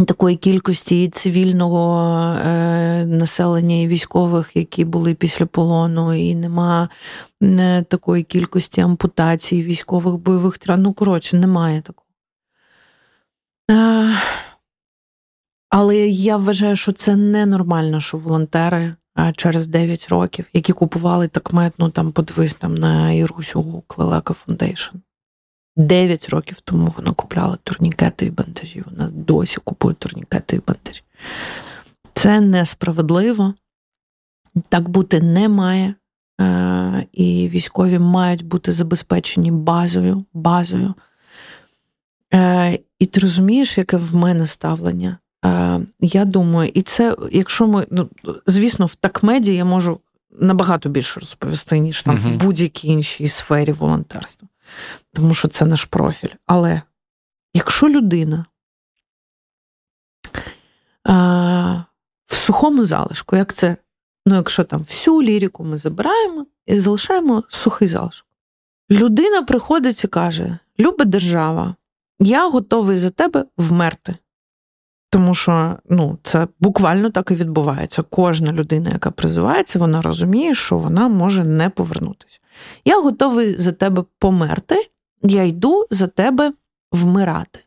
такої 0.06 0.36
кількості 0.36 1.08
цивільного 1.08 2.14
е, 2.46 3.06
населення 3.06 3.76
і 3.76 3.86
військових, 3.86 4.56
які 4.56 4.84
були 4.84 5.14
після 5.14 5.46
полону, 5.46 6.14
і 6.14 6.34
нема 6.34 6.88
не 7.40 7.82
такої 7.82 8.22
кількості 8.22 8.80
ампутацій, 8.80 9.62
військових 9.62 10.14
бойових 10.14 10.58
травм. 10.58 10.82
Ну, 10.82 10.92
коротше, 10.92 11.36
немає 11.36 11.80
такого. 11.80 12.04
Е, 13.70 14.14
але 15.76 15.96
я 16.08 16.36
вважаю, 16.36 16.76
що 16.76 16.92
це 16.92 17.16
ненормально, 17.16 18.00
що 18.00 18.18
волонтери 18.18 18.94
через 19.36 19.66
9 19.66 20.08
років, 20.08 20.48
які 20.52 20.72
купували 20.72 21.28
такмед, 21.28 21.72
ну 21.78 21.90
там 21.90 22.12
подивись 22.12 22.54
там 22.54 22.74
на 22.74 23.12
Ірусю 23.12 23.82
Лелека 23.86 24.34
Foundation. 24.34 24.96
9 25.76 26.28
років 26.28 26.60
тому 26.60 26.94
вона 26.96 27.12
купляла 27.12 27.56
турнікети 27.56 28.26
і 28.26 28.30
бандажі. 28.30 28.82
Вона 28.90 29.10
досі 29.12 29.58
купує 29.64 29.94
турнікети 29.94 30.56
і 30.56 30.60
бандажі. 30.66 31.02
Це 32.12 32.40
несправедливо. 32.40 33.54
Так 34.68 34.88
бути 34.88 35.20
не 35.20 35.48
має. 35.48 35.94
І 37.12 37.48
військові 37.48 37.98
мають 37.98 38.44
бути 38.44 38.72
забезпечені 38.72 39.50
базою. 39.50 40.24
базою. 40.32 40.94
Е, 42.34 42.78
і 42.98 43.06
ти 43.06 43.20
розумієш, 43.20 43.78
яке 43.78 43.96
в 43.96 44.16
мене 44.16 44.46
ставлення? 44.46 45.18
Е, 45.44 45.80
я 46.00 46.24
думаю, 46.24 46.70
і 46.74 46.82
це, 46.82 47.16
якщо 47.32 47.66
ми, 47.66 47.86
ну, 47.90 48.08
звісно, 48.46 48.86
в 48.86 48.94
такмеді 48.94 49.54
я 49.54 49.64
можу 49.64 50.00
набагато 50.40 50.88
більше 50.88 51.20
розповісти, 51.20 51.78
ніж 51.78 52.02
там 52.02 52.16
uh-huh. 52.16 52.34
в 52.34 52.44
будь-якій 52.44 52.88
іншій 52.88 53.28
сфері 53.28 53.72
волонтерства 53.72 54.48
тому 55.12 55.34
що 55.34 55.48
це 55.48 55.66
наш 55.66 55.84
профіль. 55.84 56.34
Але 56.46 56.82
якщо 57.54 57.88
людина 57.88 58.46
а, 61.04 61.82
в 62.26 62.34
сухому 62.34 62.84
залишку, 62.84 63.36
як 63.36 63.52
це, 63.52 63.76
ну, 64.26 64.34
якщо 64.34 64.64
там 64.64 64.80
всю 64.80 65.22
лірику 65.22 65.64
ми 65.64 65.76
забираємо 65.76 66.46
і 66.66 66.78
залишаємо 66.78 67.44
сухий 67.48 67.88
залишок, 67.88 68.26
людина 68.90 69.42
приходить 69.42 70.04
і 70.04 70.08
каже: 70.08 70.58
Люба 70.78 71.04
держава, 71.04 71.74
я 72.18 72.48
готовий 72.48 72.96
за 72.98 73.10
тебе 73.10 73.44
вмерти. 73.56 74.16
Тому 75.14 75.34
що 75.34 75.76
ну, 75.90 76.18
це 76.22 76.48
буквально 76.60 77.10
так 77.10 77.30
і 77.30 77.34
відбувається. 77.34 78.02
Кожна 78.02 78.52
людина, 78.52 78.90
яка 78.90 79.10
призивається, 79.10 79.78
вона 79.78 80.02
розуміє, 80.02 80.54
що 80.54 80.78
вона 80.78 81.08
може 81.08 81.44
не 81.44 81.70
повернутися. 81.70 82.40
Я 82.84 83.00
готовий 83.00 83.58
за 83.58 83.72
тебе 83.72 84.04
померти, 84.18 84.88
я 85.22 85.42
йду 85.42 85.86
за 85.90 86.06
тебе 86.06 86.52
вмирати. 86.92 87.60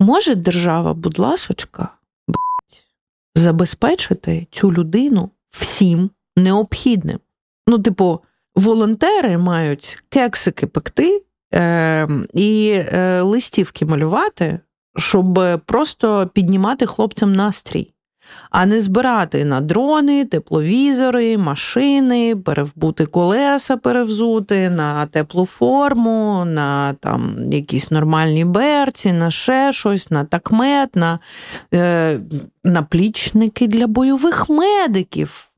Може 0.00 0.34
держава, 0.34 0.94
будь 0.94 1.18
ласочка, 1.18 1.88
забезпечити 3.34 4.46
цю 4.50 4.72
людину 4.72 5.30
всім 5.50 6.10
необхідним. 6.36 7.18
Ну, 7.68 7.78
типу, 7.78 8.20
волонтери 8.54 9.38
мають 9.38 10.02
кексики 10.08 10.66
пекти 10.66 11.22
е, 11.54 12.08
і 12.32 12.70
е, 12.76 13.20
листівки 13.20 13.86
малювати, 13.86 14.60
щоб 14.98 15.40
просто 15.66 16.30
піднімати 16.34 16.86
хлопцям 16.86 17.32
настрій 17.32 17.92
а 18.50 18.66
не 18.66 18.80
збирати 18.80 19.44
на 19.44 19.60
дрони, 19.60 20.24
тепловізори, 20.24 21.38
машини, 21.38 22.36
перевбути 22.36 23.06
колеса, 23.06 23.76
перевзути, 23.76 24.70
на 24.70 25.06
теплу 25.06 25.46
форму, 25.46 26.44
на 26.44 26.92
там 26.92 27.52
якісь 27.52 27.90
нормальні 27.90 28.44
берці, 28.44 29.12
на 29.12 29.30
ще 29.30 29.72
щось, 29.72 30.10
на 30.10 30.24
такмет, 30.24 30.96
на 30.96 31.18
е, 31.74 32.20
наплічники 32.64 33.66
для 33.66 33.86
бойових 33.86 34.48
медиків. 34.48 35.48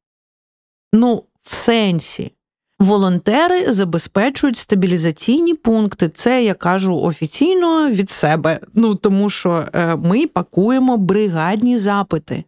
Ну, 0.92 1.24
в 1.42 1.54
сенсі. 1.54 2.32
Волонтери 2.80 3.72
забезпечують 3.72 4.56
стабілізаційні 4.56 5.54
пункти. 5.54 6.08
Це 6.08 6.44
я 6.44 6.54
кажу 6.54 6.96
офіційно 7.00 7.90
від 7.90 8.10
себе. 8.10 8.60
Ну 8.74 8.94
тому 8.94 9.30
що 9.30 9.68
е, 9.72 9.96
ми 9.96 10.26
пакуємо 10.26 10.96
бригадні 10.96 11.76
запити. 11.76 12.44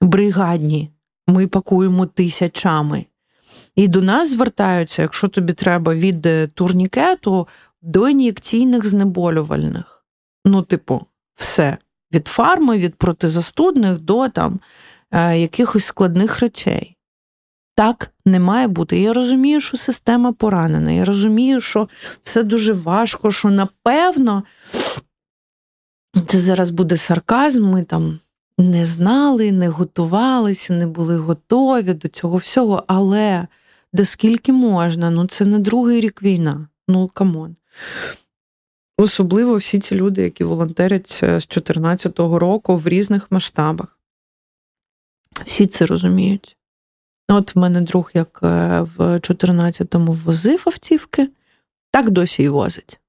Бригадні. 0.00 0.90
Ми 1.26 1.46
пакуємо 1.46 2.06
тисячами. 2.06 3.06
І 3.76 3.88
до 3.88 4.02
нас 4.02 4.30
звертаються, 4.30 5.02
якщо 5.02 5.28
тобі 5.28 5.52
треба 5.52 5.94
від 5.94 6.26
е, 6.26 6.46
турнікету 6.46 7.48
до 7.82 8.08
ін'єкційних 8.08 8.86
знеболювальних. 8.86 10.04
Ну, 10.44 10.62
типу, 10.62 11.06
все. 11.34 11.78
Від 12.14 12.28
фарми, 12.28 12.78
від 12.78 12.94
протизастудних 12.94 13.98
до 13.98 14.28
там 14.28 14.60
е, 15.10 15.38
якихось 15.38 15.84
складних 15.84 16.40
речей. 16.40 16.96
Так 17.74 18.10
не 18.24 18.40
має 18.40 18.68
бути. 18.68 19.00
Я 19.00 19.12
розумію, 19.12 19.60
що 19.60 19.76
система 19.76 20.32
поранена. 20.32 20.90
Я 20.92 21.04
розумію, 21.04 21.60
що 21.60 21.88
все 22.22 22.42
дуже 22.42 22.72
важко, 22.72 23.30
що 23.30 23.50
напевно 23.50 24.44
це 26.26 26.38
зараз 26.38 26.70
буде 26.70 26.96
сарказм. 26.96 27.64
Ми 27.64 27.82
там 27.82 28.18
не 28.58 28.86
знали, 28.86 29.52
не 29.52 29.68
готувалися, 29.68 30.72
не 30.72 30.86
були 30.86 31.16
готові 31.16 31.94
до 31.94 32.08
цього 32.08 32.36
всього. 32.36 32.84
Але 32.86 33.46
де 33.92 34.04
скільки 34.04 34.52
можна? 34.52 35.10
Ну 35.10 35.26
це 35.26 35.44
не 35.44 35.58
другий 35.58 36.00
рік 36.00 36.22
війна. 36.22 36.68
Ну 36.88 37.08
come 37.08 37.35
on. 37.35 37.56
Особливо 38.98 39.56
всі 39.56 39.80
ці 39.80 39.94
люди, 39.94 40.22
які 40.22 40.44
волонтерять 40.44 41.08
з 41.08 41.20
2014 41.20 42.18
року 42.18 42.76
в 42.76 42.88
різних 42.88 43.30
масштабах. 43.30 43.98
Всі 45.46 45.66
це 45.66 45.86
розуміють. 45.86 46.56
От 47.30 47.56
в 47.56 47.58
мене 47.58 47.80
друг, 47.80 48.10
як 48.14 48.40
е, 48.42 48.80
в 48.80 48.98
14-му 48.98 50.12
возив 50.12 50.62
автівки, 50.66 51.28
так 51.90 52.10
досі 52.10 52.42
і 52.42 52.48
возить. 52.48 53.00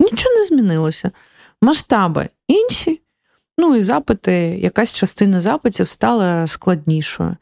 Нічого 0.00 0.34
не 0.34 0.44
змінилося. 0.44 1.10
Масштаби 1.62 2.28
інші, 2.48 3.00
ну 3.58 3.76
і 3.76 3.82
запити, 3.82 4.32
якась 4.62 4.92
частина 4.92 5.40
запитів 5.40 5.88
стала 5.88 6.46
складнішою. 6.46 7.36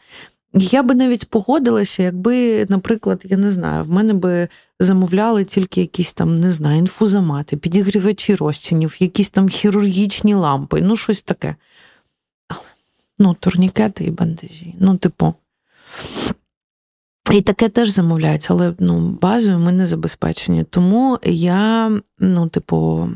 Я 0.52 0.82
би 0.82 0.94
навіть 0.94 1.30
погодилася, 1.30 2.02
якби, 2.02 2.66
наприклад, 2.68 3.20
я 3.24 3.36
не 3.36 3.52
знаю, 3.52 3.84
в 3.84 3.90
мене 3.90 4.14
би 4.14 4.48
замовляли 4.80 5.44
тільки 5.44 5.80
якісь 5.80 6.12
там, 6.12 6.36
не 6.36 6.50
знаю, 6.50 6.78
інфузомати, 6.78 7.56
підігрівачі 7.56 8.34
розчинів, 8.34 8.96
якісь 9.00 9.30
там 9.30 9.48
хірургічні 9.48 10.34
лампи, 10.34 10.82
ну 10.82 10.96
щось 10.96 11.22
таке. 11.22 11.56
Але 12.48 12.60
ну, 13.18 13.34
турнікети 13.34 14.04
і 14.04 14.10
бандажі. 14.10 14.74
Ну, 14.80 14.96
типу. 14.96 15.34
І 17.32 17.40
таке 17.40 17.68
теж 17.68 17.88
замовляється, 17.88 18.54
але 18.54 18.74
ну, 18.78 19.18
базою 19.22 19.58
ми 19.58 19.72
не 19.72 19.86
забезпечені. 19.86 20.64
Тому 20.64 21.18
я, 21.24 21.92
ну, 22.18 22.48
типу, 22.48 23.08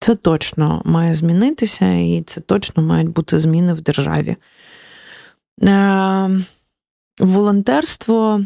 це 0.00 0.16
точно 0.16 0.82
має 0.84 1.14
змінитися, 1.14 1.92
і 1.92 2.22
це 2.26 2.40
точно 2.40 2.82
мають 2.82 3.08
бути 3.08 3.38
зміни 3.38 3.74
в 3.74 3.80
державі. 3.80 4.36
Е, 5.62 6.30
волонтерство, 7.18 8.40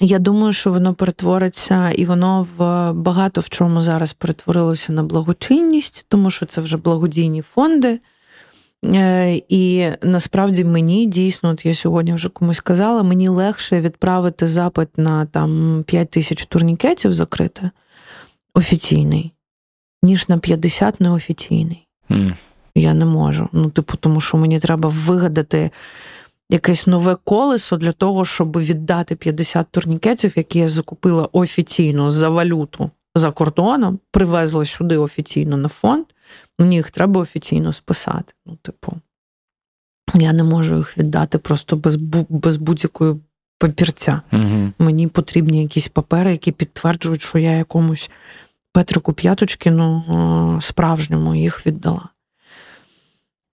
я 0.00 0.18
думаю, 0.18 0.52
що 0.52 0.72
воно 0.72 0.94
перетвориться, 0.94 1.90
і 1.90 2.04
воно 2.04 2.46
в 2.56 2.92
багато 2.92 3.40
в 3.40 3.48
чому 3.48 3.82
зараз 3.82 4.12
перетворилося 4.12 4.92
на 4.92 5.02
благочинність, 5.02 6.06
тому 6.08 6.30
що 6.30 6.46
це 6.46 6.60
вже 6.60 6.76
благодійні 6.76 7.42
фонди. 7.42 8.00
Е, 8.94 9.42
і 9.48 9.88
насправді 10.02 10.64
мені 10.64 11.06
дійсно, 11.06 11.48
от 11.50 11.66
я 11.66 11.74
сьогодні 11.74 12.14
вже 12.14 12.28
комусь 12.28 12.60
казала, 12.60 13.02
мені 13.02 13.28
легше 13.28 13.80
відправити 13.80 14.46
запит 14.46 14.88
на 14.96 15.26
там 15.26 15.84
5 15.86 16.10
тисяч 16.10 16.46
турнікетів 16.46 17.12
закрити 17.12 17.70
офіційний, 18.54 19.32
ніж 20.02 20.28
на 20.28 20.38
50 20.38 21.00
неофіційний. 21.00 21.86
Mm. 22.10 22.34
Я 22.74 22.94
не 22.94 23.04
можу. 23.04 23.48
Ну, 23.52 23.70
типу, 23.70 23.96
тому 23.96 24.20
що 24.20 24.36
мені 24.36 24.60
треба 24.60 24.88
вигадати 24.88 25.70
якесь 26.50 26.86
нове 26.86 27.16
колесо 27.24 27.76
для 27.76 27.92
того, 27.92 28.24
щоб 28.24 28.58
віддати 28.58 29.16
50 29.16 29.66
турнікетів, 29.70 30.32
які 30.36 30.58
я 30.58 30.68
закупила 30.68 31.28
офіційно 31.32 32.10
за 32.10 32.28
валюту 32.28 32.90
за 33.14 33.30
кордоном, 33.30 33.98
привезла 34.10 34.64
сюди 34.64 34.96
офіційно 34.96 35.56
на 35.56 35.68
фонд. 35.68 36.04
Мені 36.58 36.76
їх 36.76 36.90
треба 36.90 37.20
офіційно 37.20 37.72
списати. 37.72 38.34
Ну, 38.46 38.56
типу, 38.62 38.92
я 40.14 40.32
не 40.32 40.42
можу 40.42 40.76
їх 40.76 40.98
віддати 40.98 41.38
просто 41.38 41.76
без 41.76 41.96
без 42.28 42.56
будь-якої 42.56 43.16
папірця. 43.58 44.20
Угу. 44.32 44.72
Мені 44.78 45.06
потрібні 45.06 45.62
якісь 45.62 45.88
папери, 45.88 46.30
які 46.30 46.52
підтверджують, 46.52 47.22
що 47.22 47.38
я 47.38 47.50
якомусь 47.50 48.10
Петрику 48.72 49.12
П'яточкіну 49.12 50.58
справжньому 50.62 51.34
їх 51.34 51.66
віддала. 51.66 52.08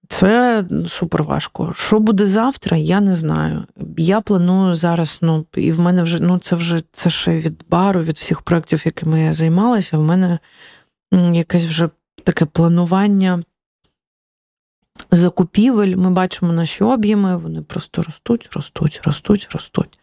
Це 0.10 0.64
супер 0.88 1.24
важко. 1.24 1.74
Що 1.76 2.00
буде 2.00 2.26
завтра, 2.28 2.78
я 2.78 3.02
не 3.02 3.16
знаю. 3.16 3.66
Я 3.98 4.22
планую 4.22 4.76
зараз, 4.76 5.20
ну, 5.22 5.46
і 5.56 5.72
в 5.72 5.80
мене 5.80 6.04
вже 6.04 6.20
ну, 6.20 6.38
це 6.38 6.56
вже 6.56 6.82
це 6.92 7.10
ще 7.10 7.38
від 7.38 7.64
бару, 7.70 8.02
від 8.02 8.16
всіх 8.16 8.42
проєктів, 8.42 8.82
якими 8.86 9.24
я 9.24 9.34
займалася, 9.34 9.98
в 9.98 10.04
мене 10.04 10.40
якесь 11.34 11.66
вже 11.66 11.90
таке 12.24 12.46
планування 12.46 13.44
закупівель. 15.12 15.96
Ми 15.96 16.12
бачимо 16.12 16.54
наші 16.54 16.84
об'єми, 16.84 17.38
вони 17.38 17.62
просто 17.62 18.02
ростуть, 18.02 18.50
ростуть, 18.54 19.02
ростуть, 19.04 19.48
ростуть. 19.52 20.00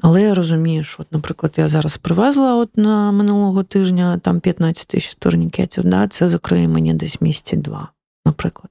Але 0.00 0.22
я 0.22 0.34
розумію, 0.34 0.84
що, 0.84 1.02
от, 1.02 1.12
наприклад, 1.12 1.54
я 1.56 1.68
зараз 1.68 1.96
привезла 1.96 2.56
от 2.56 2.76
на 2.76 3.12
минулого 3.12 3.62
тижня 3.62 4.18
там 4.18 4.40
15 4.40 4.86
тисяч 4.86 5.14
турнікетів, 5.14 5.84
да, 5.84 6.08
це 6.08 6.28
закриє 6.28 6.68
мені 6.68 6.94
десь 6.94 7.20
місяці 7.20 7.56
два, 7.56 7.88
наприклад. 8.26 8.70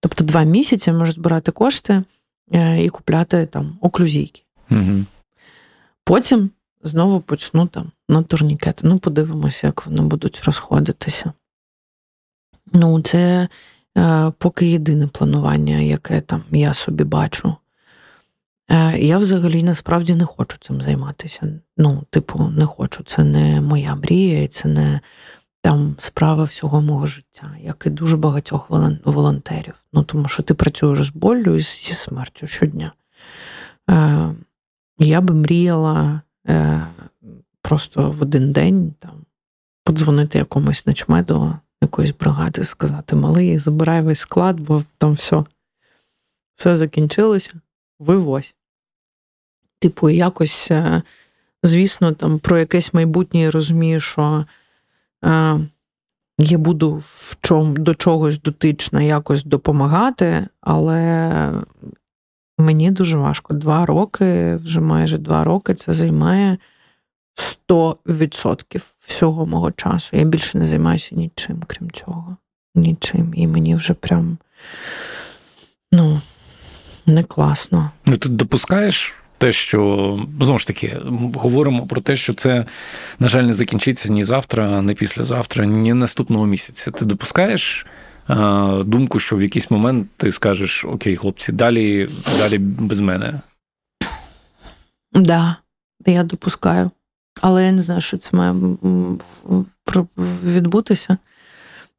Тобто 0.00 0.24
два 0.24 0.42
місяці 0.42 0.90
я 0.90 0.96
можу 0.96 1.12
збирати 1.12 1.52
кошти 1.52 2.02
е, 2.52 2.84
і 2.84 2.88
купляти 2.88 3.46
там 3.46 3.78
оклюзійки. 3.80 4.42
Угу. 4.70 5.04
Потім 6.04 6.50
знову 6.82 7.20
почну 7.20 7.66
там 7.66 7.92
на 8.08 8.22
турнікети. 8.22 8.86
Ну, 8.86 8.98
подивимося, 8.98 9.66
як 9.66 9.86
вони 9.86 10.02
будуть 10.02 10.44
розходитися. 10.44 11.32
Ну, 12.72 13.00
це 13.00 13.48
е, 13.98 14.32
поки 14.38 14.66
єдине 14.66 15.06
планування, 15.06 15.78
яке 15.78 16.20
там 16.20 16.42
я 16.50 16.74
собі 16.74 17.04
бачу. 17.04 17.54
Е, 18.70 18.98
Я 18.98 19.18
взагалі 19.18 19.62
насправді 19.62 20.14
не 20.14 20.24
хочу 20.24 20.56
цим 20.60 20.80
займатися. 20.80 21.60
Ну, 21.76 22.02
типу, 22.10 22.48
не 22.56 22.66
хочу. 22.66 23.04
Це 23.04 23.24
не 23.24 23.60
моя 23.60 23.94
мрія, 23.94 24.48
це 24.48 24.68
не 24.68 25.00
там 25.62 25.96
справа 25.98 26.44
всього 26.44 26.82
мого 26.82 27.06
життя, 27.06 27.56
як 27.60 27.82
і 27.86 27.90
дуже 27.90 28.16
багатьох 28.16 28.70
волонтерів. 29.04 29.74
Ну, 29.92 30.02
тому 30.02 30.28
що 30.28 30.42
ти 30.42 30.54
працюєш 30.54 31.06
з 31.06 31.10
боллю 31.10 31.54
і 31.54 31.60
зі 31.60 31.94
смертю 31.94 32.46
щодня. 32.46 32.92
Е, 33.90 34.34
Я 34.98 35.20
би 35.20 35.34
мріяла 35.34 36.20
е, 36.48 36.86
просто 37.62 38.10
в 38.10 38.22
один 38.22 38.52
день 38.52 38.94
там 38.98 39.24
подзвонити 39.84 40.38
якомусь 40.38 40.86
начмеду 40.86 41.54
якоїсь 41.82 42.14
бригади, 42.20 42.64
сказати: 42.64 43.16
Малий, 43.16 43.58
забирай 43.58 44.00
весь 44.00 44.18
склад, 44.18 44.60
бо 44.60 44.82
там 44.98 45.12
все, 45.12 45.44
все 46.54 46.76
закінчилося, 46.76 47.52
вивозь. 47.98 48.54
Типу, 49.78 50.10
якось, 50.10 50.70
е, 50.70 51.02
звісно, 51.62 52.12
там 52.12 52.38
про 52.38 52.58
якесь 52.58 52.94
майбутнє 52.94 53.40
я 53.40 53.50
розумію, 53.50 54.00
що 54.00 54.46
е, 55.24 55.60
я 56.38 56.58
буду 56.58 56.94
в 57.04 57.36
чому, 57.40 57.74
до 57.74 57.94
чогось 57.94 58.40
дотична 58.40 59.02
якось 59.02 59.44
допомагати, 59.44 60.48
але 60.60 61.52
мені 62.58 62.90
дуже 62.90 63.16
важко. 63.16 63.54
Два 63.54 63.86
роки, 63.86 64.56
вже 64.56 64.80
майже 64.80 65.18
два 65.18 65.44
роки 65.44 65.74
це 65.74 65.94
займає 65.94 66.58
100% 67.68 68.82
всього 68.98 69.46
мого 69.46 69.72
часу. 69.72 70.16
Я 70.16 70.24
більше 70.24 70.58
не 70.58 70.66
займаюся 70.66 71.14
нічим, 71.14 71.62
крім 71.66 71.90
цього. 71.90 72.36
Нічим. 72.74 73.32
І 73.36 73.46
мені 73.46 73.74
вже 73.74 73.94
прям 73.94 74.38
ну, 75.92 76.20
не 77.06 77.24
класно. 77.24 77.90
Ну, 78.06 78.16
ти 78.16 78.28
допускаєш 78.28 79.14
те, 79.38 79.52
що 79.52 79.80
знову 80.40 80.58
ж 80.58 80.66
таки 80.66 81.00
говоримо 81.34 81.86
про 81.86 82.00
те, 82.00 82.16
що 82.16 82.34
це, 82.34 82.66
на 83.18 83.28
жаль, 83.28 83.42
не 83.42 83.52
закінчиться 83.52 84.08
ні 84.08 84.24
завтра, 84.24 84.82
ні 84.82 84.94
післязавтра, 84.94 85.66
ні 85.66 85.94
наступного 85.94 86.46
місяця. 86.46 86.90
Ти 86.90 87.04
допускаєш 87.04 87.86
думку, 88.84 89.18
що 89.18 89.36
в 89.36 89.42
якийсь 89.42 89.70
момент 89.70 90.08
ти 90.16 90.32
скажеш: 90.32 90.84
Окей, 90.84 91.16
хлопці, 91.16 91.52
далі, 91.52 92.08
далі 92.38 92.58
без 92.58 93.00
мене? 93.00 93.40
Так, 95.12 95.22
да, 95.24 95.56
я 96.06 96.24
допускаю. 96.24 96.90
Але 97.40 97.66
я 97.66 97.72
не 97.72 97.82
знаю, 97.82 98.00
що 98.00 98.18
це 98.18 98.36
має 98.36 98.54
відбутися. 100.44 101.16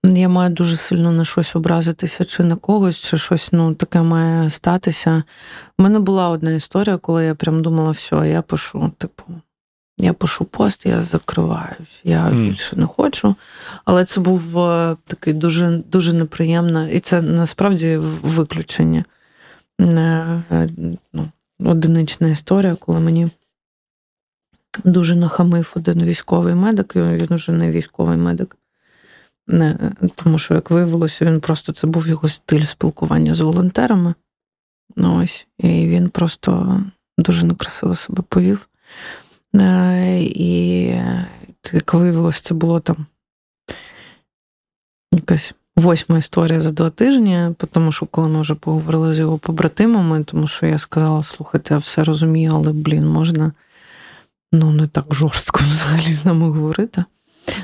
я 0.03 0.29
маю 0.29 0.53
дуже 0.53 0.77
сильно 0.77 1.11
на 1.11 1.25
щось 1.25 1.55
образитися, 1.55 2.25
чи 2.25 2.43
на 2.43 2.55
когось, 2.55 2.97
чи 2.97 3.17
щось 3.17 3.49
ну, 3.51 3.73
таке 3.73 4.01
має 4.01 4.49
статися. 4.49 5.23
У 5.79 5.83
мене 5.83 5.99
була 5.99 6.29
одна 6.29 6.51
історія, 6.51 6.97
коли 6.97 7.25
я 7.25 7.35
прям 7.35 7.61
думала, 7.61 7.91
все, 7.91 8.29
я 8.29 8.41
пишу, 8.41 8.91
типу, 8.97 9.23
я 9.97 10.13
пишу 10.13 10.45
пост, 10.45 10.85
я 10.85 11.03
закриваюсь, 11.03 12.01
я 12.03 12.19
mm. 12.19 12.49
більше 12.49 12.75
не 12.75 12.85
хочу. 12.85 13.35
Але 13.85 14.05
це 14.05 14.21
був 14.21 14.57
е, 14.57 14.95
такий 15.07 15.33
дуже 15.33 15.69
дуже 15.91 16.13
неприємно, 16.13 16.89
і 16.89 16.99
це 16.99 17.21
насправді 17.21 17.97
виключення. 18.21 19.05
Е, 19.79 20.43
е, 20.51 20.69
ну, 21.13 21.27
Одинична 21.65 22.27
історія, 22.27 22.75
коли 22.75 22.99
мені 22.99 23.29
дуже 24.83 25.15
нахамив 25.15 25.73
один 25.75 26.03
військовий 26.03 26.55
медик, 26.55 26.95
він 26.95 27.27
вже 27.29 27.51
не 27.51 27.71
військовий 27.71 28.17
медик. 28.17 28.57
Не, 29.47 29.91
Тому 30.15 30.39
що, 30.39 30.53
як 30.53 30.71
виявилося, 30.71 31.25
він 31.25 31.39
просто 31.39 31.71
це 31.73 31.87
був 31.87 32.07
його 32.07 32.27
стиль 32.27 32.63
спілкування 32.63 33.33
з 33.33 33.39
волонтерами. 33.39 34.13
Ну, 34.95 35.23
ось, 35.23 35.47
І 35.57 35.87
він 35.87 36.09
просто 36.09 36.81
дуже 37.17 37.45
некрасиво 37.45 37.95
себе 37.95 38.23
повів. 38.29 38.69
Е, 39.55 40.21
і, 40.21 40.83
як 41.73 41.93
виявилося, 41.93 42.41
це 42.43 42.53
було 42.53 42.79
там 42.79 43.05
якась 45.11 45.53
восьма 45.75 46.17
історія 46.17 46.61
за 46.61 46.71
два 46.71 46.89
тижні, 46.89 47.49
тому 47.71 47.91
що 47.91 48.05
коли 48.05 48.27
ми 48.27 48.41
вже 48.41 48.55
поговорили 48.55 49.13
з 49.13 49.19
його 49.19 49.37
побратимами, 49.37 50.23
тому 50.23 50.47
що 50.47 50.65
я 50.65 50.77
сказала: 50.77 51.23
слухайте, 51.23 51.73
я 51.73 51.77
все 51.77 52.03
розумію, 52.03 52.51
але, 52.53 52.73
блін, 52.73 53.07
можна 53.07 53.51
ну, 54.51 54.71
не 54.71 54.87
так 54.87 55.05
жорстко 55.13 55.59
взагалі 55.63 56.11
з 56.11 56.25
нами 56.25 56.49
говорити. 56.49 57.03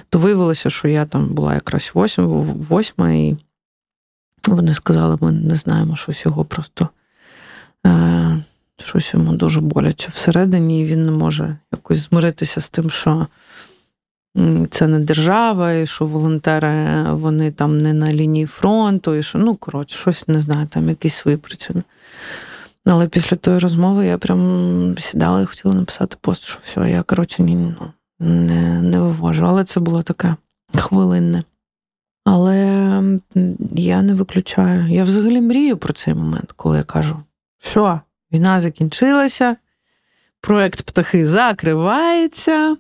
То 0.10 0.20
виявилося, 0.20 0.70
що 0.70 0.88
я 0.88 1.06
там 1.06 1.28
була 1.28 1.54
якраз 1.54 1.92
восьма, 2.70 3.12
і 3.12 3.38
вони 4.48 4.74
сказали, 4.74 5.18
ми 5.22 5.32
не 5.32 5.56
знаємо, 5.56 5.96
щось 5.96 6.26
його 6.26 6.46
просто. 6.46 6.90
Е, 7.86 8.44
щось 8.78 9.14
йому 9.14 9.34
дуже 9.34 9.62
боляче 9.62 10.10
всередині, 10.10 10.82
і 10.82 10.86
він 10.86 11.06
не 11.06 11.12
може 11.12 11.58
якось 11.72 12.10
змиритися 12.10 12.62
з 12.62 12.70
тим, 12.70 12.90
що 12.90 13.28
це 14.70 14.88
не 14.88 15.00
держава, 15.00 15.74
і 15.74 15.88
що 15.88 16.06
волонтери 16.06 17.04
вони 17.12 17.52
там 17.52 17.78
не 17.78 17.94
на 17.94 18.14
лінії 18.14 18.46
фронту, 18.46 19.16
і 19.16 19.24
що, 19.24 19.40
ну, 19.40 19.56
коротше, 19.56 19.98
щось 19.98 20.28
не 20.28 20.40
знаю, 20.40 20.68
там 20.68 20.90
якісь 20.90 21.16
свої 21.16 21.38
причини. 21.38 21.84
Але 22.90 23.08
після 23.08 23.38
тої 23.38 23.60
розмови 23.60 24.06
я 24.06 24.18
прям 24.18 24.96
сідала 25.00 25.42
і 25.42 25.46
хотіла 25.46 25.74
написати 25.74 26.18
пост, 26.22 26.44
що 26.44 26.60
все, 26.64 26.90
я, 26.90 27.02
коротше, 27.02 27.44
ні, 27.44 27.56
ну, 27.56 27.92
не 28.20 28.82
не 28.82 29.00
вивожу. 29.00 29.46
Але 29.46 29.64
це 29.64 29.80
було 29.80 30.04
таке 30.04 30.36
хвилинне. 30.76 31.44
Але 32.26 32.66
я 33.72 34.02
не 34.02 34.14
виключаю. 34.14 34.88
Я 34.88 35.04
взагалі 35.04 35.42
мрію 35.42 35.78
про 35.78 35.94
цей 35.94 36.14
момент, 36.14 36.52
коли 36.56 36.78
я 36.78 36.84
кажу: 36.84 37.18
все, 37.58 38.00
Війна 38.32 38.62
закінчилася, 38.62 39.56
проект 40.42 40.82
птахи 40.82 41.26
закривається. 41.26 42.78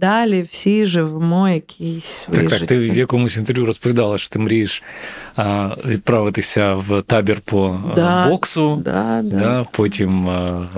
Далі 0.00 0.42
всі 0.42 0.86
живемо 0.86 1.48
якісь 1.48 2.04
свої 2.04 2.40
Так, 2.40 2.50
так, 2.50 2.58
життя. 2.58 2.74
ти 2.74 2.78
в 2.78 2.96
якомусь 2.96 3.36
інтерв'ю 3.36 3.66
розповідала, 3.66 4.18
що 4.18 4.28
ти 4.28 4.38
мрієш 4.38 4.82
а, 5.36 5.70
відправитися 5.86 6.74
в 6.74 7.02
табір 7.02 7.40
по 7.44 7.80
да, 7.96 8.28
боксу, 8.28 8.82
да, 8.84 9.22
да. 9.24 9.36
да 9.36 9.64
потім 9.72 10.28
а, 10.28 10.68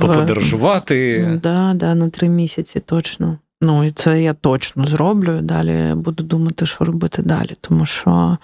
поподорожувати. 0.00 1.28
Да, 1.42 1.72
да, 1.74 1.94
на 1.94 2.10
три 2.10 2.28
місяці 2.28 2.80
точно. 2.80 3.38
Ну, 3.60 3.84
і 3.84 3.90
це 3.90 4.22
я 4.22 4.32
точно 4.32 4.86
зроблю. 4.86 5.40
Далі 5.42 5.94
буду 5.94 6.24
думати, 6.24 6.66
що 6.66 6.84
робити 6.84 7.22
далі. 7.22 7.50
Тому 7.60 7.86
що 7.86 8.38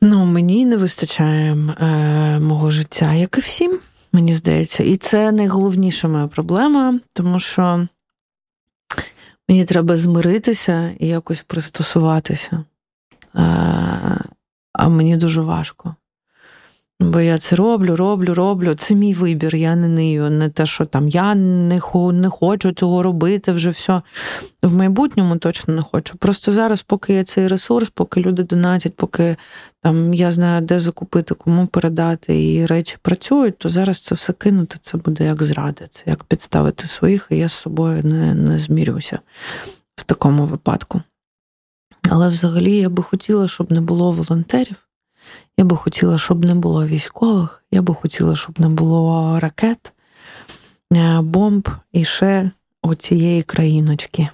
Ну, 0.00 0.24
мені 0.24 0.66
не 0.66 0.76
вистачає 0.76 1.56
е, 1.80 2.38
мого 2.40 2.70
життя, 2.70 3.14
як 3.14 3.38
і 3.38 3.40
всім, 3.40 3.78
мені 4.12 4.34
здається. 4.34 4.82
І 4.82 4.96
це 4.96 5.32
найголовніша 5.32 6.08
моя 6.08 6.26
проблема, 6.26 7.00
тому 7.12 7.38
що 7.40 7.86
мені 9.48 9.64
треба 9.64 9.96
змиритися 9.96 10.90
і 10.98 11.06
якось 11.06 11.42
пристосуватися. 11.42 12.64
А 14.72 14.88
мені 14.88 15.16
дуже 15.16 15.40
важко. 15.40 15.94
Бо 17.00 17.20
я 17.20 17.38
це 17.38 17.56
роблю, 17.56 17.96
роблю, 17.96 18.34
роблю. 18.34 18.74
Це 18.74 18.94
мій 18.94 19.14
вибір. 19.14 19.56
Я 19.56 19.76
не 19.76 19.88
нию. 19.88 20.30
Не 20.30 20.48
те, 20.48 20.66
що 20.66 20.84
там 20.84 21.08
я 21.08 21.34
не 21.34 21.80
не 22.12 22.28
хочу 22.28 22.72
цього 22.72 23.02
робити 23.02 23.52
вже 23.52 23.70
все. 23.70 24.02
В 24.62 24.76
майбутньому 24.76 25.36
точно 25.36 25.74
не 25.74 25.82
хочу. 25.82 26.18
Просто 26.18 26.52
зараз, 26.52 26.82
поки 26.82 27.12
є 27.12 27.24
цей 27.24 27.48
ресурс, 27.48 27.90
поки 27.94 28.20
люди 28.20 28.42
донатять, 28.42 28.96
поки 28.96 29.36
там 29.82 30.14
я 30.14 30.30
знаю, 30.30 30.62
де 30.62 30.80
закупити, 30.80 31.34
кому 31.34 31.66
передати, 31.66 32.52
і 32.52 32.66
речі 32.66 32.96
працюють, 33.02 33.58
то 33.58 33.68
зараз 33.68 34.00
це 34.00 34.14
все 34.14 34.32
кинути. 34.32 34.76
Це 34.82 34.98
буде 34.98 35.24
як 35.24 35.42
зрада, 35.42 35.86
це 35.90 36.02
як 36.06 36.24
підставити 36.24 36.86
своїх, 36.86 37.26
і 37.30 37.36
я 37.36 37.48
з 37.48 37.52
собою 37.52 38.02
не, 38.04 38.34
не 38.34 38.58
змірюся 38.58 39.18
в 39.96 40.02
такому 40.02 40.46
випадку. 40.46 41.02
Але 42.10 42.28
взагалі 42.28 42.76
я 42.76 42.88
би 42.88 43.02
хотіла, 43.02 43.48
щоб 43.48 43.72
не 43.72 43.80
було 43.80 44.12
волонтерів. 44.12 44.87
Я 45.58 45.64
би 45.64 45.76
хотіла, 45.76 46.18
щоб 46.18 46.44
не 46.44 46.54
було 46.54 46.86
військових, 46.86 47.64
я 47.70 47.82
би 47.82 47.94
хотіла, 47.94 48.36
щоб 48.36 48.60
не 48.60 48.68
було 48.68 49.38
ракет, 49.40 49.92
е, 50.92 51.20
бомб 51.20 51.68
і 51.92 52.04
ще 52.04 52.50
оцієї 52.82 53.42
країночки. 53.42 54.28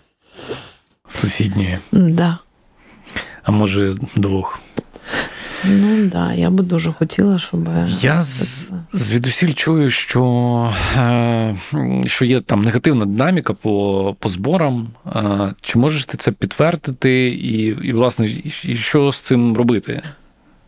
Сусідньої. 1.09 1.79
Да. 1.93 2.39
А 3.43 3.51
може, 3.51 3.95
двох. 4.17 4.59
Ну 5.65 5.97
так, 5.97 6.09
да, 6.09 6.35
я 6.35 6.51
би 6.51 6.65
дуже 6.65 6.93
хотіла, 6.93 7.39
щоб. 7.39 7.69
Я 8.01 8.23
звідусіль 8.93 9.53
чую, 9.53 9.91
що 9.91 10.73
е, 10.97 11.57
що 12.07 12.25
є 12.25 12.41
там 12.41 12.63
негативна 12.63 13.05
динаміка 13.05 13.53
по 13.53 14.17
по 14.19 14.29
зборам. 14.29 14.89
Чи 15.61 15.79
можеш 15.79 16.05
ти 16.05 16.17
це 16.19 16.33
підтвердити, 16.33 17.29
і, 17.29 17.67
і 17.67 17.93
власне, 17.93 18.29
і 18.45 18.77
що 18.77 19.13
з 19.13 19.21
цим 19.21 19.57
робити? 19.57 20.03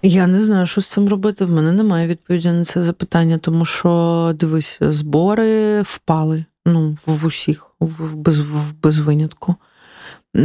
Я 0.07 0.26
не 0.26 0.40
знаю, 0.40 0.66
що 0.66 0.80
з 0.80 0.86
цим 0.86 1.09
робити. 1.09 1.44
В 1.44 1.50
мене 1.50 1.72
немає 1.72 2.07
відповіді 2.07 2.48
на 2.48 2.64
це 2.64 2.84
запитання, 2.84 3.38
тому 3.38 3.64
що 3.64 4.32
дивись, 4.40 4.78
збори 4.80 5.82
впали 5.82 6.44
ну, 6.66 6.96
в 7.07 7.24
усіх, 7.24 7.70
в, 7.80 8.14
без, 8.14 8.38
в, 8.38 8.74
без 8.82 8.98
винятку. 8.98 9.54
Е, 10.36 10.42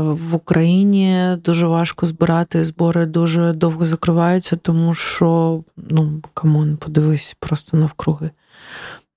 в 0.00 0.34
Україні 0.34 1.36
дуже 1.44 1.66
важко 1.66 2.06
збирати 2.06 2.64
збори, 2.64 3.06
дуже 3.06 3.52
довго 3.52 3.86
закриваються, 3.86 4.56
тому 4.56 4.94
що, 4.94 5.60
ну, 5.76 6.22
come 6.34 6.58
on, 6.58 6.76
подивись, 6.76 7.36
просто 7.40 7.76
навкруги. 7.76 8.30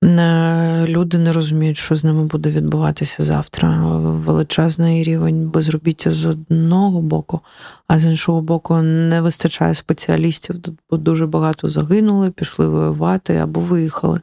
Люди 0.04 1.18
не 1.18 1.32
розуміють, 1.32 1.78
що 1.78 1.96
з 1.96 2.04
ними 2.04 2.24
буде 2.24 2.50
відбуватися 2.50 3.24
завтра. 3.24 3.70
Величезний 3.98 5.04
рівень 5.04 5.50
безробіття 5.50 6.12
з 6.12 6.26
одного 6.26 7.02
боку, 7.02 7.40
а 7.88 8.00
з 8.00 8.06
іншого 8.06 8.42
боку, 8.42 8.78
не 8.82 9.22
вистачає 9.22 9.74
спеціалістів, 9.74 10.56
бо 10.90 10.98
дуже 10.98 11.28
багато 11.28 11.70
загинули, 11.70 12.32
пішли 12.32 12.68
воювати 12.68 13.36
або 13.36 13.60
виїхали. 13.60 14.22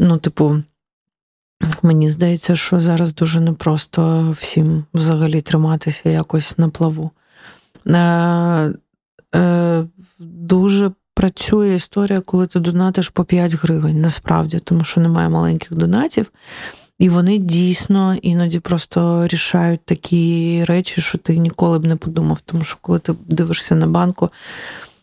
Ну, 0.00 0.18
типу, 0.18 0.62
мені 1.82 2.10
здається, 2.10 2.56
що 2.56 2.80
зараз 2.80 3.14
дуже 3.14 3.40
непросто 3.40 4.30
всім 4.30 4.84
взагалі 4.94 5.40
триматися 5.40 6.08
якось 6.08 6.58
на 6.58 6.68
плаву. 6.68 7.10
Е, 7.86 8.72
е, 9.34 9.86
Дуже 10.18 10.90
працює 11.16 11.74
історія, 11.74 12.20
коли 12.20 12.46
ти 12.46 12.60
донатиш 12.60 13.08
по 13.08 13.24
5 13.24 13.54
гривень, 13.54 14.00
насправді, 14.00 14.58
тому 14.58 14.84
що 14.84 15.00
немає 15.00 15.28
маленьких 15.28 15.72
донатів. 15.72 16.26
І 16.98 17.08
вони 17.08 17.38
дійсно 17.38 18.14
іноді 18.14 18.60
просто 18.60 19.26
рішають 19.26 19.84
такі 19.84 20.64
речі, 20.64 21.00
що 21.00 21.18
ти 21.18 21.38
ніколи 21.38 21.78
б 21.78 21.86
не 21.86 21.96
подумав. 21.96 22.40
Тому 22.40 22.64
що 22.64 22.78
коли 22.80 22.98
ти 22.98 23.14
дивишся 23.26 23.74
на 23.74 23.86
банку, 23.86 24.30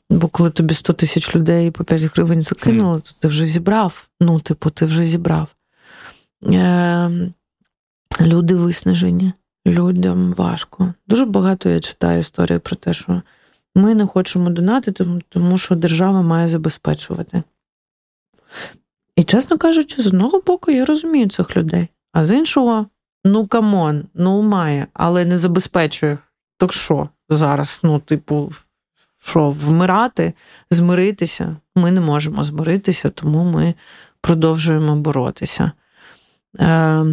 бо 0.09 0.27
коли 0.27 0.49
тобі 0.49 0.73
100 0.73 0.93
тисяч 0.93 1.35
людей 1.35 1.71
по 1.71 1.83
5 1.83 2.03
гривень 2.03 2.41
закинули, 2.41 3.01
то 3.01 3.11
ти 3.19 3.27
вже 3.27 3.45
зібрав. 3.45 4.07
Ну, 4.21 4.39
типу, 4.39 4.69
ти 4.69 4.85
вже 4.85 5.03
зібрав. 5.03 5.55
Е, 6.45 7.11
Люди 8.21 8.55
виснажені, 8.55 9.33
людям 9.67 10.31
важко. 10.31 10.93
Дуже 11.07 11.25
багато 11.25 11.69
я 11.69 11.79
читаю 11.79 12.19
історії 12.19 12.59
про 12.59 12.75
те, 12.75 12.93
що 12.93 13.21
ми 13.75 13.95
не 13.95 14.05
хочемо 14.05 14.49
донатити, 14.49 15.05
тому 15.29 15.57
що 15.57 15.75
держава 15.75 16.21
має 16.21 16.47
забезпечувати. 16.47 17.43
І, 19.15 19.23
чесно 19.23 19.57
кажучи, 19.57 20.01
з 20.01 20.07
одного 20.07 20.41
боку, 20.41 20.71
я 20.71 20.85
розумію 20.85 21.29
цих 21.29 21.57
людей, 21.57 21.87
а 22.11 22.23
з 22.25 22.31
іншого, 22.31 22.85
ну 23.25 23.47
come 23.47 23.79
on, 23.79 24.03
ну 24.13 24.41
має, 24.41 24.87
але 24.93 25.25
не 25.25 25.37
забезпечує. 25.37 26.17
Так 26.57 26.73
що 26.73 27.09
зараз, 27.29 27.79
ну, 27.83 27.99
типу, 27.99 28.53
що, 29.23 29.49
вмирати, 29.49 30.33
змиритися? 30.71 31.55
Ми 31.75 31.91
не 31.91 32.01
можемо 32.01 32.43
змиритися, 32.43 33.09
тому 33.09 33.43
ми 33.43 33.73
продовжуємо 34.21 34.95
боротися. 34.95 35.71
Е, 36.59 37.05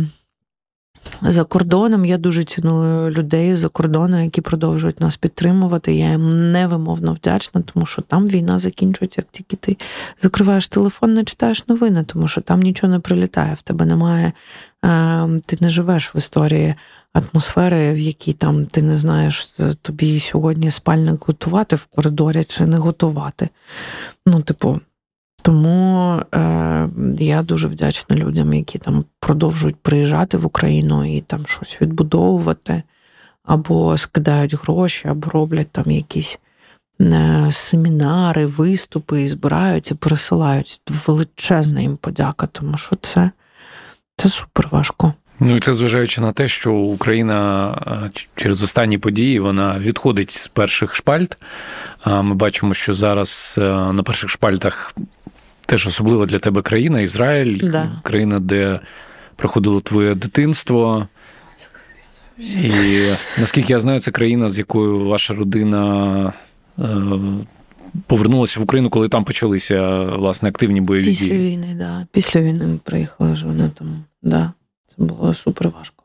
за 1.22 1.44
кордоном 1.44 2.04
я 2.04 2.18
дуже 2.18 2.44
ціную 2.44 3.10
людей 3.10 3.56
за 3.56 3.68
кордону, 3.68 4.24
які 4.24 4.40
продовжують 4.40 5.00
нас 5.00 5.16
підтримувати. 5.16 5.94
Я 5.94 6.10
їм 6.10 6.52
невимовно 6.52 7.12
вдячна, 7.12 7.62
тому 7.72 7.86
що 7.86 8.02
там 8.02 8.28
війна 8.28 8.58
закінчується, 8.58 9.20
як 9.20 9.26
тільки 9.32 9.56
ти 9.56 9.76
закриваєш 10.18 10.68
телефон, 10.68 11.14
не 11.14 11.24
читаєш 11.24 11.68
новини, 11.68 12.04
тому 12.06 12.28
що 12.28 12.40
там 12.40 12.60
нічого 12.60 12.92
не 12.92 12.98
прилітає. 12.98 13.54
В 13.54 13.62
тебе 13.62 13.84
немає, 13.86 14.32
е, 14.84 15.40
ти 15.46 15.58
не 15.60 15.70
живеш 15.70 16.14
в 16.14 16.16
історії 16.16 16.74
атмосфери, 17.12 17.92
в 17.92 17.98
якій 17.98 18.32
там 18.32 18.66
ти 18.66 18.82
не 18.82 18.96
знаєш, 18.96 19.46
тобі 19.82 20.20
сьогодні 20.20 20.70
спальник 20.70 21.24
готувати 21.26 21.76
в 21.76 21.84
коридорі 21.84 22.44
чи 22.44 22.66
не 22.66 22.76
готувати. 22.76 23.48
Ну, 24.26 24.42
типу. 24.42 24.80
Тому 25.42 26.22
е, 26.34 26.88
я 27.18 27.42
дуже 27.42 27.68
вдячна 27.68 28.16
людям, 28.16 28.54
які 28.54 28.78
там 28.78 29.04
продовжують 29.20 29.76
приїжджати 29.76 30.36
в 30.36 30.46
Україну 30.46 31.16
і 31.16 31.20
там 31.20 31.46
щось 31.46 31.82
відбудовувати, 31.82 32.82
або 33.44 33.98
скидають 33.98 34.54
гроші, 34.54 35.08
або 35.08 35.30
роблять 35.30 35.70
там 35.72 35.90
якісь 35.90 36.38
е, 37.00 37.48
семінари, 37.52 38.46
виступи 38.46 39.22
і 39.22 39.28
збираються, 39.28 39.94
пересилають. 39.94 40.80
Величезна 41.06 41.80
їм 41.80 41.96
подяка, 41.96 42.46
тому 42.46 42.76
що 42.76 42.96
це, 42.96 43.30
це 44.16 44.28
супер 44.28 44.68
важко. 44.70 45.14
Ну 45.42 45.56
і 45.56 45.60
це 45.60 45.74
зважаючи 45.74 46.20
на 46.20 46.32
те, 46.32 46.48
що 46.48 46.72
Україна 46.72 47.70
е, 47.86 48.10
через 48.34 48.62
останні 48.62 48.98
події 48.98 49.40
вона 49.40 49.78
відходить 49.78 50.30
з 50.30 50.48
перших 50.48 50.94
шпальт. 50.94 51.36
Ми 52.06 52.34
бачимо, 52.34 52.74
що 52.74 52.94
зараз 52.94 53.54
е, 53.58 53.60
на 53.92 54.02
перших 54.02 54.30
шпальтах 54.30 54.94
теж 55.70 55.86
особлива 55.86 56.26
для 56.26 56.38
тебе 56.38 56.62
країна, 56.62 57.00
Ізраїль, 57.00 57.70
да. 57.70 58.00
країна, 58.02 58.40
де 58.40 58.80
проходило 59.36 59.80
твоє 59.80 60.14
дитинство. 60.14 61.08
І 62.38 62.70
наскільки 63.38 63.72
я 63.72 63.80
знаю, 63.80 64.00
це 64.00 64.10
країна, 64.10 64.48
з 64.48 64.58
якою 64.58 65.04
ваша 65.04 65.34
родина 65.34 66.32
е, 66.78 66.84
повернулася 68.06 68.60
в 68.60 68.62
Україну, 68.62 68.90
коли 68.90 69.08
там 69.08 69.24
почалися 69.24 70.02
власне 70.02 70.48
активні 70.48 70.80
бойові 70.80 71.04
Після 71.04 71.26
дії. 71.26 71.30
Після 71.30 71.44
війни, 71.44 71.74
да. 71.78 72.06
Після 72.12 72.40
війни 72.40 72.66
ми 72.66 72.78
приїхали 72.84 73.36
ж 73.36 73.46
вони 73.46 73.70
там. 73.78 74.04
Да. 74.22 74.52
Це 74.86 74.94
було 75.04 75.34
супер 75.34 75.68
важко. 75.68 76.04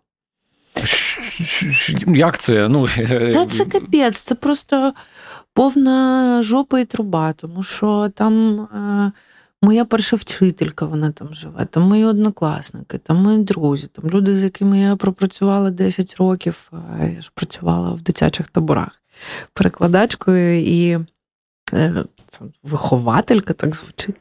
Як 2.07 2.37
це? 2.37 2.67
Ну, 2.67 2.87
Та 3.33 3.45
це 3.45 3.65
капець, 3.65 4.19
це 4.19 4.35
просто 4.35 4.93
повна 5.53 6.43
жопа 6.43 6.79
і 6.79 6.85
труба, 6.85 7.33
тому 7.33 7.63
що 7.63 8.11
там. 8.15 8.59
Е, 8.59 9.11
моя 9.65 9.85
перша 9.85 10.15
вчителька, 10.15 10.85
вона 10.85 11.11
там 11.11 11.33
живе, 11.33 11.65
там 11.65 11.83
мої 11.83 12.05
однокласники, 12.05 12.97
там 12.97 13.17
мої 13.17 13.43
друзі, 13.43 13.87
там 13.87 14.09
люди, 14.09 14.35
з 14.35 14.43
якими 14.43 14.79
я 14.79 14.95
пропрацювала 14.95 15.71
10 15.71 16.15
років. 16.19 16.71
Я 17.15 17.21
ж 17.21 17.31
працювала 17.33 17.91
в 17.91 18.01
дитячих 18.01 18.49
таборах 18.49 19.01
перекладачкою 19.53 20.59
і 20.59 20.99
е, 21.73 22.05
вихователька 22.63 23.53
так 23.53 23.75
звучить. 23.75 24.15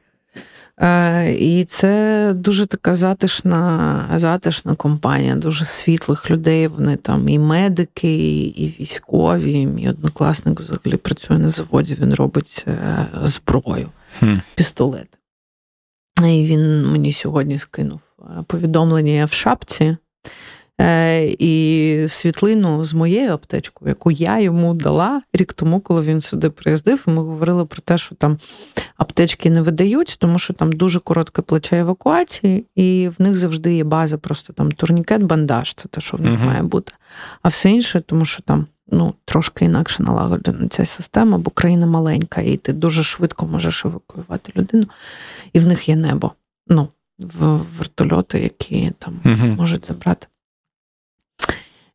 Е, 0.81 1.33
і 1.33 1.65
це 1.65 2.33
дуже 2.37 2.67
така 2.67 2.95
затишна 2.95 4.05
затишна 4.15 4.75
компанія, 4.75 5.35
дуже 5.35 5.65
світлих 5.65 6.31
людей. 6.31 6.69
Вони 6.69 6.97
там 6.97 7.29
і 7.29 7.39
медики, 7.39 8.45
і 8.47 8.77
військові. 8.81 9.67
Мій 9.67 9.89
однокласник 9.89 10.61
взагалі 10.61 10.97
працює 10.97 11.39
на 11.39 11.49
заводі, 11.49 11.97
він 12.01 12.15
робить 12.15 12.65
е, 12.69 13.07
зброю, 13.23 13.89
пістолети. 14.55 15.19
І 16.19 16.45
він 16.45 16.87
мені 16.87 17.13
сьогодні 17.13 17.59
скинув 17.59 18.01
е, 18.21 18.43
повідомлення 18.47 19.13
я 19.13 19.25
в 19.25 19.33
шапці 19.33 19.97
і 21.39 22.07
світлину 22.09 22.85
з 22.85 22.95
моєю 22.95 23.33
аптечкою, 23.33 23.89
яку 23.89 24.11
я 24.11 24.41
йому 24.41 24.75
дала 24.75 25.23
рік 25.33 25.53
тому, 25.53 25.81
коли 25.81 26.03
він 26.03 26.21
сюди 26.21 26.51
приїздив. 26.51 27.05
І 27.07 27.11
ми 27.11 27.23
говорили 27.23 27.65
про 27.67 27.81
те, 27.81 27.99
що 27.99 28.15
там 28.15 28.39
аптечки 28.97 29.51
не 29.51 29.63
видають, 29.63 30.17
тому 30.19 30.39
що 30.39 30.53
там 30.53 30.73
дуже 30.73 31.01
коротке 31.01 31.43
плече 31.43 31.79
евакуації, 31.79 32.67
і 32.75 33.11
в 33.19 33.23
них 33.23 33.37
завжди 33.37 33.77
є 33.77 33.85
база, 33.85 34.19
просто 34.19 34.53
там 34.53 34.73
турнікет, 34.73 35.23
бандаж, 35.23 35.75
це 35.75 35.89
те, 35.89 36.01
що 36.01 36.17
в 36.17 36.21
них 36.21 36.41
uh-huh. 36.41 36.47
має 36.47 36.63
бути. 36.63 36.93
А 37.43 37.49
все 37.49 37.71
інше, 37.71 38.01
тому 38.01 38.25
що 38.25 38.43
там 38.43 38.67
ну, 38.87 39.15
трошки 39.25 39.65
інакше 39.65 40.03
налагоджена 40.03 40.69
ця 40.69 40.87
система, 40.87 41.39
бо 41.39 41.51
країна 41.51 41.87
маленька, 41.87 42.41
і 42.41 42.57
ти 42.57 42.73
дуже 42.73 43.03
швидко 43.03 43.47
можеш 43.47 43.85
евакуювати 43.85 44.53
людину, 44.57 44.87
і 45.53 45.61
в 45.61 45.67
них 45.67 45.89
є 45.89 45.97
небо. 45.97 46.33
Ну, 46.69 46.89
в 47.19 47.61
вертольоти, 47.79 48.39
які 48.39 48.93
там 48.99 49.21
uh-huh. 49.25 49.57
можуть 49.57 49.87
забрати. 49.87 50.27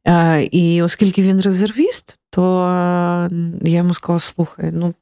Е, 0.10 0.43
І 0.51 0.82
оскільки 0.82 1.22
він 1.22 1.41
резервіст, 1.41 2.18
то 2.30 2.41
я 3.62 3.78
йому 3.78 3.93
сказала: 3.93 4.20
слухай, 4.20 4.72
ну. 4.74 4.93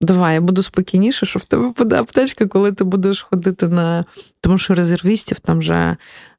Давай, 0.00 0.34
я 0.34 0.40
буду 0.40 0.62
спокійніше, 0.62 1.26
що 1.26 1.38
в 1.38 1.44
тебе 1.44 1.72
буде 1.76 1.96
аптечка, 1.96 2.46
коли 2.46 2.72
ти 2.72 2.84
будеш 2.84 3.22
ходити 3.22 3.68
на. 3.68 4.04
Тому 4.40 4.58
що 4.58 4.74
резервістів 4.74 5.40
там 5.40 5.58
вже 5.58 5.96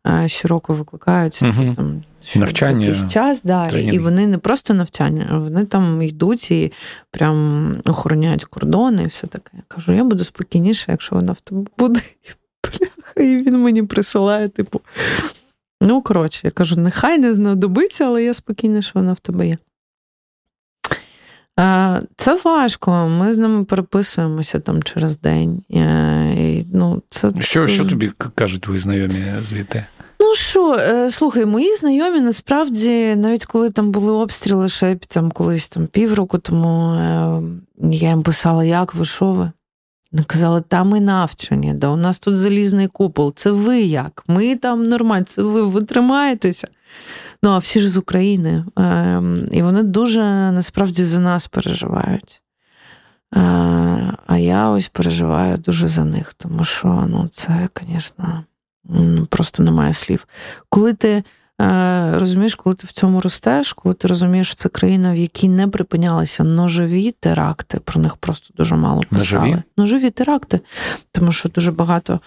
е, 0.08 0.28
щороку 0.28 0.74
викликають 0.74 1.40
угу. 1.44 1.74
там 1.76 2.04
що 2.26 2.40
навчання 2.40 2.86
якийсь 2.86 3.12
час, 3.12 3.44
да, 3.44 3.70
і 3.70 4.00
вони 4.00 4.28
не 4.28 4.38
просто 4.38 4.74
навчання, 4.74 5.38
вони 5.38 5.66
там 5.66 6.02
йдуть 6.02 6.52
і 6.52 6.72
прям 7.12 7.82
охороняють 7.86 8.46
кордони 8.46 9.04
і 9.04 9.08
все 9.08 9.28
таке. 9.28 9.52
Я 9.54 9.64
кажу, 9.68 9.94
я 9.94 10.04
буду 10.04 10.24
спокійніше, 10.24 10.86
якщо 10.88 11.16
вона 11.16 11.32
в 11.34 11.40
тебе 11.40 11.66
буде. 11.78 12.02
І 13.18 13.22
він 13.22 13.58
мені 13.62 13.84
присилає, 13.84 14.48
типу. 14.48 14.82
Ну, 15.82 16.02
коротше, 16.02 16.42
я 16.44 16.52
кажу, 16.52 16.76
нехай 16.76 17.18
не 17.18 17.34
знадобиться, 17.34 18.06
але 18.06 18.24
я 18.24 18.34
спокійна, 18.34 18.82
що 18.82 18.92
вона 18.96 19.14
в 19.14 19.20
тебе 19.20 19.48
є. 19.48 19.58
Це 22.18 22.40
важко. 22.44 22.92
Ми 22.92 23.34
з 23.34 23.38
ними 23.38 23.64
переписуємося 23.64 24.60
там 24.60 24.84
через 24.84 25.20
день. 25.20 25.64
І, 25.70 26.66
ну, 26.74 27.02
це 27.10 27.32
Що 27.40 27.68
що 27.68 27.86
тобі 27.86 28.12
кажуть 28.36 28.62
твої 28.62 28.80
знайомі 28.80 29.34
звідти? 29.50 29.86
Ну 30.20 30.36
що, 30.36 30.76
е, 30.76 31.12
слухай, 31.12 31.46
мої 31.46 31.76
знайомі 31.76 32.20
насправді, 32.20 33.16
навіть 33.16 33.46
коли 33.46 33.70
там 33.70 33.92
були 33.92 34.12
обстріли, 34.12 34.70
ще 34.70 34.96
там 34.96 35.32
колись 35.32 35.70
там 35.70 35.88
півроку 35.88 36.38
тому 36.38 36.94
е, 36.94 37.42
я 37.92 38.10
їм 38.10 38.24
писала, 38.24 38.64
як 38.64 38.96
ви, 38.96 39.06
що 39.06 39.26
ви? 39.26 39.52
Казали, 40.24 40.62
та 40.62 40.84
ми 40.84 41.00
навчені, 41.00 41.74
да 41.74 41.88
у 41.88 41.96
нас 41.96 42.20
тут 42.20 42.38
залізний 42.38 42.88
купол, 42.88 43.34
це 43.36 43.52
ви 43.52 43.82
як? 43.82 44.24
Ми 44.28 44.56
там 44.56 44.84
нормально, 44.84 45.26
це 45.26 45.42
ви 45.42 45.62
ви 45.62 45.82
тримаєтеся. 45.82 46.68
Ну, 47.44 47.50
а 47.50 47.58
всі 47.58 47.82
ж 47.82 47.90
з 47.90 47.98
України. 47.98 48.66
Ем, 48.76 49.50
і 49.52 49.62
вони 49.62 49.84
дуже 49.84 50.22
насправді 50.52 51.04
за 51.04 51.20
нас 51.20 51.48
переживають. 51.48 52.42
Е, 53.36 53.40
а 54.28 54.38
я 54.38 54.70
ось 54.70 54.88
переживаю 54.88 55.58
дуже 55.58 55.88
за 55.88 56.06
них, 56.06 56.34
тому 56.34 56.64
що 56.64 56.88
ну, 57.10 57.30
це, 57.32 57.70
звісно, 57.82 58.44
просто 59.30 59.64
немає 59.64 59.94
слів. 59.94 60.28
Коли 60.70 60.94
ти 60.94 61.10
е, 61.10 61.24
розумієш, 62.20 62.56
коли 62.56 62.76
ти 62.76 62.88
в 62.88 62.92
цьому 62.92 63.22
ростеш, 63.22 63.74
коли 63.74 63.96
ти 63.96 64.08
розумієш, 64.08 64.48
що 64.48 64.56
це 64.56 64.70
країна, 64.70 65.14
в 65.14 65.16
якій 65.16 65.50
не 65.50 65.68
припинялися 65.68 66.44
ножові 66.44 67.12
теракти, 67.20 67.80
про 67.80 68.02
них 68.02 68.18
просто 68.18 68.54
дуже 68.58 68.76
мало 68.76 69.02
писали. 69.10 69.46
Ножові, 69.46 69.64
ножові 69.78 70.10
теракти, 70.10 70.60
тому 71.12 71.32
що 71.32 71.50
дуже 71.50 71.72
багато 71.72 72.20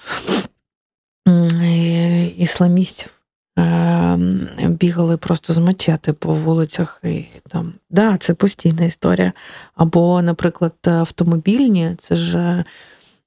ісламістів. 2.36 3.14
Ем, 3.56 4.48
бігали 4.62 5.16
просто 5.16 5.52
з 5.52 5.58
мачети 5.58 6.12
по 6.12 6.34
вулицях. 6.34 7.00
і 7.04 7.24
там, 7.48 7.72
да, 7.90 8.16
Це 8.16 8.34
постійна 8.34 8.84
історія. 8.84 9.32
Або, 9.74 10.22
наприклад, 10.22 10.74
автомобільні, 10.84 11.94
це 11.98 12.16
ж 12.16 12.64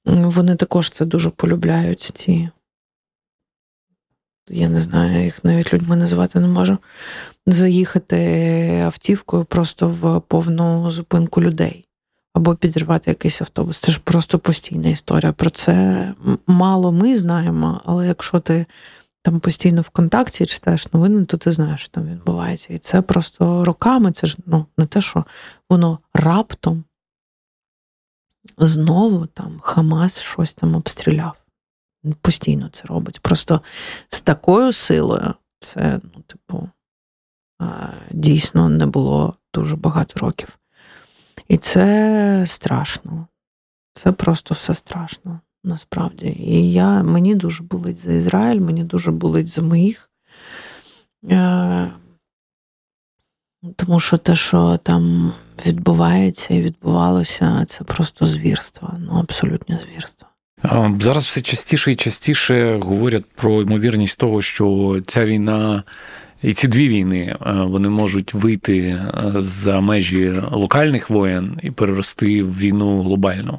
вони 0.04 0.56
також 0.56 0.90
це 0.90 1.04
дуже 1.04 1.30
полюбляють. 1.30 2.12
ці 2.14 2.48
я 4.52 4.68
не 4.68 4.80
знаю, 4.80 5.24
їх 5.24 5.44
навіть 5.44 5.74
людьми 5.74 5.96
називати 5.96 6.40
не 6.40 6.48
можу. 6.48 6.78
Заїхати 7.46 8.82
автівкою 8.84 9.44
просто 9.44 9.88
в 9.88 10.20
повну 10.20 10.90
зупинку 10.90 11.42
людей. 11.42 11.84
Або 12.34 12.54
підірвати 12.54 13.10
якийсь 13.10 13.40
автобус. 13.40 13.78
Це 13.78 13.92
ж 13.92 14.00
просто 14.04 14.38
постійна 14.38 14.88
історія. 14.88 15.32
Про 15.32 15.50
це 15.50 16.14
мало 16.46 16.92
ми 16.92 17.16
знаємо, 17.16 17.80
але 17.84 18.06
якщо 18.06 18.40
ти 18.40 18.66
там 19.22 19.40
постійно 19.40 19.82
в 19.82 19.88
контакті 19.88 20.46
читаєш 20.46 20.92
новини, 20.92 21.24
то 21.24 21.36
ти 21.36 21.52
знаєш, 21.52 21.80
що 21.80 21.90
там 21.90 22.04
відбувається. 22.04 22.74
І 22.74 22.78
це 22.78 23.02
просто 23.02 23.64
роками, 23.64 24.12
це 24.12 24.26
ж 24.26 24.36
ну, 24.46 24.66
не 24.78 24.86
те, 24.86 25.00
що 25.00 25.24
воно 25.70 25.98
раптом 26.14 26.84
знову 28.58 29.26
там 29.26 29.60
Хамас 29.60 30.20
щось 30.20 30.54
там 30.54 30.74
обстріляв. 30.74 31.41
Постійно 32.20 32.68
це 32.72 32.84
робить. 32.84 33.20
Просто 33.20 33.60
з 34.08 34.20
такою 34.20 34.72
силою 34.72 35.34
це, 35.58 36.00
ну, 36.14 36.22
типу, 36.26 36.68
дійсно 38.10 38.68
не 38.68 38.86
було 38.86 39.34
дуже 39.54 39.76
багато 39.76 40.20
років. 40.26 40.58
І 41.48 41.56
це 41.56 42.44
страшно. 42.46 43.26
Це 43.94 44.12
просто 44.12 44.54
все 44.54 44.74
страшно 44.74 45.40
насправді. 45.64 46.26
І 46.26 46.72
я, 46.72 47.02
мені 47.02 47.34
дуже 47.34 47.62
болить 47.62 47.98
за 47.98 48.12
Ізраїль, 48.12 48.60
мені 48.60 48.84
дуже 48.84 49.10
болить 49.10 49.48
за 49.48 49.62
моїх. 49.62 50.10
Е, 51.30 51.92
тому 53.76 54.00
що 54.00 54.18
те, 54.18 54.36
що 54.36 54.76
там 54.82 55.32
відбувається 55.66 56.54
і 56.54 56.62
відбувалося, 56.62 57.64
це 57.68 57.84
просто 57.84 58.26
звірство, 58.26 58.94
ну 58.98 59.18
абсолютне 59.18 59.80
звірство. 59.84 60.28
Зараз 61.00 61.24
все 61.24 61.40
частіше 61.40 61.92
і 61.92 61.96
частіше 61.96 62.78
говорять 62.82 63.24
про 63.34 63.62
ймовірність 63.62 64.18
того, 64.18 64.42
що 64.42 64.98
ця 65.06 65.24
війна 65.24 65.82
і 66.42 66.54
ці 66.54 66.68
дві 66.68 66.88
війни 66.88 67.36
вони 67.46 67.88
можуть 67.88 68.34
вийти 68.34 69.02
за 69.36 69.80
межі 69.80 70.42
локальних 70.50 71.10
воєн 71.10 71.58
і 71.62 71.70
перерости 71.70 72.42
в 72.42 72.58
війну 72.58 73.02
глобальну. 73.02 73.58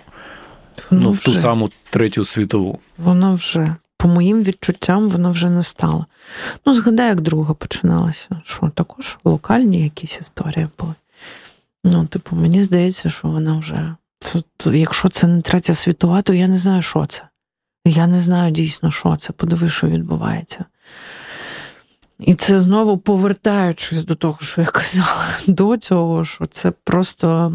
Воно 0.92 1.04
ну, 1.04 1.12
в 1.12 1.20
ту 1.20 1.36
саму 1.36 1.70
третю 1.90 2.26
світову. 2.26 2.80
Воно 2.98 3.36
вже, 3.36 3.76
по 3.98 4.08
моїм 4.08 4.44
відчуттям, 4.44 5.10
воно 5.10 5.32
вже 5.32 5.50
не 5.50 5.64
стало. 5.64 6.06
Ну, 6.66 6.74
згадай, 6.74 7.08
як 7.08 7.22
друга 7.22 7.54
починалася. 7.54 8.42
Що 8.46 8.72
також 8.76 9.18
локальні 9.24 9.84
якісь 9.84 10.20
історії 10.22 10.68
були. 10.80 10.94
Ну, 11.84 12.06
типу, 12.06 12.36
мені 12.36 12.64
здається, 12.64 13.10
що 13.10 13.28
вона 13.28 13.58
вже. 13.58 13.96
Якщо 14.66 15.10
це 15.10 15.28
не 15.28 15.42
третя 15.42 15.74
світова, 15.74 16.22
то 16.22 16.34
я 16.34 16.48
не 16.48 16.58
знаю, 16.58 16.82
що 16.82 17.06
це. 17.06 17.22
Я 17.86 18.08
не 18.08 18.20
знаю 18.20 18.52
дійсно, 18.52 18.92
що 18.92 19.16
це. 19.16 19.34
Подиви, 19.34 19.70
що 19.70 19.88
відбувається. 19.88 20.66
І 22.20 22.36
це 22.36 22.60
знову 22.60 22.98
повертаючись 22.98 24.04
до 24.04 24.16
того, 24.16 24.38
що 24.42 24.62
я 24.62 24.68
казала 24.68 25.28
до 25.48 25.78
цього, 25.78 26.26
що 26.26 26.46
це 26.46 26.72
просто 26.72 27.54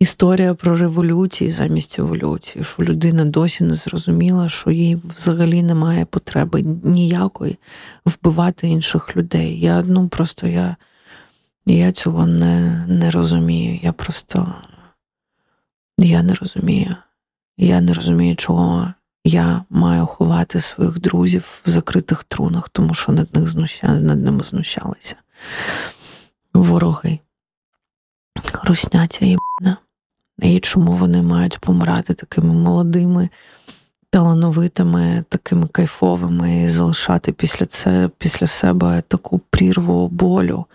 історія 0.00 0.54
про 0.54 0.76
революції 0.76 1.50
замість 1.50 1.98
еволюції, 1.98 2.64
що 2.64 2.82
людина 2.82 3.24
досі 3.24 3.64
не 3.64 3.74
зрозуміла, 3.74 4.48
що 4.48 4.70
їй 4.70 4.96
взагалі 5.04 5.62
немає 5.62 6.04
потреби 6.04 6.62
ніякої 6.84 7.58
вбивати 8.06 8.68
інших 8.68 9.16
людей. 9.16 9.60
Я 9.60 9.82
ну 9.82 10.08
просто 10.08 10.46
я 10.46 10.76
я 11.66 11.92
цього 11.92 12.26
не, 12.26 12.84
не 12.88 13.10
розумію. 13.10 13.80
Я 13.82 13.92
просто 13.92 14.54
я 15.98 16.22
не 16.22 16.34
розумію. 16.34 16.96
Я 17.58 17.80
не 17.80 17.92
розумію, 17.92 18.36
чого 18.36 18.92
я 19.24 19.64
маю 19.70 20.06
ховати 20.06 20.60
своїх 20.60 20.98
друзів 21.00 21.62
в 21.64 21.70
закритих 21.70 22.24
трунах, 22.24 22.68
тому 22.68 22.94
що 22.94 23.12
над 23.12 23.34
них 23.34 23.48
знуща... 23.48 23.88
над 23.88 24.24
ними 24.24 24.44
знущалися. 24.44 25.16
Вороги. 26.54 27.18
Русняця 28.64 29.24
єбана. 29.24 29.76
І 30.38 30.60
чому 30.60 30.92
вони 30.92 31.22
мають 31.22 31.58
помирати 31.58 32.14
такими 32.14 32.52
молодими, 32.52 33.28
талановитими, 34.10 35.24
такими 35.28 35.66
кайфовими, 35.66 36.62
і 36.62 36.68
залишати 36.68 37.32
після 37.32 37.66
це, 37.66 38.10
після 38.18 38.46
себе 38.46 39.02
таку 39.08 39.38
прірву 39.38 40.08
болю. 40.08 40.66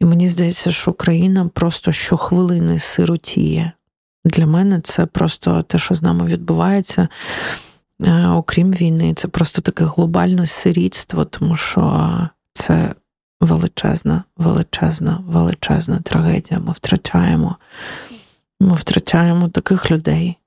І 0.00 0.04
мені 0.04 0.28
здається, 0.28 0.72
що 0.72 0.90
Україна 0.90 1.48
просто 1.54 1.92
щохвилини 1.92 2.78
сиротіє. 2.78 3.72
Для 4.24 4.46
мене 4.46 4.80
це 4.80 5.06
просто 5.06 5.62
те, 5.62 5.78
що 5.78 5.94
з 5.94 6.02
нами 6.02 6.26
відбувається, 6.26 7.08
е, 8.00 8.26
окрім 8.26 8.72
війни, 8.72 9.14
це 9.14 9.28
просто 9.28 9.62
таке 9.62 9.84
глобальне 9.84 10.46
сирітство, 10.46 11.24
тому 11.24 11.56
що 11.56 12.28
це 12.54 12.94
величезна, 13.40 14.24
величезна, 14.36 15.24
величезна 15.26 16.00
трагедія. 16.00 16.60
Ми 16.60 16.72
втрачаємо. 16.72 17.56
Ми 18.60 18.74
втрачаємо 18.74 19.48
таких 19.48 19.90
людей, 19.90 20.38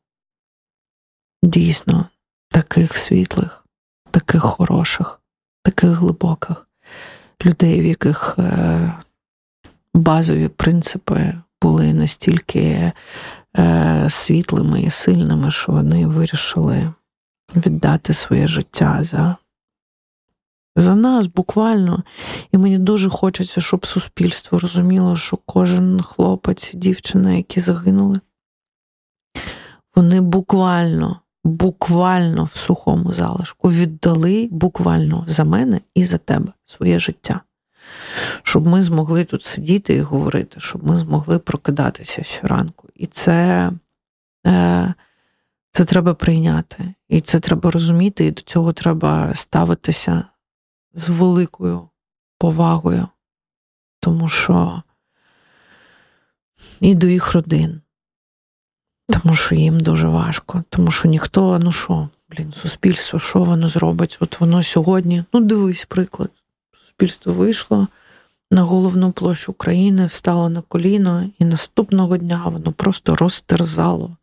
дійсно, 1.43 2.05
таких 2.49 2.97
світлих, 2.97 3.65
таких 4.11 4.41
хороших, 4.41 5.21
таких 5.63 5.89
глибоких 5.89 6.67
людей, 7.45 7.81
в 7.81 7.85
яких 7.85 8.35
е, 8.39 8.93
базові 9.93 10.47
принципи 10.47 11.33
були 11.61 11.93
настільки 11.93 12.91
світлими 14.09 14.81
і 14.81 14.89
сильними, 14.89 15.51
що 15.51 15.71
вони 15.71 16.07
вирішили 16.07 16.93
віддати 17.55 18.13
своє 18.13 18.47
життя 18.47 18.99
за 19.01 19.35
за 20.77 20.95
нас 20.95 21.27
буквально. 21.27 22.03
І 22.51 22.57
мені 22.57 22.79
дуже 22.79 23.09
хочеться, 23.09 23.61
щоб 23.61 23.85
суспільство 23.85 24.59
розуміло, 24.59 25.17
що 25.17 25.37
кожен 25.45 26.01
хлопець, 26.01 26.71
дівчина, 26.73 27.33
які 27.33 27.59
загинули, 27.59 28.19
вони 29.95 30.21
буквально, 30.21 31.19
буквально 31.43 32.43
в 32.43 32.49
сухому 32.49 33.13
залишку 33.13 33.71
віддали 33.71 34.49
буквально 34.51 35.25
за 35.27 35.43
мене 35.43 35.81
і 35.95 36.03
за 36.03 36.17
тебе 36.17 36.53
своє 36.65 36.99
життя. 36.99 37.41
Щоб 38.43 38.67
ми 38.67 38.81
змогли 38.81 39.25
тут 39.25 39.43
сидіти 39.43 39.93
і 39.93 40.01
говорити, 40.01 40.59
щоб 40.59 40.87
ми 40.87 40.97
змогли 40.97 41.39
прокидатися 41.39 42.23
щоранку. 42.23 42.86
І 42.97 43.05
це 43.05 43.71
е, 44.47 44.93
це 45.71 45.85
треба 45.85 46.13
прийняти. 46.13 46.93
І 47.09 47.21
це 47.21 47.39
треба 47.39 47.71
розуміти, 47.71 48.25
і 48.25 48.31
до 48.31 48.41
цього 48.41 48.73
треба 48.73 49.33
ставитися 49.33 50.23
з 50.93 51.09
великою 51.09 51.89
повагою, 52.37 53.07
тому 53.99 54.29
що 54.29 54.83
і 56.81 56.95
до 56.95 57.07
їх 57.07 57.33
родин, 57.33 57.81
тому 59.07 59.35
що 59.35 59.55
їм 59.55 59.79
дуже 59.79 60.07
важко, 60.07 60.63
тому 60.69 60.91
що 60.91 61.07
ніхто, 61.07 61.59
ну 61.59 61.71
що, 61.71 62.09
блін, 62.29 62.53
суспільство, 62.53 63.19
що 63.19 63.43
воно 63.43 63.67
зробить? 63.67 64.17
От 64.19 64.41
воно 64.41 64.63
сьогодні, 64.63 65.23
ну 65.33 65.41
дивись, 65.41 65.85
приклад. 65.85 66.29
Суспільство 66.85 67.33
вийшло 67.33 67.87
на 68.51 68.61
головну 68.61 69.11
площу 69.11 69.51
України, 69.51 70.05
встало 70.05 70.49
на 70.49 70.61
коліно, 70.61 71.29
і 71.39 71.45
наступного 71.45 72.17
дня 72.17 72.43
воно 72.45 72.71
просто 72.71 73.15
розтерзало 73.15 74.17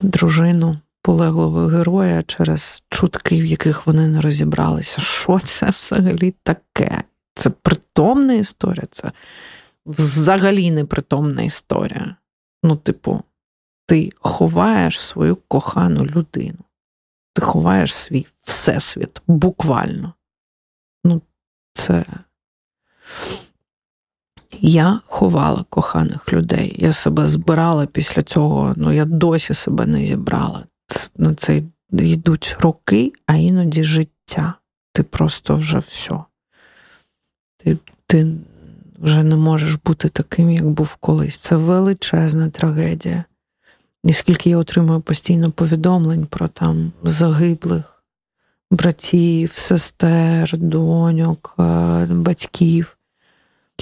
дружину 0.00 0.78
полеглого 1.02 1.66
героя 1.66 2.22
через 2.22 2.82
чутки, 2.88 3.42
в 3.42 3.44
яких 3.44 3.86
вони 3.86 4.08
не 4.08 4.20
розібралися. 4.20 5.00
Що 5.00 5.38
це 5.38 5.70
взагалі 5.70 6.34
таке? 6.42 7.04
Це 7.34 7.50
притомна 7.50 8.34
історія, 8.34 8.86
це 8.90 9.12
взагалі 9.86 10.72
непритомна 10.72 11.42
історія. 11.42 12.16
Ну, 12.62 12.76
типу, 12.76 13.22
ти 13.86 14.12
ховаєш 14.16 15.00
свою 15.00 15.36
кохану 15.36 16.06
людину, 16.06 16.58
ти 17.34 17.42
ховаєш 17.42 17.94
свій 17.94 18.26
всесвіт 18.40 19.22
буквально. 19.26 20.14
Ну, 21.04 21.22
це. 21.74 22.04
Я 24.60 25.00
ховала 25.06 25.64
коханих 25.70 26.32
людей. 26.32 26.76
Я 26.78 26.92
себе 26.92 27.26
збирала 27.26 27.86
після 27.86 28.22
цього, 28.22 28.74
ну 28.76 28.92
я 28.92 29.04
досі 29.04 29.54
себе 29.54 29.86
не 29.86 30.06
зібрала 30.06 30.64
на 31.16 31.34
це 31.34 31.62
йдуть 31.92 32.56
роки, 32.60 33.12
а 33.26 33.34
іноді 33.34 33.84
життя. 33.84 34.54
Ти 34.92 35.02
просто 35.02 35.54
вже 35.54 35.78
все. 35.78 36.18
Ти, 37.56 37.78
Ти 38.06 38.34
вже 38.98 39.22
не 39.22 39.36
можеш 39.36 39.74
бути 39.74 40.08
таким, 40.08 40.50
як 40.50 40.70
був 40.70 40.94
колись. 40.94 41.36
Це 41.36 41.56
величезна 41.56 42.50
трагедія. 42.50 43.24
І 44.04 44.12
скільки 44.12 44.50
я 44.50 44.56
отримую 44.56 45.00
постійно 45.00 45.50
повідомлень 45.50 46.26
про 46.26 46.48
там 46.48 46.92
загиблих 47.02 48.04
братів, 48.70 49.52
сестер, 49.52 50.58
доньок, 50.58 51.54
е, 51.58 52.06
батьків. 52.10 52.96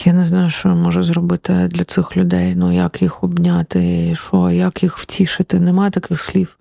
Я 0.04 0.12
не 0.12 0.24
знаю, 0.24 0.50
що 0.50 0.68
я 0.68 0.74
можу 0.74 1.02
зробити 1.02 1.68
для 1.68 1.84
цих 1.84 2.16
людей. 2.16 2.54
Ну, 2.54 2.72
як 2.72 3.02
їх 3.02 3.24
обняти, 3.24 4.14
що, 4.14 4.50
як 4.50 4.82
їх 4.82 4.98
втішити. 4.98 5.60
Нема 5.60 5.90
таких 5.90 6.20
слів 6.20 6.58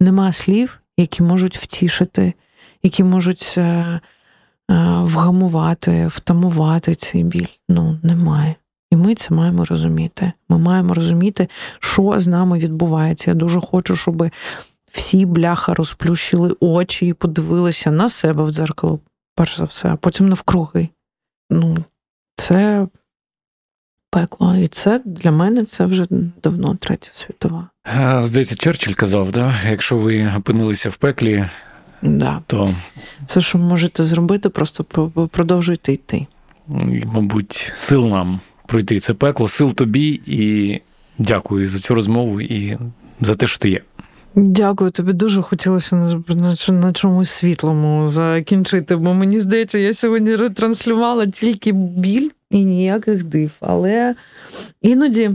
нема 0.00 0.32
слів, 0.32 0.80
які 0.96 1.22
можуть 1.22 1.56
втішити, 1.56 2.34
які 2.82 3.04
можуть 3.04 3.54
е, 3.56 3.60
е, 3.60 4.00
вгамувати, 5.00 6.06
втамувати 6.06 6.94
цей 6.94 7.24
біль. 7.24 7.46
Ну, 7.68 7.98
немає. 8.02 8.54
І 8.90 8.96
ми 8.96 9.14
це 9.14 9.34
маємо 9.34 9.64
розуміти. 9.64 10.32
Ми 10.48 10.58
маємо 10.58 10.94
розуміти, 10.94 11.48
що 11.80 12.14
з 12.16 12.26
нами 12.26 12.58
відбувається. 12.58 13.30
Я 13.30 13.34
дуже 13.34 13.60
хочу, 13.60 13.96
щоб 13.96 14.30
всі 14.92 15.26
бляха 15.26 15.74
розплющили 15.74 16.56
очі 16.60 17.06
і 17.06 17.12
подивилися 17.12 17.90
на 17.90 18.08
себе 18.08 18.44
в 18.44 18.50
дзеркало, 18.50 19.00
перш 19.34 19.56
за 19.56 19.64
все, 19.64 19.88
а 19.88 19.96
потім 19.96 20.28
навкруги. 20.28 20.88
Ну, 21.50 21.76
це 22.40 22.86
пекло. 24.10 24.56
І 24.56 24.68
це 24.68 25.00
для 25.04 25.30
мене 25.30 25.64
це 25.64 25.86
вже 25.86 26.06
давно 26.42 26.74
третя 26.74 27.10
світова. 27.12 27.68
Здається, 28.22 28.56
Черчилль 28.56 28.94
казав, 28.94 29.32
да? 29.32 29.54
якщо 29.70 29.96
ви 29.96 30.32
опинилися 30.38 30.90
в 30.90 30.96
пеклі, 30.96 31.46
да. 32.02 32.42
то 32.46 32.74
це, 33.26 33.40
що 33.40 33.58
можете 33.58 34.04
зробити, 34.04 34.48
просто 34.48 34.84
продовжуйте 35.30 35.92
йти. 35.92 36.26
І, 36.68 37.04
Мабуть, 37.04 37.72
сил 37.74 38.06
нам 38.06 38.40
пройти 38.66 39.00
це 39.00 39.14
пекло, 39.14 39.48
сил 39.48 39.74
тобі 39.74 40.20
і 40.26 40.80
дякую 41.18 41.68
за 41.68 41.78
цю 41.78 41.94
розмову 41.94 42.40
і 42.40 42.78
за 43.20 43.34
те, 43.34 43.46
що 43.46 43.58
ти 43.58 43.70
є. 43.70 43.82
Дякую, 44.34 44.90
тобі 44.90 45.12
дуже 45.12 45.42
хотілося 45.42 45.96
на, 46.68 46.92
чомусь 46.92 47.30
світлому 47.30 48.08
закінчити, 48.08 48.96
бо 48.96 49.14
мені 49.14 49.40
здається, 49.40 49.78
я 49.78 49.94
сьогодні 49.94 50.36
ретранслювала 50.36 51.26
тільки 51.26 51.72
біль 51.72 52.30
і 52.50 52.64
ніяких 52.64 53.24
див. 53.24 53.52
Але 53.60 54.14
іноді 54.82 55.30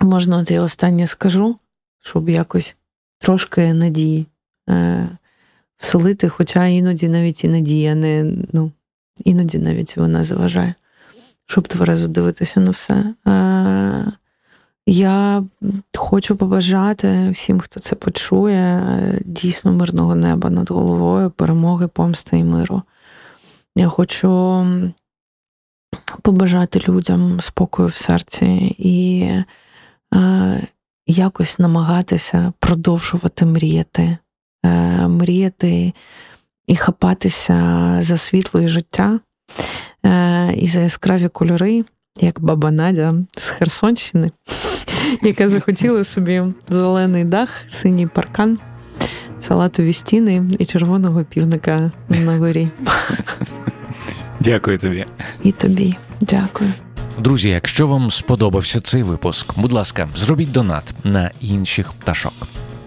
можна, 0.00 0.38
от 0.38 0.50
я 0.50 0.62
останнє 0.62 1.06
скажу, 1.06 1.56
щоб 2.00 2.28
якось 2.28 2.76
трошки 3.18 3.74
надії 3.74 4.26
е, 4.70 5.08
вселити, 5.76 6.28
хоча 6.28 6.66
іноді 6.66 7.08
навіть 7.08 7.44
і 7.44 7.48
надія 7.48 7.94
не 7.94 8.32
ну, 8.52 8.72
іноді 9.24 9.58
навіть 9.58 9.96
вона 9.96 10.24
заважає, 10.24 10.74
щоб 11.46 11.68
тверезо 11.68 12.08
дивитися 12.08 12.60
на 12.60 12.70
все. 12.70 13.14
Е, 13.26 14.12
я 14.86 15.44
хочу 15.96 16.36
побажати 16.36 17.30
всім, 17.30 17.60
хто 17.60 17.80
це 17.80 17.94
почує, 17.96 19.20
дійсно 19.24 19.72
мирного 19.72 20.14
неба 20.14 20.50
над 20.50 20.70
головою, 20.70 21.30
перемоги, 21.30 21.88
помсти 21.88 22.38
і 22.38 22.44
миру. 22.44 22.82
Я 23.76 23.88
хочу 23.88 24.66
побажати 26.22 26.80
людям 26.88 27.40
спокою 27.40 27.88
в 27.88 27.94
серці 27.94 28.74
і 28.78 29.30
е, 30.14 30.66
якось 31.06 31.58
намагатися 31.58 32.52
продовжувати 32.58 33.44
мріяти, 33.44 34.18
е, 34.64 35.08
мріяти 35.08 35.92
і 36.66 36.76
хапатися 36.76 37.96
за 38.00 38.16
світло 38.16 38.60
і 38.60 38.68
життя, 38.68 39.20
е, 40.06 40.52
і 40.54 40.68
за 40.68 40.80
яскраві 40.80 41.28
кольори 41.28 41.84
як 42.20 42.40
баба 42.40 42.70
Надя 42.70 43.14
з 43.36 43.48
Херсонщини, 43.48 44.30
яка 45.22 45.48
захотіла 45.48 46.04
собі 46.04 46.42
зелений 46.68 47.24
дах, 47.24 47.48
синій 47.68 48.06
паркан, 48.06 48.58
салатові 49.40 49.92
стіни 49.92 50.42
і 50.58 50.64
червоного 50.64 51.24
півника 51.24 51.90
на 52.08 52.38
горі. 52.38 52.68
Дякую 54.40 54.78
тобі. 54.78 55.06
І 55.42 55.52
тобі. 55.52 55.96
Дякую. 56.20 56.72
Друзі, 57.18 57.48
якщо 57.48 57.86
вам 57.86 58.10
сподобався 58.10 58.80
цей 58.80 59.02
випуск, 59.02 59.58
будь 59.58 59.72
ласка, 59.72 60.08
зробіть 60.16 60.52
донат 60.52 60.94
на 61.04 61.30
інших 61.40 61.92
пташок. 61.92 62.32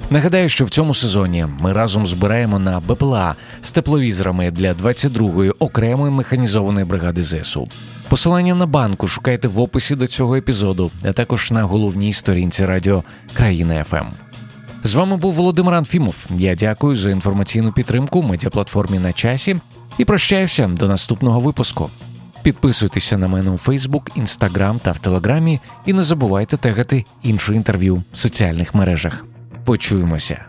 Нагадаю, 0.10 0.50
що 0.50 0.66
в 0.66 0.70
цьому 0.70 0.94
сезоні 0.94 1.46
ми 1.60 1.74
разом 1.74 2.08
збираємо 2.08 2.60
на 2.60 2.80
БПЛА 2.80 3.36
з 3.62 3.72
тепловізорами 3.72 4.52
для 4.52 4.74
22-ї 4.74 5.54
окремої 5.60 6.12
механізованої 6.12 6.86
бригади 6.86 7.24
ЗСУ. 7.24 7.68
Посилання 8.10 8.56
на 8.56 8.66
банку 8.66 9.08
шукайте 9.08 9.48
в 9.48 9.60
описі 9.60 9.96
до 9.96 10.08
цього 10.08 10.36
епізоду, 10.36 10.92
а 11.04 11.14
також 11.14 11.52
на 11.52 11.64
головній 11.64 12.14
сторінці 12.14 12.66
радіо 12.66 13.04
Країна 13.34 13.84
ФМ. 13.84 14.06
З 14.84 14.96
вами 14.96 15.18
був 15.18 15.34
Володимир 15.34 15.74
Анфімов. 15.74 16.16
Я 16.30 16.56
дякую 16.56 16.96
за 16.96 17.12
інформаційну 17.12 17.72
підтримку 17.72 18.24
медіаплатформі 18.24 19.00
на 19.00 19.14
часі 19.14 19.58
і 19.98 20.06
прощаюся 20.06 20.68
до 20.68 20.88
наступного 20.88 21.40
випуску. 21.40 21.90
Підписуйтеся 22.44 23.18
на 23.18 23.28
мене 23.28 23.52
у 23.52 23.58
Фейсбук, 23.58 24.12
Інстаграм 24.16 24.80
та 24.80 24.92
в 24.92 25.00
Телеграмі, 25.00 25.60
і 25.86 25.94
не 25.94 26.04
забувайте 26.04 26.58
тегати 26.58 27.06
інше 27.24 27.56
інтерв'ю 27.56 28.04
в 28.14 28.18
соціальних 28.18 28.76
мережах. 28.76 29.26
Почуємося. 29.66 30.46